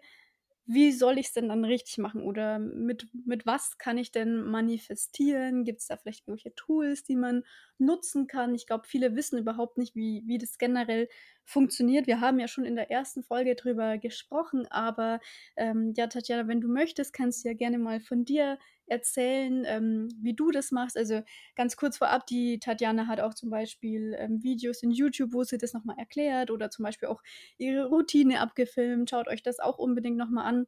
wie 0.66 0.92
soll 0.92 1.18
ich 1.18 1.26
es 1.28 1.32
denn 1.34 1.48
dann 1.50 1.64
richtig 1.64 1.98
machen? 1.98 2.22
Oder 2.22 2.58
mit, 2.58 3.08
mit 3.26 3.46
was 3.46 3.78
kann 3.78 3.98
ich 3.98 4.12
denn 4.12 4.42
manifestieren? 4.44 5.64
Gibt 5.64 5.80
es 5.80 5.86
da 5.88 5.96
vielleicht 5.98 6.26
irgendwelche 6.26 6.54
Tools, 6.54 7.04
die 7.04 7.16
man 7.16 7.44
nutzen 7.78 8.26
kann? 8.26 8.54
Ich 8.54 8.66
glaube, 8.66 8.86
viele 8.86 9.16
wissen 9.16 9.38
überhaupt 9.38 9.78
nicht, 9.78 9.94
wie, 9.94 10.22
wie 10.26 10.38
das 10.38 10.58
generell 10.58 11.08
funktioniert. 11.44 12.06
Wir 12.06 12.20
haben 12.20 12.38
ja 12.38 12.48
schon 12.48 12.64
in 12.64 12.76
der 12.76 12.90
ersten 12.90 13.22
Folge 13.22 13.54
drüber 13.54 13.98
gesprochen, 13.98 14.66
aber 14.70 15.20
ähm, 15.56 15.92
ja, 15.96 16.06
Tatjana, 16.06 16.48
wenn 16.48 16.60
du 16.60 16.68
möchtest, 16.68 17.12
kannst 17.12 17.44
du 17.44 17.48
ja 17.48 17.54
gerne 17.54 17.78
mal 17.78 18.00
von 18.00 18.24
dir 18.24 18.58
erzählen, 18.86 19.64
ähm, 19.66 20.08
wie 20.20 20.34
du 20.34 20.50
das 20.50 20.70
machst. 20.70 20.96
Also 20.96 21.22
ganz 21.56 21.76
kurz 21.76 21.98
vorab, 21.98 22.26
die 22.26 22.58
Tatjana 22.58 23.06
hat 23.06 23.20
auch 23.20 23.34
zum 23.34 23.50
Beispiel 23.50 24.14
ähm, 24.18 24.42
Videos 24.42 24.82
in 24.82 24.90
YouTube, 24.90 25.32
wo 25.32 25.44
sie 25.44 25.58
das 25.58 25.72
nochmal 25.72 25.96
erklärt 25.98 26.50
oder 26.50 26.70
zum 26.70 26.84
Beispiel 26.84 27.08
auch 27.08 27.22
ihre 27.58 27.86
Routine 27.86 28.40
abgefilmt. 28.40 29.10
Schaut 29.10 29.28
euch 29.28 29.42
das 29.42 29.58
auch 29.60 29.78
unbedingt 29.78 30.16
nochmal 30.16 30.46
an. 30.46 30.66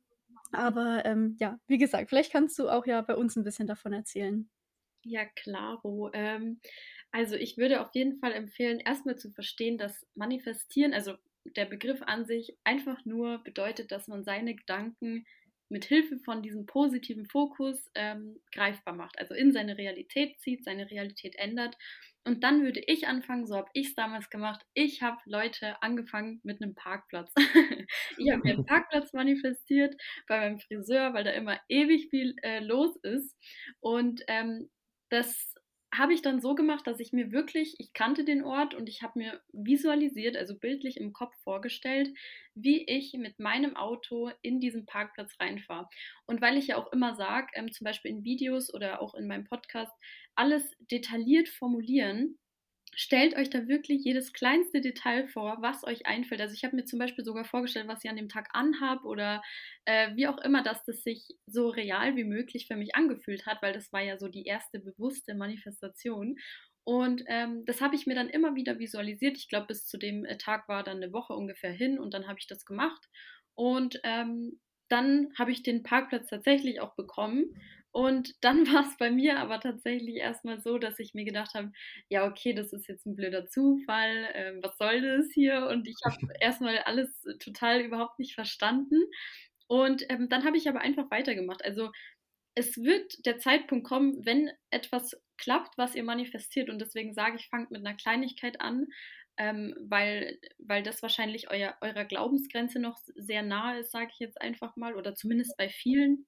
Aber 0.52 1.04
ähm, 1.04 1.36
ja, 1.40 1.58
wie 1.66 1.78
gesagt, 1.78 2.08
vielleicht 2.08 2.32
kannst 2.32 2.58
du 2.58 2.68
auch 2.68 2.86
ja 2.86 3.00
bei 3.02 3.14
uns 3.16 3.36
ein 3.36 3.44
bisschen 3.44 3.66
davon 3.66 3.92
erzählen. 3.92 4.48
Ja, 5.08 5.24
klaro. 5.24 6.10
Ähm, 6.12 6.60
also 7.12 7.36
ich 7.36 7.56
würde 7.56 7.80
auf 7.80 7.94
jeden 7.94 8.18
Fall 8.18 8.32
empfehlen, 8.32 8.80
erstmal 8.80 9.16
zu 9.16 9.30
verstehen, 9.30 9.78
dass 9.78 10.04
Manifestieren, 10.14 10.92
also 10.92 11.14
der 11.44 11.64
Begriff 11.64 12.02
an 12.02 12.26
sich, 12.26 12.56
einfach 12.64 13.04
nur 13.04 13.38
bedeutet, 13.44 13.92
dass 13.92 14.08
man 14.08 14.24
seine 14.24 14.56
Gedanken 14.56 15.24
mit 15.68 15.84
Hilfe 15.84 16.18
von 16.18 16.42
diesem 16.42 16.66
positiven 16.66 17.26
Fokus 17.26 17.90
ähm, 17.94 18.40
greifbar 18.52 18.94
macht, 18.94 19.18
also 19.18 19.34
in 19.34 19.52
seine 19.52 19.78
Realität 19.78 20.38
zieht, 20.40 20.64
seine 20.64 20.90
Realität 20.90 21.36
ändert. 21.36 21.76
Und 22.24 22.42
dann 22.42 22.62
würde 22.62 22.82
ich 22.86 23.06
anfangen, 23.06 23.46
so 23.46 23.56
habe 23.56 23.70
ich 23.72 23.88
es 23.88 23.94
damals 23.94 24.30
gemacht. 24.30 24.62
Ich 24.74 25.02
habe 25.02 25.18
Leute 25.26 25.80
angefangen 25.82 26.40
mit 26.42 26.60
einem 26.60 26.74
Parkplatz. 26.74 27.32
ich 28.18 28.30
habe 28.30 28.42
mir 28.42 28.54
einen 28.54 28.66
Parkplatz 28.66 29.12
manifestiert 29.12 29.94
bei 30.26 30.40
meinem 30.40 30.58
Friseur, 30.58 31.14
weil 31.14 31.22
da 31.22 31.30
immer 31.30 31.60
ewig 31.68 32.08
viel 32.10 32.34
äh, 32.42 32.58
los 32.60 32.96
ist. 33.02 33.36
Und 33.80 34.22
ähm, 34.26 34.68
das 35.08 35.54
habe 35.94 36.12
ich 36.12 36.22
dann 36.22 36.40
so 36.40 36.54
gemacht, 36.54 36.86
dass 36.86 37.00
ich 37.00 37.12
mir 37.12 37.32
wirklich, 37.32 37.76
ich 37.78 37.92
kannte 37.92 38.24
den 38.24 38.44
Ort 38.44 38.74
und 38.74 38.88
ich 38.88 39.02
habe 39.02 39.18
mir 39.18 39.40
visualisiert, 39.52 40.36
also 40.36 40.58
bildlich 40.58 40.98
im 40.98 41.12
Kopf 41.12 41.34
vorgestellt, 41.42 42.10
wie 42.54 42.84
ich 42.84 43.14
mit 43.14 43.38
meinem 43.38 43.76
Auto 43.76 44.30
in 44.42 44.60
diesen 44.60 44.84
Parkplatz 44.84 45.32
reinfahre. 45.40 45.88
Und 46.26 46.40
weil 46.40 46.56
ich 46.56 46.68
ja 46.68 46.76
auch 46.76 46.92
immer 46.92 47.14
sage, 47.14 47.48
ähm, 47.54 47.72
zum 47.72 47.84
Beispiel 47.84 48.10
in 48.10 48.24
Videos 48.24 48.72
oder 48.74 49.00
auch 49.00 49.14
in 49.14 49.26
meinem 49.26 49.44
Podcast, 49.44 49.92
alles 50.34 50.76
detailliert 50.90 51.48
formulieren, 51.48 52.38
stellt 52.96 53.36
euch 53.36 53.50
da 53.50 53.68
wirklich 53.68 54.02
jedes 54.04 54.32
kleinste 54.32 54.80
Detail 54.80 55.28
vor, 55.28 55.58
was 55.60 55.84
euch 55.84 56.06
einfällt. 56.06 56.40
Also 56.40 56.54
ich 56.54 56.64
habe 56.64 56.74
mir 56.74 56.86
zum 56.86 56.98
Beispiel 56.98 57.24
sogar 57.24 57.44
vorgestellt, 57.44 57.86
was 57.88 58.02
ich 58.02 58.10
an 58.10 58.16
dem 58.16 58.30
Tag 58.30 58.48
anhab 58.54 59.04
oder 59.04 59.42
äh, 59.84 60.16
wie 60.16 60.26
auch 60.26 60.38
immer, 60.38 60.62
dass 60.62 60.82
das 60.84 61.02
sich 61.02 61.28
so 61.46 61.68
real 61.68 62.16
wie 62.16 62.24
möglich 62.24 62.66
für 62.66 62.76
mich 62.76 62.96
angefühlt 62.96 63.46
hat, 63.46 63.60
weil 63.62 63.74
das 63.74 63.92
war 63.92 64.02
ja 64.02 64.18
so 64.18 64.28
die 64.28 64.44
erste 64.44 64.80
bewusste 64.80 65.34
Manifestation. 65.34 66.36
Und 66.84 67.22
ähm, 67.26 67.64
das 67.66 67.82
habe 67.82 67.96
ich 67.96 68.06
mir 68.06 68.14
dann 68.14 68.30
immer 68.30 68.54
wieder 68.54 68.78
visualisiert. 68.78 69.36
Ich 69.36 69.48
glaube, 69.48 69.66
bis 69.66 69.86
zu 69.86 69.98
dem 69.98 70.24
äh, 70.24 70.38
Tag 70.38 70.66
war 70.68 70.82
dann 70.82 70.96
eine 70.96 71.12
Woche 71.12 71.34
ungefähr 71.34 71.72
hin 71.72 71.98
und 71.98 72.14
dann 72.14 72.26
habe 72.26 72.38
ich 72.38 72.46
das 72.46 72.64
gemacht. 72.64 73.08
Und 73.54 74.00
ähm, 74.04 74.58
dann 74.88 75.32
habe 75.38 75.50
ich 75.50 75.62
den 75.62 75.82
Parkplatz 75.82 76.28
tatsächlich 76.28 76.80
auch 76.80 76.94
bekommen. 76.94 77.54
Und 77.96 78.32
dann 78.42 78.66
war 78.72 78.86
es 78.86 78.96
bei 78.98 79.10
mir 79.10 79.38
aber 79.38 79.58
tatsächlich 79.60 80.16
erstmal 80.16 80.60
so, 80.60 80.76
dass 80.78 80.98
ich 80.98 81.14
mir 81.14 81.24
gedacht 81.24 81.54
habe, 81.54 81.72
ja, 82.10 82.26
okay, 82.26 82.52
das 82.52 82.72
ist 82.72 82.88
jetzt 82.88 83.06
ein 83.06 83.16
blöder 83.16 83.46
Zufall, 83.46 84.28
ähm, 84.34 84.60
was 84.62 84.76
soll 84.76 85.00
das 85.00 85.32
hier? 85.32 85.66
Und 85.68 85.88
ich 85.88 85.96
habe 86.04 86.16
erstmal 86.40 86.78
alles 86.80 87.10
total 87.40 87.80
überhaupt 87.80 88.18
nicht 88.18 88.34
verstanden. 88.34 89.02
Und 89.68 90.04
ähm, 90.10 90.28
dann 90.28 90.44
habe 90.44 90.56
ich 90.58 90.68
aber 90.68 90.80
einfach 90.80 91.10
weitergemacht. 91.10 91.64
Also 91.64 91.90
es 92.54 92.76
wird 92.78 93.24
der 93.26 93.38
Zeitpunkt 93.38 93.86
kommen, 93.86 94.24
wenn 94.26 94.50
etwas 94.70 95.16
klappt, 95.38 95.78
was 95.78 95.94
ihr 95.94 96.04
manifestiert. 96.04 96.70
Und 96.70 96.80
deswegen 96.80 97.14
sage 97.14 97.36
ich, 97.38 97.48
fangt 97.48 97.70
mit 97.70 97.86
einer 97.86 97.96
Kleinigkeit 97.96 98.60
an. 98.60 98.86
ähm, 99.38 99.74
weil, 99.80 100.38
weil 100.58 100.82
das 100.82 101.02
wahrscheinlich 101.02 101.50
euer, 101.50 101.76
eurer 101.82 102.04
Glaubensgrenze 102.06 102.78
noch 102.80 102.98
sehr 103.16 103.42
nahe 103.42 103.80
ist, 103.80 103.90
sage 103.92 104.10
ich 104.12 104.18
jetzt 104.20 104.40
einfach 104.40 104.76
mal, 104.76 104.96
oder 104.96 105.14
zumindest 105.14 105.56
bei 105.58 105.68
vielen. 105.68 106.26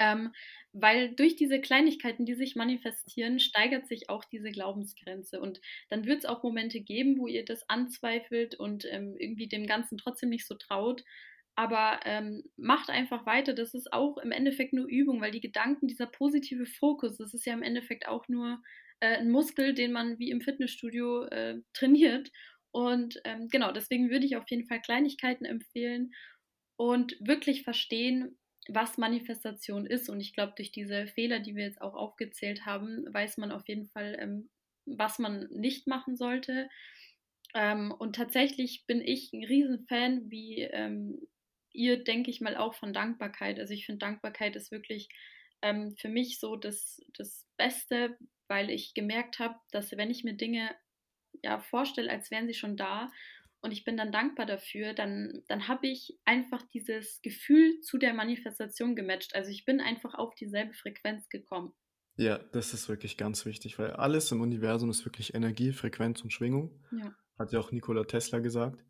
Ähm, 0.00 0.32
weil 0.72 1.14
durch 1.14 1.36
diese 1.36 1.60
Kleinigkeiten, 1.60 2.24
die 2.24 2.34
sich 2.34 2.56
manifestieren, 2.56 3.38
steigert 3.38 3.86
sich 3.86 4.08
auch 4.08 4.24
diese 4.24 4.50
Glaubensgrenze. 4.50 5.40
Und 5.40 5.60
dann 5.88 6.06
wird 6.06 6.20
es 6.20 6.24
auch 6.24 6.42
Momente 6.42 6.80
geben, 6.80 7.18
wo 7.18 7.26
ihr 7.26 7.44
das 7.44 7.68
anzweifelt 7.68 8.54
und 8.54 8.86
ähm, 8.90 9.16
irgendwie 9.18 9.48
dem 9.48 9.66
Ganzen 9.66 9.98
trotzdem 9.98 10.30
nicht 10.30 10.46
so 10.46 10.54
traut. 10.54 11.04
Aber 11.56 12.00
ähm, 12.04 12.44
macht 12.56 12.88
einfach 12.88 13.26
weiter. 13.26 13.52
Das 13.52 13.74
ist 13.74 13.92
auch 13.92 14.16
im 14.18 14.32
Endeffekt 14.32 14.72
nur 14.72 14.86
Übung, 14.86 15.20
weil 15.20 15.32
die 15.32 15.40
Gedanken, 15.40 15.88
dieser 15.88 16.06
positive 16.06 16.66
Fokus, 16.66 17.18
das 17.18 17.34
ist 17.34 17.44
ja 17.46 17.52
im 17.52 17.62
Endeffekt 17.62 18.08
auch 18.08 18.28
nur 18.28 18.62
äh, 19.00 19.16
ein 19.18 19.30
Muskel, 19.30 19.74
den 19.74 19.92
man 19.92 20.18
wie 20.18 20.30
im 20.30 20.40
Fitnessstudio 20.40 21.24
äh, 21.26 21.60
trainiert. 21.74 22.30
Und 22.72 23.20
ähm, 23.24 23.48
genau, 23.48 23.72
deswegen 23.72 24.10
würde 24.10 24.26
ich 24.26 24.36
auf 24.36 24.48
jeden 24.48 24.66
Fall 24.66 24.80
Kleinigkeiten 24.80 25.44
empfehlen 25.44 26.12
und 26.76 27.16
wirklich 27.20 27.64
verstehen, 27.64 28.38
was 28.68 28.98
Manifestation 28.98 29.86
ist. 29.86 30.08
Und 30.08 30.20
ich 30.20 30.34
glaube, 30.34 30.52
durch 30.56 30.72
diese 30.72 31.06
Fehler, 31.06 31.40
die 31.40 31.56
wir 31.56 31.64
jetzt 31.64 31.80
auch 31.80 31.94
aufgezählt 31.94 32.66
haben, 32.66 33.04
weiß 33.12 33.38
man 33.38 33.52
auf 33.52 33.68
jeden 33.68 33.88
Fall, 33.88 34.16
ähm, 34.20 34.50
was 34.86 35.18
man 35.18 35.48
nicht 35.50 35.86
machen 35.86 36.16
sollte. 36.16 36.68
Ähm, 37.54 37.92
und 37.92 38.16
tatsächlich 38.16 38.84
bin 38.86 39.00
ich 39.00 39.32
ein 39.32 39.44
Riesenfan, 39.44 40.30
wie 40.30 40.62
ähm, 40.62 41.26
ihr, 41.72 42.02
denke 42.02 42.30
ich 42.30 42.40
mal, 42.40 42.56
auch 42.56 42.74
von 42.74 42.92
Dankbarkeit. 42.92 43.58
Also 43.58 43.74
ich 43.74 43.86
finde, 43.86 43.98
Dankbarkeit 43.98 44.56
ist 44.56 44.70
wirklich 44.70 45.08
ähm, 45.62 45.96
für 45.96 46.08
mich 46.08 46.38
so 46.38 46.56
das, 46.56 47.00
das 47.16 47.46
Beste, 47.56 48.16
weil 48.48 48.70
ich 48.70 48.94
gemerkt 48.94 49.38
habe, 49.38 49.56
dass 49.70 49.92
wenn 49.92 50.10
ich 50.10 50.24
mir 50.24 50.34
Dinge 50.34 50.74
ja 51.42 51.60
vorstelle, 51.60 52.10
als 52.10 52.30
wären 52.30 52.46
sie 52.46 52.54
schon 52.54 52.76
da 52.76 53.10
und 53.62 53.72
ich 53.72 53.84
bin 53.84 53.96
dann 53.96 54.12
dankbar 54.12 54.46
dafür, 54.46 54.94
dann, 54.94 55.42
dann 55.48 55.68
habe 55.68 55.86
ich 55.86 56.18
einfach 56.24 56.62
dieses 56.72 57.20
Gefühl 57.22 57.80
zu 57.80 57.98
der 57.98 58.14
Manifestation 58.14 58.96
gematcht. 58.96 59.34
Also 59.34 59.50
ich 59.50 59.64
bin 59.64 59.80
einfach 59.80 60.14
auf 60.14 60.34
dieselbe 60.34 60.72
Frequenz 60.72 61.28
gekommen. 61.28 61.72
Ja, 62.16 62.38
das 62.52 62.74
ist 62.74 62.88
wirklich 62.88 63.16
ganz 63.16 63.46
wichtig, 63.46 63.78
weil 63.78 63.92
alles 63.92 64.30
im 64.32 64.40
Universum 64.40 64.90
ist 64.90 65.04
wirklich 65.04 65.34
Energie, 65.34 65.72
Frequenz 65.72 66.22
und 66.22 66.32
Schwingung. 66.32 66.82
Ja. 66.90 67.14
Hat 67.38 67.52
ja 67.52 67.60
auch 67.60 67.72
Nikola 67.72 68.04
Tesla 68.04 68.40
gesagt. 68.40 68.84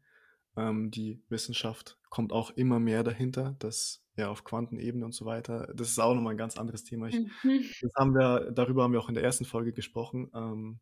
Ähm, 0.56 0.90
die 0.90 1.22
Wissenschaft 1.28 1.98
kommt 2.08 2.32
auch 2.32 2.50
immer 2.50 2.80
mehr 2.80 3.04
dahinter, 3.04 3.56
dass 3.58 4.04
ja 4.16 4.28
auf 4.28 4.44
Quantenebene 4.44 5.04
und 5.04 5.12
so 5.12 5.24
weiter. 5.24 5.72
Das 5.74 5.88
ist 5.88 5.98
auch 5.98 6.14
nochmal 6.14 6.34
ein 6.34 6.38
ganz 6.38 6.58
anderes 6.58 6.84
Thema. 6.84 7.08
Ich, 7.08 7.14
mhm. 7.14 7.64
das 7.80 7.92
haben 7.96 8.14
wir, 8.14 8.50
darüber 8.52 8.82
haben 8.82 8.92
wir 8.92 9.00
auch 9.00 9.08
in 9.08 9.14
der 9.14 9.24
ersten 9.24 9.44
Folge 9.44 9.72
gesprochen. 9.72 10.30
Ähm, 10.34 10.80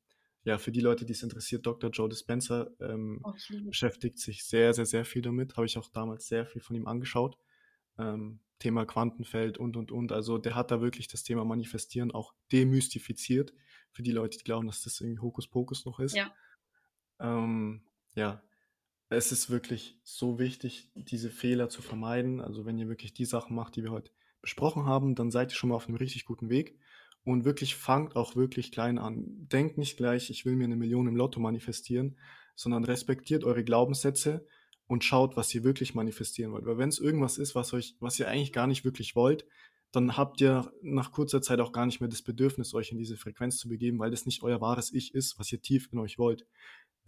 ja, 0.49 0.57
für 0.57 0.73
die 0.73 0.81
Leute, 0.81 1.05
die 1.05 1.13
es 1.13 1.23
interessiert, 1.23 1.67
Dr. 1.67 1.91
Joe 1.91 2.09
Dispenza 2.09 2.71
ähm, 2.81 3.21
oh, 3.23 3.35
beschäftigt 3.65 4.19
sich 4.19 4.45
sehr, 4.45 4.73
sehr, 4.73 4.87
sehr 4.87 5.05
viel 5.05 5.21
damit. 5.21 5.59
Habe 5.59 5.67
ich 5.67 5.77
auch 5.77 5.91
damals 5.91 6.27
sehr 6.27 6.47
viel 6.47 6.63
von 6.63 6.75
ihm 6.75 6.87
angeschaut. 6.87 7.37
Ähm, 7.99 8.41
Thema 8.59 8.87
Quantenfeld 8.87 9.59
und, 9.59 9.77
und, 9.77 9.93
und. 9.93 10.11
Also 10.11 10.39
der 10.39 10.55
hat 10.55 10.71
da 10.71 10.81
wirklich 10.81 11.07
das 11.07 11.23
Thema 11.23 11.45
Manifestieren 11.45 12.13
auch 12.13 12.33
demystifiziert. 12.51 13.53
Für 13.93 14.03
die 14.03 14.11
Leute, 14.11 14.39
die 14.39 14.45
glauben, 14.45 14.67
dass 14.67 14.81
das 14.81 15.03
irgendwie 15.03 15.21
Hokuspokus 15.21 15.85
noch 15.85 16.01
ist. 16.01 16.17
Ja. 16.17 16.33
Ähm, 17.21 17.83
ja, 18.15 18.43
es 19.11 19.33
ist 19.33 19.51
wirklich 19.51 20.01
so 20.03 20.39
wichtig, 20.39 20.91
diese 20.95 21.29
Fehler 21.29 21.69
zu 21.69 21.83
vermeiden. 21.83 22.41
Also 22.41 22.65
wenn 22.65 22.79
ihr 22.79 22.89
wirklich 22.89 23.13
die 23.13 23.27
Sachen 23.27 23.55
macht, 23.55 23.77
die 23.77 23.83
wir 23.83 23.91
heute 23.91 24.13
besprochen 24.41 24.87
haben, 24.87 25.15
dann 25.15 25.31
seid 25.31 25.53
ihr 25.53 25.57
schon 25.57 25.69
mal 25.69 25.77
auf 25.77 25.89
einem 25.89 25.99
richtig 25.99 26.25
guten 26.25 26.49
Weg. 26.49 26.79
Und 27.25 27.45
wirklich 27.45 27.75
fangt 27.77 28.17
auch 28.17 28.37
wirklich 28.37 28.73
klein 28.73 28.99
an. 28.99 29.25
Denkt 29.27 29.77
nicht 29.77 29.97
gleich, 29.97 30.31
ich 30.31 30.45
will 30.45 30.57
mir 30.57 30.65
eine 30.65 30.77
Million 30.77 31.07
im 31.07 31.17
Lotto 31.17 31.41
manifestieren, 31.41 32.17
sondern 32.55 32.85
respektiert 32.85 33.45
eure 33.45 33.65
Glaubenssätze 33.65 34.47
und 34.87 35.05
schaut, 35.05 35.37
was 35.37 35.55
ihr 35.55 35.63
wirklich 35.63 35.95
manifestieren 35.95 36.53
wollt. 36.53 36.65
Weil 36.65 36.79
wenn 36.79 36.89
es 36.89 36.99
irgendwas 36.99 37.37
ist, 37.37 37.55
was 37.55 37.73
euch, 37.75 37.97
was 38.01 38.19
ihr 38.19 38.29
eigentlich 38.29 38.53
gar 38.53 38.67
nicht 38.67 38.85
wirklich 38.85 39.15
wollt, 39.15 39.45
dann 39.93 40.17
habt 40.17 40.41
ihr 40.41 40.73
nach 40.83 41.13
kurzer 41.13 41.43
Zeit 41.43 41.61
auch 41.61 41.73
gar 41.73 41.87
nicht 41.87 42.01
mehr 42.01 42.09
das 42.09 42.23
Bedürfnis, 42.23 42.75
euch 42.75 42.93
in 42.93 42.99
diese 42.99 43.17
Frequenz 43.17 43.59
zu 43.59 43.69
begeben, 43.69 43.99
weil 43.99 44.11
das 44.11 44.27
nicht 44.27 44.43
euer 44.43 44.61
wahres 44.61 44.93
Ich 44.93 45.15
ist, 45.15 45.39
was 45.39 45.53
ihr 45.53 45.61
tief 45.61 45.89
in 45.93 45.99
euch 45.99 46.19
wollt 46.19 46.47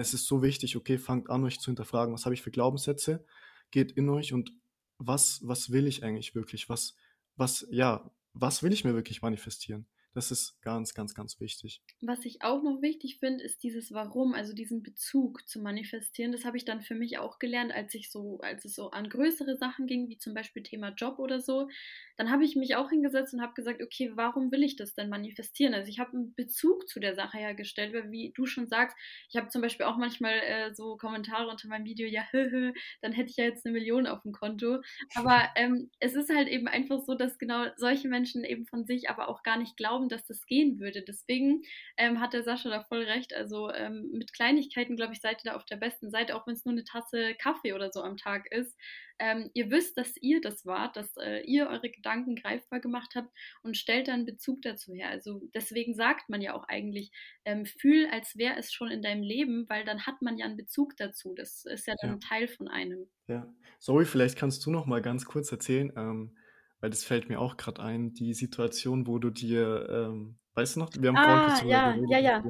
es 0.01 0.15
ist 0.15 0.27
so 0.27 0.43
wichtig, 0.43 0.77
okay, 0.77 0.97
fangt 0.97 1.29
an, 1.29 1.45
euch 1.45 1.61
zu 1.61 1.67
hinterfragen, 1.67 2.15
was 2.15 2.25
habe 2.25 2.35
ich 2.35 2.41
für 2.41 2.51
Glaubenssätze, 2.51 3.25
geht 3.71 3.93
in 3.93 4.09
euch 4.09 4.33
und 4.33 4.51
was, 4.97 5.41
was 5.45 5.73
will 5.73 5.87
ich 5.87 6.03
eigentlich 6.03 6.35
wirklich? 6.35 6.71
Was, 6.71 6.97
was, 7.37 7.67
ja, 7.71 8.11
was 8.33 8.63
will 8.63 8.73
ich 8.73 8.85
mir 8.85 8.95
wirklich 8.95 9.21
manifestieren? 9.21 9.87
Das 10.13 10.33
ist 10.33 10.61
ganz, 10.63 10.95
ganz, 10.95 11.15
ganz 11.15 11.39
wichtig. 11.39 11.83
Was 12.01 12.25
ich 12.25 12.43
auch 12.43 12.63
noch 12.63 12.83
wichtig 12.83 13.19
finde, 13.21 13.45
ist 13.45 13.63
dieses 13.63 13.93
Warum, 13.93 14.35
also 14.35 14.53
diesen 14.53 14.83
Bezug 14.83 15.47
zu 15.47 15.61
manifestieren. 15.61 16.33
Das 16.33 16.45
habe 16.45 16.57
ich 16.57 16.65
dann 16.65 16.83
für 16.83 16.95
mich 16.95 17.19
auch 17.19 17.39
gelernt, 17.39 17.73
als 17.73 17.95
ich 17.95 18.11
so, 18.11 18.39
als 18.41 18.65
es 18.65 18.75
so 18.75 18.91
an 18.91 19.09
größere 19.09 19.57
Sachen 19.57 19.87
ging, 19.87 20.09
wie 20.09 20.19
zum 20.19 20.35
Beispiel 20.35 20.63
Thema 20.63 20.89
Job 20.91 21.19
oder 21.19 21.41
so. 21.41 21.69
Dann 22.17 22.31
habe 22.31 22.45
ich 22.45 22.57
mich 22.57 22.77
auch 22.77 22.91
hingesetzt 22.91 23.35
und 23.35 23.41
habe 23.41 23.55
gesagt, 23.55 23.83
okay, 23.83 24.11
warum 24.15 24.51
will 24.51 24.63
ich 24.63 24.77
das 24.77 24.95
denn 24.95 25.09
manifestieren? 25.09 25.75
Also 25.75 25.89
ich 25.89 26.01
habe 26.01 26.13
einen 26.13 26.35
Bezug 26.35 26.89
zu 26.89 26.99
der 26.99 27.15
Sache 27.15 27.39
hergestellt, 27.39 27.95
weil 27.95 28.11
wie 28.11 28.33
du 28.35 28.47
schon 28.47 28.67
sagst, 28.67 28.97
ich 29.29 29.37
habe 29.37 29.49
zum 29.49 29.63
Beispiel 29.63 29.87
auch 29.87 29.97
manchmal 29.97 30.35
äh, 30.41 30.75
so 30.75 30.97
Kommentare 30.97 31.49
unter 31.49 31.69
meinem 31.69 31.85
Video, 31.85 32.07
ja, 32.07 32.25
dann 33.01 33.13
hätte 33.13 33.31
ich 33.31 33.37
ja 33.37 33.45
jetzt 33.45 33.65
eine 33.65 33.73
Million 33.73 34.07
auf 34.07 34.23
dem 34.23 34.33
Konto. 34.33 34.81
Aber 35.15 35.49
ähm, 35.57 35.91
es 36.01 36.15
ist 36.15 36.31
halt 36.31 36.49
eben 36.49 36.67
einfach 36.67 37.01
so, 37.01 37.15
dass 37.15 37.39
genau 37.39 37.67
solche 37.77 38.09
Menschen 38.09 38.45
eben 38.45 38.67
von 38.67 38.85
sich 38.85 39.09
aber 39.09 39.29
auch 39.29 39.43
gar 39.43 39.57
nicht 39.57 39.77
glauben, 39.77 40.00
glauben, 40.01 40.09
dass 40.09 40.27
das 40.27 40.47
gehen 40.47 40.79
würde. 40.79 41.03
Deswegen 41.03 41.63
ähm, 41.97 42.21
hat 42.21 42.33
der 42.33 42.43
Sascha 42.43 42.71
da 42.71 42.83
voll 42.83 43.03
recht. 43.03 43.35
Also 43.35 43.71
ähm, 43.73 44.11
mit 44.13 44.33
Kleinigkeiten, 44.33 44.97
glaube 44.97 45.13
ich, 45.13 45.21
seid 45.21 45.45
ihr 45.45 45.53
da 45.53 45.57
auf 45.57 45.65
der 45.65 45.77
besten 45.77 46.11
Seite, 46.11 46.37
auch 46.37 46.47
wenn 46.47 46.55
es 46.55 46.65
nur 46.65 46.73
eine 46.73 46.85
Tasse 46.85 47.35
Kaffee 47.35 47.73
oder 47.73 47.91
so 47.93 48.03
am 48.03 48.17
Tag 48.17 48.51
ist. 48.51 48.77
Ähm, 49.19 49.51
ihr 49.53 49.71
wisst, 49.71 49.99
dass 49.99 50.17
ihr 50.17 50.41
das 50.41 50.65
wart, 50.65 50.97
dass 50.97 51.15
äh, 51.19 51.43
ihr 51.43 51.69
eure 51.69 51.91
Gedanken 51.91 52.37
greifbar 52.37 52.81
gemacht 52.81 53.13
habt 53.15 53.31
und 53.63 53.77
stellt 53.77 54.09
dann 54.09 54.25
Bezug 54.25 54.63
dazu 54.63 54.95
her. 54.95 55.11
Also 55.11 55.43
deswegen 55.55 55.95
sagt 55.95 56.31
man 56.31 56.41
ja 56.41 56.55
auch 56.55 56.65
eigentlich, 56.69 57.13
ähm, 57.45 57.67
fühl, 57.67 58.09
als 58.11 58.39
wäre 58.39 58.57
es 58.57 58.73
schon 58.73 58.91
in 58.91 59.03
deinem 59.03 59.23
Leben, 59.23 59.67
weil 59.69 59.85
dann 59.85 60.07
hat 60.07 60.23
man 60.23 60.39
ja 60.39 60.47
einen 60.47 60.57
Bezug 60.57 60.97
dazu. 60.97 61.35
Das 61.35 61.67
ist 61.67 61.87
ja 61.87 61.95
dann 62.01 62.11
ja. 62.11 62.17
ein 62.17 62.21
Teil 62.21 62.49
von 62.49 62.69
einem. 62.69 63.09
Ja. 63.29 63.53
Sorry, 63.79 64.07
vielleicht 64.07 64.39
kannst 64.39 64.65
du 64.65 64.71
noch 64.71 64.87
mal 64.87 65.03
ganz 65.03 65.27
kurz 65.27 65.53
erzählen, 65.53 65.93
ähm, 65.97 66.35
weil 66.81 66.91
das 66.91 67.05
fällt 67.05 67.29
mir 67.29 67.41
auch 67.41 67.57
gerade 67.57 67.83
ein, 67.83 68.13
die 68.15 68.35
Situation, 68.35 69.07
wo 69.07 69.19
du 69.19 69.31
dir, 69.31 69.89
ähm, 69.91 70.39
weißt 70.55 70.77
du 70.77 70.81
noch, 70.81 70.91
wir 70.99 71.09
haben 71.09 71.17
ah, 71.17 71.51
vorhin 71.51 71.69
ja, 71.69 71.93
geredet, 71.93 72.11
ja, 72.11 72.19
ja. 72.19 72.45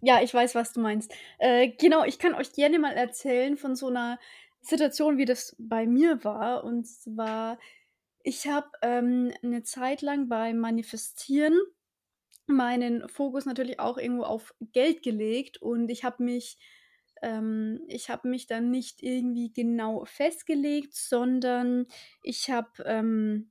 Ja, 0.00 0.22
ich 0.22 0.32
weiß, 0.32 0.54
was 0.54 0.72
du 0.72 0.80
meinst. 0.80 1.12
Äh, 1.38 1.70
genau, 1.78 2.04
ich 2.04 2.18
kann 2.18 2.34
euch 2.34 2.52
gerne 2.52 2.78
mal 2.78 2.92
erzählen 2.92 3.56
von 3.56 3.74
so 3.74 3.88
einer 3.88 4.18
Situation, 4.60 5.18
wie 5.18 5.24
das 5.24 5.56
bei 5.58 5.86
mir 5.86 6.22
war. 6.24 6.64
Und 6.64 6.86
zwar, 6.86 7.58
ich 8.22 8.46
habe 8.46 8.68
ähm, 8.82 9.32
eine 9.42 9.62
Zeit 9.62 10.02
lang 10.02 10.28
beim 10.28 10.58
Manifestieren 10.58 11.58
meinen 12.48 13.08
Fokus 13.08 13.44
natürlich 13.44 13.78
auch 13.78 13.98
irgendwo 13.98 14.24
auf 14.24 14.54
Geld 14.72 15.02
gelegt 15.02 15.60
und 15.60 15.90
ich 15.90 16.02
habe 16.02 16.22
mich 16.22 16.56
ähm, 17.20 17.80
ich 17.88 18.10
habe 18.10 18.28
mich 18.28 18.46
dann 18.46 18.70
nicht 18.70 19.02
irgendwie 19.02 19.52
genau 19.52 20.04
festgelegt, 20.04 20.94
sondern 20.94 21.86
ich 22.22 22.48
habe 22.50 22.70
ähm, 22.84 23.50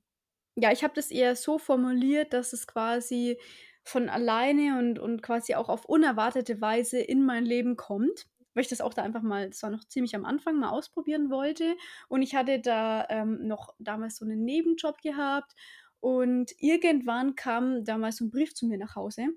ja, 0.60 0.72
ich 0.72 0.82
habe 0.84 0.94
das 0.94 1.10
eher 1.10 1.36
so 1.36 1.58
formuliert, 1.58 2.32
dass 2.32 2.52
es 2.52 2.66
quasi 2.66 3.38
von 3.84 4.08
alleine 4.08 4.78
und 4.78 4.98
und 4.98 5.22
quasi 5.22 5.54
auch 5.54 5.68
auf 5.68 5.84
unerwartete 5.86 6.60
Weise 6.60 6.98
in 7.00 7.24
mein 7.24 7.44
Leben 7.46 7.76
kommt, 7.76 8.26
weil 8.54 8.62
ich 8.62 8.68
das 8.68 8.80
auch 8.80 8.92
da 8.94 9.02
einfach 9.02 9.22
mal 9.22 9.48
das 9.48 9.62
war 9.62 9.70
noch 9.70 9.84
ziemlich 9.84 10.14
am 10.16 10.24
Anfang, 10.24 10.58
mal 10.58 10.70
ausprobieren 10.70 11.30
wollte. 11.30 11.76
Und 12.08 12.22
ich 12.22 12.34
hatte 12.34 12.60
da, 12.60 13.06
ähm, 13.10 13.46
noch 13.46 13.74
damals 13.78 14.16
so 14.16 14.24
einen 14.24 14.44
Nebenjob 14.44 15.00
gehabt 15.02 15.54
und 16.00 16.52
irgendwann 16.58 17.34
kam 17.36 17.84
damals 17.84 18.16
so 18.18 18.24
ein 18.26 18.30
Brief 18.30 18.54
zu 18.54 18.66
mir 18.66 18.78
nach 18.78 18.96
Hause. 18.96 19.28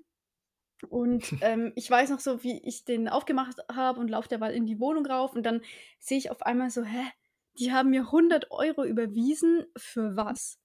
Und, 0.88 1.34
ähm, 1.42 1.72
ich 1.76 1.90
weiß 1.90 2.10
noch 2.10 2.20
so, 2.20 2.42
wie 2.42 2.58
ich 2.66 2.84
den 2.84 3.08
aufgemacht 3.08 3.58
habe 3.72 4.00
und 4.00 4.08
laufe 4.10 4.28
derweil 4.28 4.54
in 4.54 4.66
die 4.66 4.80
Wohnung 4.80 5.06
rauf 5.06 5.34
und 5.34 5.44
dann 5.44 5.62
sehe 6.00 6.18
ich 6.18 6.30
auf 6.30 6.42
einmal 6.42 6.70
so: 6.70 6.82
„Hä, 6.84 7.04
die 7.58 7.72
haben 7.72 7.90
mir 7.90 8.10
100 8.12 8.50
Euro 8.50 8.84
überwiesen, 8.84 9.66
für 9.76 10.16
was?“ 10.16 10.61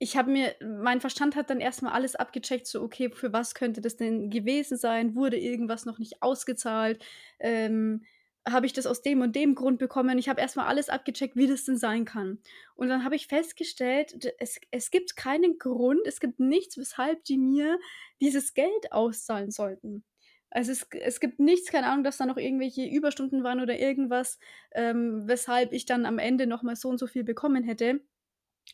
Ich 0.00 0.16
habe 0.16 0.30
mir 0.32 0.56
mein 0.62 1.00
Verstand 1.00 1.36
hat 1.36 1.50
dann 1.50 1.60
erstmal 1.60 1.92
alles 1.92 2.16
abgecheckt, 2.16 2.66
so: 2.66 2.82
„Okay, 2.82 3.10
für 3.12 3.32
was 3.32 3.54
könnte 3.54 3.80
das 3.82 3.96
denn 3.96 4.30
gewesen 4.30 4.78
sein? 4.78 5.14
Wurde 5.14 5.38
irgendwas 5.38 5.86
noch 5.86 5.98
nicht 6.00 6.22
ausgezahlt? 6.22 7.04
Ähm, 7.38 8.04
habe 8.48 8.66
ich 8.66 8.72
das 8.72 8.86
aus 8.86 9.02
dem 9.02 9.20
und 9.20 9.36
dem 9.36 9.54
Grund 9.54 9.78
bekommen?“ 9.78 10.18
Ich 10.18 10.28
habe 10.30 10.40
erstmal 10.40 10.66
alles 10.68 10.88
abgecheckt, 10.88 11.36
wie 11.36 11.46
das 11.46 11.64
denn 11.66 11.76
sein 11.76 12.04
kann. 12.06 12.40
Und 12.74 12.88
dann 12.88 13.04
habe 13.04 13.14
ich 13.16 13.26
festgestellt, 13.28 14.34
es 14.38 14.58
es 14.70 14.90
gibt 14.90 15.16
keinen 15.16 15.58
Grund, 15.58 16.00
es 16.06 16.20
gibt 16.20 16.40
nichts, 16.40 16.78
weshalb 16.78 17.24
die 17.24 17.38
mir 17.38 17.78
dieses 18.20 18.54
Geld 18.54 18.92
auszahlen 18.92 19.50
sollten. 19.50 20.04
Also, 20.50 20.72
es 20.72 20.86
es 21.00 21.20
gibt 21.20 21.38
nichts, 21.40 21.70
keine 21.70 21.86
Ahnung, 21.88 22.04
dass 22.04 22.16
da 22.16 22.26
noch 22.26 22.36
irgendwelche 22.38 22.84
Überstunden 22.86 23.44
waren 23.44 23.60
oder 23.60 23.78
irgendwas, 23.78 24.38
ähm, 24.72 25.22
weshalb 25.28 25.72
ich 25.72 25.84
dann 25.86 26.06
am 26.06 26.18
Ende 26.18 26.46
noch 26.46 26.62
mal 26.62 26.74
so 26.76 26.88
und 26.88 26.98
so 26.98 27.06
viel 27.06 27.22
bekommen 27.24 27.62
hätte. 27.64 28.00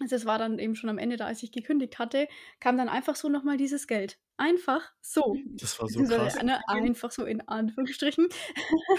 Also, 0.01 0.15
es 0.17 0.27
war 0.27 0.39
dann 0.39 0.59
eben 0.59 0.77
schon 0.77 0.91
am 0.91 0.99
Ende 0.99 1.17
da, 1.17 1.27
als 1.27 1.43
ich 1.43 1.53
gekündigt 1.53 1.99
hatte, 1.99 2.29
kam 2.61 2.77
dann 2.77 2.89
einfach 2.89 3.17
so 3.17 3.29
noch 3.29 3.45
mal 3.45 3.57
dieses 3.57 3.87
Geld. 3.87 4.19
Einfach 4.37 4.93
so. 5.01 5.35
Das 5.61 5.81
war 5.81 5.89
so 5.89 6.05
krass. 6.05 6.43
ne, 6.43 6.61
einfach 6.69 7.11
so 7.11 7.25
in 7.25 7.47
Anführungsstrichen. 7.49 8.29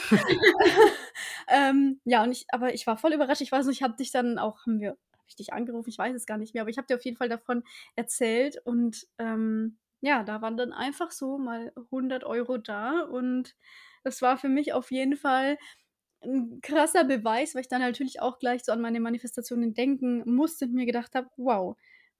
Ähm, 1.49 2.01
ja, 2.03 2.23
und 2.23 2.31
ich 2.31 2.45
aber 2.49 2.73
ich 2.73 2.85
war 2.87 2.97
voll 2.97 3.13
überrascht. 3.13 3.41
Ich 3.41 3.51
weiß 3.51 3.65
nicht, 3.67 3.77
ich 3.77 3.83
habe 3.83 3.95
dich 3.95 4.11
dann 4.11 4.37
auch 4.37 4.65
haben 4.65 4.79
wir 4.81 4.89
habe 4.91 5.25
ich 5.29 5.35
dich 5.35 5.53
angerufen? 5.53 5.89
Ich 5.89 5.97
weiß 5.97 6.15
es 6.15 6.25
gar 6.25 6.37
nicht 6.37 6.53
mehr, 6.53 6.61
aber 6.61 6.69
ich 6.69 6.77
habe 6.77 6.87
dir 6.87 6.95
auf 6.95 7.05
jeden 7.05 7.17
Fall 7.17 7.29
davon 7.29 7.63
erzählt 7.95 8.57
und, 8.65 9.07
ähm, 9.17 9.77
ja, 10.01 10.23
da 10.23 10.41
waren 10.41 10.57
dann 10.57 10.73
einfach 10.73 11.11
so 11.11 11.37
mal 11.37 11.73
100 11.91 12.23
Euro 12.23 12.57
da 12.57 13.01
und 13.01 13.55
das 14.03 14.21
war 14.21 14.37
für 14.37 14.49
mich 14.49 14.73
auf 14.73 14.91
jeden 14.91 15.17
Fall 15.17 15.57
'n 16.23 16.59
krasser 16.61 17.03
Beweis, 17.05 17.55
weil 17.55 17.61
ich 17.61 17.67
dann 17.69 17.81
natürlich 17.81 18.21
auch 18.21 18.39
gleich 18.39 18.63
so 18.63 18.71
an 18.71 18.81
meine 18.81 18.99
Manifestationen 18.99 19.73
denken 19.73 20.23
musste 20.33 20.65
und 20.65 20.73
mir 20.73 20.85
gedacht 20.85 21.15
habe: 21.15 21.29
„Wow, 21.37 21.77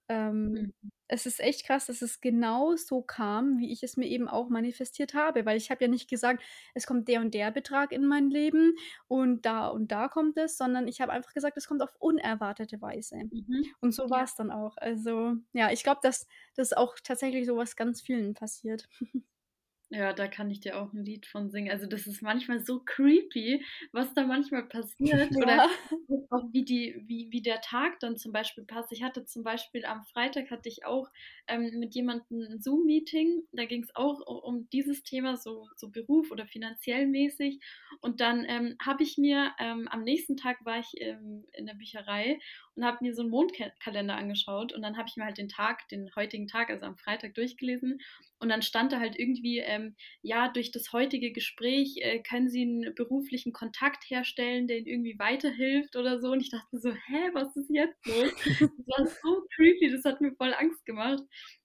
ähm, 0.08 0.72
Mhm. 0.82 0.90
es 1.08 1.26
ist 1.26 1.40
echt 1.40 1.64
krass, 1.66 1.86
dass 1.86 2.02
es 2.02 2.20
genau 2.20 2.76
so 2.76 3.02
kam, 3.02 3.58
wie 3.58 3.72
ich 3.72 3.82
es 3.82 3.96
mir 3.96 4.06
eben 4.06 4.28
auch 4.28 4.48
manifestiert 4.50 5.14
habe.“ 5.14 5.46
Weil 5.46 5.56
ich 5.58 5.70
habe 5.70 5.84
ja 5.84 5.88
nicht 5.90 6.08
gesagt: 6.10 6.42
„Es 6.74 6.86
kommt 6.86 7.08
der 7.08 7.20
und 7.20 7.34
der 7.34 7.50
Betrag 7.50 7.92
in 7.92 8.06
mein 8.06 8.30
Leben 8.30 8.74
und 9.08 9.46
da 9.46 9.68
und 9.68 9.90
da 9.92 10.08
kommt 10.08 10.36
es“, 10.38 10.58
sondern 10.58 10.88
ich 10.88 11.00
habe 11.00 11.12
einfach 11.12 11.34
gesagt: 11.34 11.56
„Es 11.56 11.66
kommt 11.68 11.82
auf 11.82 11.94
unerwartete 11.98 12.80
Weise.“ 12.82 13.30
Mhm. 13.32 13.74
Und 13.80 13.92
so 13.94 14.10
Ja. 14.14 14.22
war's 14.22 14.34
dann 14.36 14.50
auch. 14.52 14.76
Also, 14.78 15.34
ja, 15.52 15.70
ich 15.72 15.82
glaube, 15.84 16.00
dass 16.02 16.26
das 16.56 16.72
auch 16.74 16.96
tatsächlich 17.02 17.46
so 17.46 17.56
was 17.56 17.76
ganz 17.76 18.00
vielen 18.02 18.34
passiert. 18.34 18.88
Ja, 19.92 20.12
da 20.12 20.28
kann 20.28 20.50
ich 20.50 20.60
dir 20.60 20.78
auch 20.78 20.92
'n 20.92 21.02
Lied 21.04 21.24
von 21.26 21.50
singen. 21.50 21.70
Also, 21.70 21.86
das 21.86 22.06
ist 22.06 22.20
manchmal 22.20 22.60
so 22.60 22.80
creepy, 22.84 23.64
was 23.92 24.12
da 24.12 24.26
manchmal 24.26 24.68
passiert 24.68 25.34
oder 25.42 25.62
Ja. 26.08 26.28
auch 26.30 26.44
wie 26.52 26.64
die 26.64 26.96
wie 27.06 27.28
wie 27.32 27.42
der 27.42 27.60
Tag 27.62 28.00
dann 28.00 28.16
zum 28.18 28.32
Beispiel 28.32 28.64
passt. 28.64 28.92
Ich 28.92 29.02
hatte 29.02 29.24
zum 29.26 29.44
Beispiel 29.44 29.84
am 29.86 30.04
Freitag 30.04 30.50
hatte 30.50 30.68
ich 30.68 30.84
auch, 30.86 31.08
ähm, 31.48 31.80
mit 31.80 31.94
jemandem 31.94 32.40
'n 32.42 32.60
Zoom-Meeting. 32.62 33.44
Da 33.52 33.64
ging's 33.66 33.90
auch 33.94 34.20
u 34.26 34.34
um 34.38 34.68
dieses 34.70 35.02
Thema, 35.04 35.36
so 35.38 35.68
so 35.76 35.90
Beruf 35.90 36.30
oder 36.32 36.46
finanziell 36.46 37.06
mäßig. 37.06 37.60
Und 38.00 38.20
dann, 38.20 38.44
ähm, 38.48 38.76
habe 38.84 39.02
ich 39.04 39.18
mir 39.18 39.52
ähm, 39.58 39.88
am 39.90 40.04
nächsten 40.04 40.36
Tag 40.36 40.64
war 40.66 40.80
ich, 40.80 40.96
in 41.00 41.66
der 41.66 41.74
Bücherei 41.74 42.40
und 42.78 42.84
habe 42.86 42.98
mir 43.04 43.14
so 43.14 43.22
'n 43.22 43.30
Mondka 43.30 43.70
Kalender 43.82 44.16
angeschaut 44.16 44.72
und 44.72 44.82
dann 44.82 44.96
habe 44.98 45.08
ich 45.10 45.16
mir 45.16 45.24
halt 45.26 45.38
den 45.38 45.48
Tag 45.48 45.88
den 45.90 46.10
heutigen 46.16 46.48
Tag, 46.48 46.70
also 46.70 46.86
am 46.86 46.96
Freitag 46.98 47.34
durchgelesen 47.34 48.00
und 48.40 48.48
dann 48.50 48.62
stand 48.62 48.92
da 48.92 49.00
halt 49.00 49.18
irgendwie, 49.18 49.58
ähm, 49.58 49.96
ja, 50.22 50.48
durch 50.48 50.70
das 50.72 50.92
heutige 50.92 51.32
Gespräch, 51.32 51.96
äh, 52.02 52.20
können 52.22 52.48
Sie 52.50 52.62
'n 52.62 52.94
beruflichen 52.96 53.52
Kontakt 53.52 54.04
herstellen, 54.10 54.68
der 54.68 54.78
Ihnen 54.78 54.86
irgendwie 54.86 55.18
weiterhilft 55.18 55.96
oder 55.96 56.20
so. 56.20 56.30
Und 56.32 56.40
ich 56.42 56.50
dachte 56.50 56.78
so: 56.78 56.92
„Hä, 56.92 57.30
was 57.34 57.56
ist 57.56 57.70
jetzt 57.70 58.06
los?“ 58.06 58.32
Das 58.76 58.86
war 58.88 59.06
so 59.22 59.46
creepy, 59.56 59.90
das 59.92 60.04
hat 60.04 60.20
mir 60.20 60.32
voll 60.36 60.54
Angst 60.54 60.86
gemacht. 60.86 61.22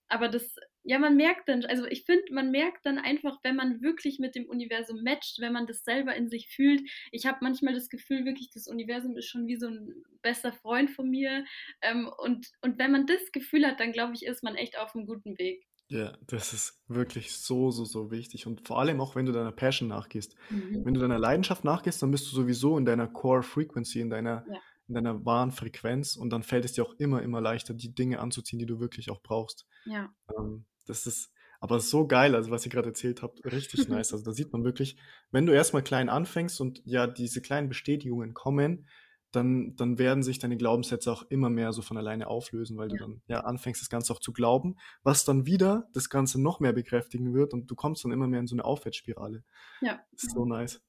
Aber 0.09 0.29
das 0.29 0.55
ja, 0.83 0.99
man 0.99 1.15
merkt 1.17 1.49
dann 1.49 1.65
also, 1.65 1.85
ich 1.85 2.03
finde, 2.05 2.25
man 2.33 2.51
merkt 2.51 2.85
dann 2.85 2.97
einfach, 2.99 3.39
wenn 3.43 3.55
man 3.55 3.81
wirklich 3.81 4.19
mit 4.19 4.35
dem 4.35 4.45
Universum 4.49 5.01
matcht, 5.03 5.39
wenn 5.39 5.53
man 5.53 5.67
das 5.67 5.83
selber 5.83 6.15
in 6.15 6.27
sich 6.29 6.49
fühlt. 6.49 6.81
Ich 7.11 7.25
habe 7.25 7.39
manchmal 7.41 7.73
das 7.73 7.89
Gefühl 7.89 8.25
wirklich, 8.25 8.49
das 8.53 8.67
Universum 8.67 9.17
ist 9.17 9.27
schon 9.29 9.47
wie 9.47 9.57
so 9.57 9.67
'n 9.67 10.03
bester 10.21 10.53
Freund 10.53 10.89
von 10.91 11.09
mir. 11.09 11.45
Ähm, 11.81 12.09
und 12.17 12.47
und 12.61 12.77
wenn 12.79 12.91
man 12.91 13.05
das 13.07 13.31
Gefühl 13.31 13.65
hat, 13.67 13.79
dann 13.79 13.91
glaube 13.93 14.13
ich, 14.15 14.23
ist 14.25 14.43
man 14.43 14.55
echt 14.55 14.77
auf'm 14.79 15.05
guten 15.05 15.37
Weg. 15.39 15.65
Ja, 15.89 16.13
das 16.27 16.53
ist 16.53 16.81
wirklich 16.87 17.33
so, 17.33 17.69
so, 17.71 17.83
so 17.85 18.09
wichtig 18.09 18.47
und 18.47 18.65
vor 18.67 18.79
allem 18.79 19.01
auch, 19.01 19.15
wenn 19.15 19.25
du 19.25 19.31
deiner 19.31 19.51
Passion 19.51 19.89
nachgehst. 19.89 20.35
Mhm. 20.51 20.83
Wenn 20.83 20.93
du 20.93 20.99
deiner 21.01 21.19
Leidenschaft 21.19 21.63
nachgehst, 21.65 22.01
dann 22.01 22.11
bist 22.11 22.31
du 22.31 22.35
sowieso 22.35 22.77
in 22.77 22.85
deiner 22.85 23.07
Core 23.07 23.43
Frequency, 23.43 23.99
in 24.01 24.09
deiner 24.09 24.47
Ja. 24.47 24.63
in 24.87 24.95
deiner 24.95 25.23
wahren 25.25 25.51
Frequenz 25.51 26.17
und 26.17 26.29
dann 26.31 26.43
fällt 26.43 26.65
es 26.65 26.73
dir 26.73 26.83
auch 26.85 26.93
immer, 26.99 27.21
immer 27.21 27.39
leichter, 27.39 27.73
die 27.73 27.95
Dinge 27.95 28.19
anzuziehen, 28.19 28.59
die 28.59 28.65
du 28.65 28.81
wirklich 28.81 29.09
auch 29.11 29.21
brauchst. 29.23 29.65
Ja. 29.85 30.13
Ähm, 30.37 30.65
das 30.85 31.05
ist 31.07 31.31
aber 31.59 31.79
so 31.79 32.07
geil, 32.07 32.35
also, 32.35 32.51
was 32.51 32.65
ihr 32.65 32.71
grad 32.71 32.85
erzählt 32.85 33.21
habt, 33.21 33.43
richtig 33.45 33.87
nice. 33.87 34.11
Also, 34.13 34.25
da 34.25 34.33
sieht 34.33 34.51
man 34.53 34.63
wirklich, 34.65 34.97
wenn 35.31 35.45
du 35.45 35.53
erst 35.53 35.73
mal 35.73 35.81
klein 35.83 36.09
anfängst 36.09 36.59
und 36.61 36.81
ja, 36.85 37.07
diese 37.07 37.41
kleinen 37.41 37.69
Bestätigungen 37.69 38.33
kommen, 38.33 38.87
dann 39.31 39.75
dann 39.77 39.97
werden 39.97 40.23
sich 40.23 40.39
deine 40.39 40.57
Glaubenssätze 40.57 41.11
auch 41.11 41.23
immer 41.29 41.49
mehr 41.49 41.73
so 41.73 41.81
von 41.81 41.97
alleine 41.97 42.27
auflösen, 42.27 42.77
weil 42.77 42.89
du 42.89 42.97
dann, 42.97 43.21
ja, 43.27 43.41
anfängst, 43.41 43.81
das 43.81 43.89
Ganze 43.89 44.13
auch 44.13 44.19
zu 44.19 44.33
glauben, 44.33 44.75
was 45.03 45.25
dann 45.25 45.45
wieder 45.47 45.87
das 45.93 46.09
Ganze 46.09 46.41
noch 46.41 46.59
mehr 46.59 46.73
bekräftigen 46.73 47.33
wird 47.33 47.53
und 47.53 47.71
du 47.71 47.75
kommst 47.75 48.03
dann 48.05 48.11
immer 48.11 48.27
mehr 48.27 48.41
in 48.41 48.47
so 48.47 48.55
'ne 48.55 48.65
Aufwärtsspirale. 48.65 49.43
Ja. 49.81 50.05
Ist 50.13 50.31
so 50.31 50.45
nice. 50.45 50.81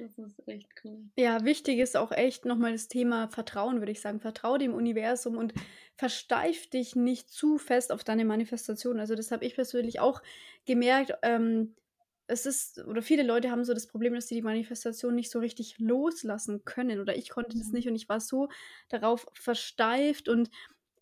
Das 0.00 0.18
ist 0.18 0.48
echt 0.48 0.84
cool. 0.84 1.10
Ja, 1.16 1.44
wichtig 1.44 1.78
ist 1.78 1.96
auch 1.96 2.12
echt 2.12 2.44
noch 2.44 2.56
mal 2.56 2.72
das 2.72 2.88
Thema 2.88 3.28
Vertrauen, 3.28 3.80
würde 3.80 3.92
ich 3.92 4.00
sagen. 4.00 4.20
Vertraue 4.20 4.58
dem 4.58 4.72
Universum 4.74 5.36
und 5.36 5.52
versteif 5.96 6.70
dich 6.70 6.96
nicht 6.96 7.28
zu 7.30 7.58
fest 7.58 7.92
auf 7.92 8.04
deine 8.04 8.24
Manifestation. 8.24 8.98
Also, 9.00 9.14
das 9.14 9.30
habe 9.30 9.44
ich 9.44 9.54
persönlich 9.54 10.00
auch 10.00 10.22
gemerkt. 10.64 11.12
Ähm, 11.22 11.74
es 12.26 12.46
ist 12.46 12.78
oder 12.86 13.02
viele 13.02 13.24
Leute 13.24 13.50
haben 13.50 13.64
so 13.64 13.74
das 13.74 13.88
Problem, 13.88 14.14
dass 14.14 14.28
sie 14.28 14.36
die 14.36 14.42
Manifestation 14.42 15.14
nicht 15.16 15.30
so 15.30 15.40
richtig 15.40 15.78
loslassen 15.80 16.64
können 16.64 17.00
oder 17.00 17.16
ich 17.16 17.28
konnte 17.28 17.56
das 17.58 17.72
Mhm. 17.72 17.72
nicht 17.72 17.88
und 17.88 17.96
ich 17.96 18.08
war 18.08 18.20
so 18.20 18.48
darauf 18.88 19.26
versteift 19.34 20.28
und 20.28 20.48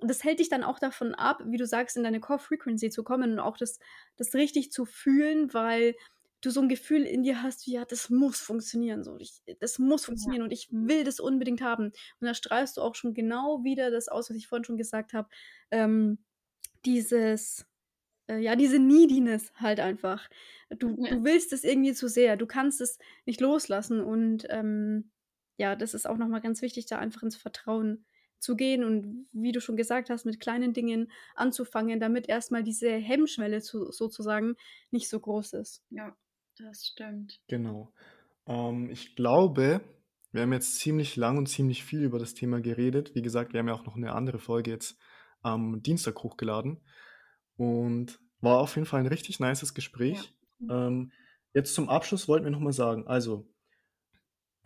das 0.01 0.23
hält 0.25 0.39
dich 0.39 0.49
dann 0.49 0.63
auch 0.65 0.79
davon 0.79 1.15
ab, 1.15 1.43
wie 1.47 1.57
du 1.57 1.67
sagst, 1.67 1.97
in 1.97 2.05
deine 2.05 2.21
Core 2.21 2.39
Frequency 2.39 2.89
zu 2.91 3.03
kommen 3.05 3.33
und 3.33 3.41
auch 3.41 3.57
das 3.57 3.79
das 4.17 4.35
richtig 4.35 4.71
zu 4.73 4.85
fühlen, 4.87 5.53
weil 5.53 5.95
du 6.43 6.51
so 6.51 6.61
'n 6.61 6.69
Gefühl 6.69 7.03
in 7.05 7.23
dir 7.25 7.43
hast 7.43 7.67
wie: 7.67 7.73
„Ja, 7.73 7.85
das 7.85 8.11
muss 8.11 8.41
funktionieren 8.41 9.05
so. 9.05 9.17
Ich 9.19 9.43
das 9.61 9.79
muss 9.79 10.05
Ja. 10.07 10.07
funktionieren 10.07 10.43
und 10.45 10.53
ich 10.53 10.69
will 10.73 11.05
das 11.05 11.21
unbedingt 11.21 11.61
haben.“ 11.63 11.87
Und 11.87 12.27
da 12.27 12.35
strahlst 12.35 12.77
du 12.77 12.83
auch 12.83 12.95
schon 12.95 13.15
genau 13.15 13.65
wieder 13.65 13.91
das 13.91 14.09
aus, 14.09 14.31
was 14.31 14.37
ich 14.37 14.49
vorhin 14.49 14.65
schon 14.65 14.79
gesagt 14.79 15.13
habe. 15.15 15.29
Ähm, 15.71 16.19
dieses 16.87 17.67
äh, 18.29 18.39
ja, 18.39 18.57
diese 18.57 18.79
Neediness 18.79 19.53
halt 19.57 19.81
einfach. 19.81 20.29
Du 20.71 20.97
Ja. 20.97 21.09
du 21.09 21.25
willst 21.25 21.53
es 21.53 21.65
irgendwie 21.65 21.95
zu 21.95 22.09
sehr. 22.09 22.37
Du 22.37 22.47
kannst 22.47 22.81
es 22.81 22.99
nicht 23.27 23.41
loslassen 23.41 24.01
und, 24.03 24.47
ähm, 24.51 25.11
ja, 25.59 25.77
das 25.77 25.95
ist 25.95 26.07
auch 26.09 26.17
noch 26.19 26.29
mal 26.29 26.41
ganz 26.41 26.63
wichtig, 26.63 26.87
da 26.87 26.99
einfach 26.99 27.23
ins 27.23 27.37
Vertrauen 27.37 28.07
zu 28.41 28.55
gehen 28.57 28.85
und 28.85 29.29
wie 29.33 29.53
du 29.53 29.61
schon 29.61 29.77
gesagt 29.77 30.11
hast, 30.11 30.25
mit 30.25 30.41
kleinen 30.41 30.73
Dingen 30.75 31.11
anzufangen, 31.35 31.99
damit 32.01 32.29
erst 32.29 32.53
mal 32.53 32.63
diese 32.65 32.91
Hemmschwelle 32.93 33.61
zu 33.63 33.91
sozusagen 33.93 34.57
nicht 34.93 35.09
so 35.09 35.19
groß 35.21 35.55
ist. 35.55 35.83
Ja, 35.91 36.15
das 36.65 36.87
stimmt. 36.87 37.41
Genau. 37.51 37.93
Ähm, 38.47 38.91
ich 38.91 39.17
glaube, 39.17 39.81
wir 40.33 40.43
haben 40.43 40.53
jetzt 40.53 40.77
ziemlich 40.79 41.17
lang 41.17 41.39
und 41.39 41.47
ziemlich 41.49 41.85
viel 41.85 42.03
über 42.05 42.19
das 42.19 42.35
Thema 42.35 42.61
geredet. 42.61 43.15
Wie 43.15 43.23
gesagt, 43.23 43.53
wir 43.55 43.61
haben 43.61 43.69
ja 43.69 43.75
auch 43.75 43.87
noch 43.87 43.97
'ne 43.97 44.13
andere 44.15 44.39
Folge 44.39 44.71
jetzt 44.71 44.99
am 45.43 45.83
Dienstag 45.83 46.23
hochgeladen 46.23 46.83
und 47.57 48.21
war 48.41 48.61
auf 48.61 48.77
jeden 48.77 48.87
Fall 48.87 49.01
'n 49.03 49.07
richtig 49.09 49.41
nices 49.41 49.75
Ja. 50.07 50.25
Gespräch. 50.25 50.37
Mhm. 50.59 50.71
Ähm, 50.71 51.13
jetzt 51.55 51.75
zum 51.75 51.89
Abschluss 51.91 52.29
wollten 52.29 52.45
wir 52.47 52.53
noch 52.53 52.61
mal 52.61 52.73
sagen 52.75 53.07
also 53.09 53.51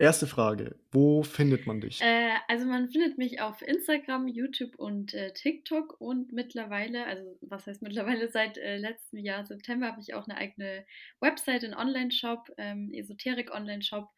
1. 0.03 0.27
Frage: 0.27 0.75
Wo 0.91 1.23
findet 1.23 1.65
man 1.67 1.79
dich? 1.81 2.01
Äh, 2.01 2.31
also, 2.47 2.65
man 2.65 2.87
findet 2.89 3.17
mich 3.17 3.39
auf 3.41 3.61
Instagram, 3.61 4.27
YouTube 4.27 4.75
und, 4.77 5.13
äh, 5.13 5.31
TikTok 5.33 5.99
und 6.01 6.31
mittlerweile 6.33 7.05
also, 7.05 7.37
was 7.41 7.67
heißt 7.67 7.81
mittlerweile, 7.81 8.29
seit, 8.31 8.57
äh, 8.57 8.77
letztem 8.77 9.19
Jahr 9.19 9.45
September 9.45 9.87
habe 9.87 10.01
ich 10.01 10.13
auch 10.15 10.27
'ne 10.27 10.35
eigene 10.37 10.85
Website, 11.19 11.63
'n 11.63 11.75
Onlineshop, 11.75 12.49
ähm, 12.57 12.91
Esoterik-Onlineshop, 12.93 14.09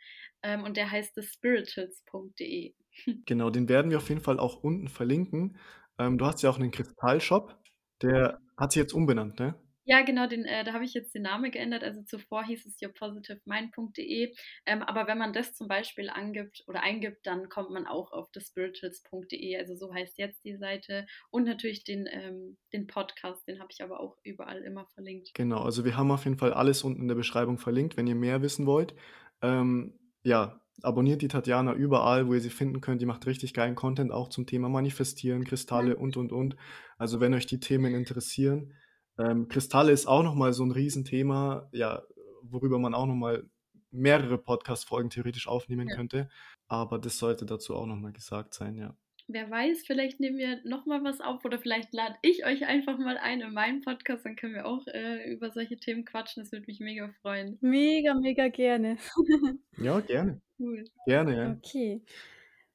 ähm, 0.43 0.63
und 0.63 0.77
der 0.77 0.89
heißt 0.91 1.15
thespirituals.de. 1.15 2.73
Genau, 3.27 3.49
den 3.49 3.67
werden 3.69 3.89
wir 3.89 3.97
auf 3.97 4.09
jeden 4.09 4.21
Fall 4.21 4.39
auch 4.39 4.63
unten 4.63 4.87
verlinken. 4.87 5.57
Ähm, 5.97 6.17
du 6.19 6.25
hast 6.27 6.43
ja 6.43 6.49
auch 6.51 6.59
'nen 6.59 6.69
Kristallshop, 6.71 7.57
der 8.01 8.39
hat 8.55 8.71
sich 8.71 8.79
jetzt 8.81 8.93
umbenannt, 8.93 9.39
ne? 9.39 9.55
Ja, 9.87 10.01
genau, 10.01 10.25
den 10.25 10.45
äh, 10.45 10.63
da 10.63 10.73
habe 10.73 10.83
ich 10.83 10.95
jetzt 10.95 11.13
den 11.13 11.21
Namen 11.21 11.51
geändert. 11.51 11.83
Also, 11.83 12.01
zuvor 12.01 12.43
hieß 12.43 12.65
es 12.65 12.81
yourpositivemind.de. 12.81 14.33
Ähm, 14.65 14.81
aber 14.81 15.05
wenn 15.07 15.19
man 15.19 15.31
das 15.31 15.53
zum 15.53 15.67
Beispiel 15.67 16.09
angibt 16.09 16.63
oder 16.67 16.81
eingibt, 16.81 17.27
dann 17.27 17.49
kommt 17.49 17.69
man 17.69 17.85
auch 17.85 18.11
auf 18.11 18.31
thespirituals.de. 18.31 19.57
Also, 19.57 19.75
so 19.75 19.93
heißt 19.93 20.17
jetzt 20.17 20.43
die 20.43 20.57
Seite 20.57 21.05
und 21.29 21.43
natürlich 21.43 21.83
den 21.83 22.07
ähm, 22.11 22.57
den 22.73 22.87
Podcast, 22.87 23.47
den 23.47 23.59
habe 23.59 23.69
ich 23.71 23.83
aber 23.83 23.99
auch 23.99 24.17
überall 24.23 24.63
immer 24.63 24.87
verlinkt. 24.95 25.31
Genau, 25.35 25.61
also, 25.61 25.85
wir 25.85 25.95
haben 25.95 26.09
auf 26.09 26.25
jeden 26.25 26.39
Fall 26.39 26.53
alles 26.53 26.83
unten 26.83 27.03
in 27.03 27.07
der 27.07 27.15
Beschreibung 27.15 27.59
verlinkt, 27.59 27.95
wenn 27.95 28.07
ihr 28.07 28.15
mehr 28.15 28.41
wissen 28.41 28.65
wollt. 28.65 28.95
Ähm, 29.43 29.99
ja, 30.23 30.59
abonniert 30.81 31.21
die 31.21 31.27
Tatjana 31.27 31.73
überall, 31.73 32.27
wo 32.27 32.33
ihr 32.33 32.41
sie 32.41 32.49
finden 32.49 32.81
könnt. 32.81 33.03
Die 33.03 33.05
macht 33.05 33.27
richtig 33.27 33.53
geilen 33.53 33.75
Content 33.75 34.11
auch 34.11 34.29
zum 34.29 34.47
Thema 34.47 34.67
Manifestieren, 34.67 35.43
Kristalle 35.43 35.95
und, 35.95 36.17
und, 36.17 36.31
und. 36.31 36.55
Also, 36.97 37.19
wenn 37.19 37.35
euch 37.35 37.45
die 37.45 37.59
Themen 37.59 37.93
interessieren 37.93 38.73
ähm, 39.19 39.47
Kristalle 39.47 39.91
ist 39.91 40.07
auch 40.07 40.23
noch 40.23 40.35
mal 40.35 40.53
so 40.53 40.63
'n 40.63 40.71
Riesenthema, 40.71 41.67
ja, 41.71 42.03
worüber 42.43 42.79
man 42.79 42.93
auch 42.93 43.05
noch 43.05 43.15
mal 43.15 43.43
mehrere 43.91 44.37
Podcast-Folgen 44.37 45.09
theoretisch 45.09 45.47
aufnehmen 45.47 45.87
Ja. 45.89 45.95
könnte, 45.95 46.29
aber 46.67 46.99
das 46.99 47.17
sollte 47.17 47.45
dazu 47.45 47.75
auch 47.75 47.85
noch 47.87 47.95
mal 47.97 48.11
gesagt 48.11 48.53
sein, 48.53 48.75
ja. 48.75 48.95
Wer 49.27 49.49
weiß, 49.49 49.85
vielleicht 49.87 50.19
nehmen 50.19 50.37
wir 50.37 50.59
noch 50.65 50.85
mal 50.85 51.03
was 51.03 51.19
auf 51.19 51.43
oder 51.45 51.57
vielleicht 51.57 51.93
lade 51.93 52.15
ich 52.21 52.45
euch 52.45 52.67
einfach 52.67 52.99
mal 52.99 53.17
ein 53.17 53.41
in 53.41 53.53
meinen 53.53 53.81
Podcast, 53.81 54.23
dann 54.23 54.35
können 54.35 54.53
wir 54.53 54.67
auch, 54.67 54.85
äh, 54.85 55.31
über 55.31 55.49
solche 55.51 55.77
Themen 55.77 56.05
quatschen. 56.05 56.43
Das 56.43 56.51
würde 56.51 56.65
mich 56.67 56.79
mega 56.79 57.09
freuen. 57.23 57.57
Mega, 57.61 58.13
mega 58.13 58.49
gerne. 58.49 58.97
Ja, 59.77 59.99
gerne. 60.01 60.41
Cool. 60.59 60.85
Gerne, 61.07 61.35
ja. 61.35 61.51
Okay. 61.53 62.01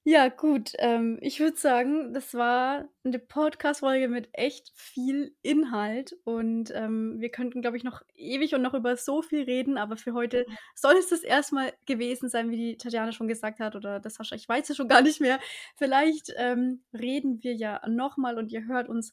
Ja, 0.06 0.28
gut. 0.28 0.72
Ähm, 0.78 1.18
ich 1.20 1.40
würde 1.40 1.58
sagen, 1.58 2.14
das 2.14 2.32
war 2.32 2.88
eine 3.04 3.18
Podcast-Folge 3.18 4.08
mit 4.08 4.30
echt 4.32 4.72
viel 4.74 5.34
Inhalt 5.42 6.16
und, 6.24 6.70
ähm, 6.74 7.20
wir 7.20 7.28
könnten, 7.30 7.60
glaube 7.60 7.76
ich, 7.76 7.84
noch 7.84 8.00
ewig 8.16 8.54
und 8.54 8.62
noch 8.62 8.72
über 8.72 8.96
so 8.96 9.20
viel 9.20 9.42
reden, 9.42 9.76
aber 9.76 9.98
für 9.98 10.14
heute 10.14 10.46
soll 10.74 10.94
es 10.96 11.08
das 11.10 11.20
erstmal 11.22 11.74
gewesen 11.86 12.30
sein, 12.30 12.50
wie 12.50 12.56
die 12.56 12.76
Tatjana 12.78 13.12
schon 13.12 13.28
gesagt 13.28 13.60
hat 13.60 13.76
oder 13.76 14.00
das 14.00 14.14
Sascha, 14.14 14.34
ich 14.36 14.48
weiß 14.48 14.70
es 14.70 14.76
schon 14.76 14.88
gar 14.88 15.02
nicht 15.02 15.20
mehr. 15.20 15.38
Vielleicht, 15.76 16.32
ähm, 16.38 16.82
reden 16.94 17.42
wir 17.42 17.52
ja 17.54 17.82
noch 17.86 18.16
mal 18.16 18.38
und 18.38 18.50
ihr 18.52 18.64
hört 18.66 18.88
uns 18.88 19.12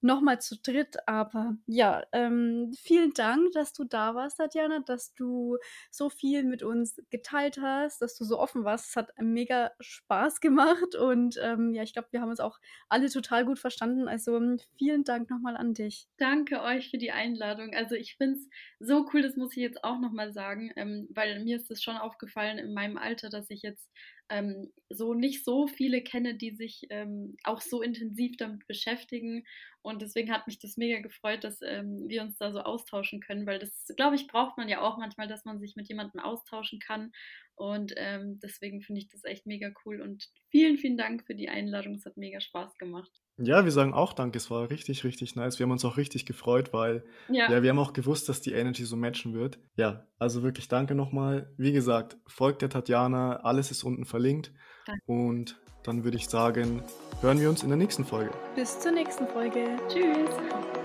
nochmal 0.00 0.40
zu 0.40 0.56
dritt. 0.60 0.96
Aber 1.06 1.56
ja, 1.66 2.02
ähm, 2.12 2.72
vielen 2.78 3.12
Dank, 3.12 3.52
dass 3.52 3.72
du 3.72 3.84
da 3.84 4.14
warst, 4.14 4.38
Tatjana, 4.38 4.80
dass 4.80 5.14
du 5.14 5.58
so 5.90 6.08
viel 6.10 6.44
mit 6.44 6.62
uns 6.62 6.96
geteilt 7.10 7.58
hast, 7.60 8.02
dass 8.02 8.16
du 8.16 8.24
so 8.24 8.38
offen 8.38 8.64
warst. 8.64 8.90
Es 8.90 8.96
hat 8.96 9.10
mega 9.18 9.72
Spaß 9.80 10.40
gemacht 10.40 10.94
und 10.94 11.38
ähm, 11.42 11.72
ja, 11.74 11.82
ich 11.82 11.92
glaube, 11.92 12.08
wir 12.10 12.20
haben 12.20 12.30
uns 12.30 12.40
auch 12.40 12.58
alle 12.88 13.08
total 13.10 13.44
gut 13.44 13.58
verstanden. 13.58 14.08
Also 14.08 14.40
vielen 14.78 15.04
Dank 15.04 15.30
nochmal 15.30 15.56
an 15.56 15.74
dich. 15.74 16.06
Danke 16.18 16.62
euch 16.62 16.90
für 16.90 16.98
die 16.98 17.12
Einladung. 17.12 17.74
Also 17.74 17.94
ich 17.94 18.16
finde 18.16 18.36
es 18.36 18.48
so 18.78 19.08
cool, 19.12 19.22
das 19.22 19.36
muss 19.36 19.56
ich 19.56 19.62
jetzt 19.62 19.84
auch 19.84 19.98
nochmal 19.98 20.32
sagen, 20.32 20.70
ähm, 20.76 21.08
weil 21.10 21.42
mir 21.42 21.56
ist 21.56 21.70
es 21.70 21.82
schon 21.82 21.96
aufgefallen 21.96 22.58
in 22.58 22.74
meinem 22.74 22.98
Alter, 22.98 23.28
dass 23.28 23.50
ich 23.50 23.62
jetzt 23.62 23.90
ähm, 24.28 24.72
so 24.90 25.14
nicht 25.14 25.44
so 25.44 25.66
viele 25.66 26.02
kenne, 26.02 26.34
die 26.34 26.50
sich 26.50 26.86
ähm, 26.90 27.36
auch 27.44 27.60
so 27.60 27.82
intensiv 27.82 28.36
damit 28.36 28.66
beschäftigen. 28.66 29.44
Und 29.82 30.02
deswegen 30.02 30.32
hat 30.32 30.46
mich 30.46 30.58
das 30.58 30.76
mega 30.76 31.00
gefreut, 31.00 31.44
dass 31.44 31.60
ähm, 31.62 32.08
wir 32.08 32.22
uns 32.22 32.36
da 32.38 32.52
so 32.52 32.60
austauschen 32.60 33.20
können, 33.20 33.46
weil 33.46 33.58
das, 33.58 33.92
glaube 33.96 34.16
ich, 34.16 34.26
braucht 34.26 34.56
man 34.58 34.68
ja 34.68 34.80
auch 34.80 34.98
manchmal, 34.98 35.28
dass 35.28 35.44
man 35.44 35.60
sich 35.60 35.76
mit 35.76 35.88
jemandem 35.88 36.20
austauschen 36.20 36.80
kann. 36.80 37.12
Und 37.56 37.94
ähm, 37.96 38.38
deswegen 38.42 38.82
finde 38.82 39.00
ich 39.00 39.08
das 39.08 39.24
echt 39.24 39.46
mega 39.46 39.70
cool. 39.84 40.02
Und 40.02 40.28
vielen, 40.50 40.76
vielen 40.76 40.98
Dank 40.98 41.24
für 41.24 41.34
die 41.34 41.48
Einladung. 41.48 41.94
Es 41.94 42.04
hat 42.04 42.16
mega 42.16 42.38
Spaß 42.38 42.76
gemacht. 42.76 43.10
Ja, 43.38 43.64
wir 43.64 43.72
sagen 43.72 43.94
auch 43.94 44.12
Danke. 44.12 44.36
Es 44.38 44.50
war 44.50 44.70
richtig, 44.70 45.04
richtig 45.04 45.36
nice. 45.36 45.58
Wir 45.58 45.64
haben 45.64 45.70
uns 45.70 45.84
auch 45.84 45.96
richtig 45.96 46.26
gefreut, 46.26 46.72
weil 46.72 47.04
ja. 47.28 47.50
ja, 47.50 47.62
wir 47.62 47.70
haben 47.70 47.78
auch 47.78 47.94
gewusst, 47.94 48.28
dass 48.28 48.42
die 48.42 48.52
Energy 48.52 48.84
so 48.84 48.96
matchen 48.96 49.34
wird. 49.34 49.58
Ja, 49.76 50.06
also 50.18 50.42
wirklich 50.42 50.68
danke 50.68 50.94
nochmal. 50.94 51.52
Wie 51.56 51.72
gesagt, 51.72 52.18
folgt 52.26 52.62
der 52.62 52.70
Tatjana. 52.70 53.36
Alles 53.36 53.70
ist 53.70 53.84
unten 53.84 54.04
verlinkt. 54.04 54.52
Danke. 54.86 55.02
Und 55.06 55.60
dann 55.82 56.04
würde 56.04 56.16
ich 56.16 56.28
sagen, 56.28 56.82
hören 57.22 57.40
wir 57.40 57.48
uns 57.48 57.62
in 57.62 57.68
der 57.68 57.78
nächsten 57.78 58.04
Folge. 58.04 58.32
Bis 58.54 58.78
zur 58.80 58.92
nächsten 58.92 59.26
Folge. 59.28 59.78
Tschüss. 59.88 60.75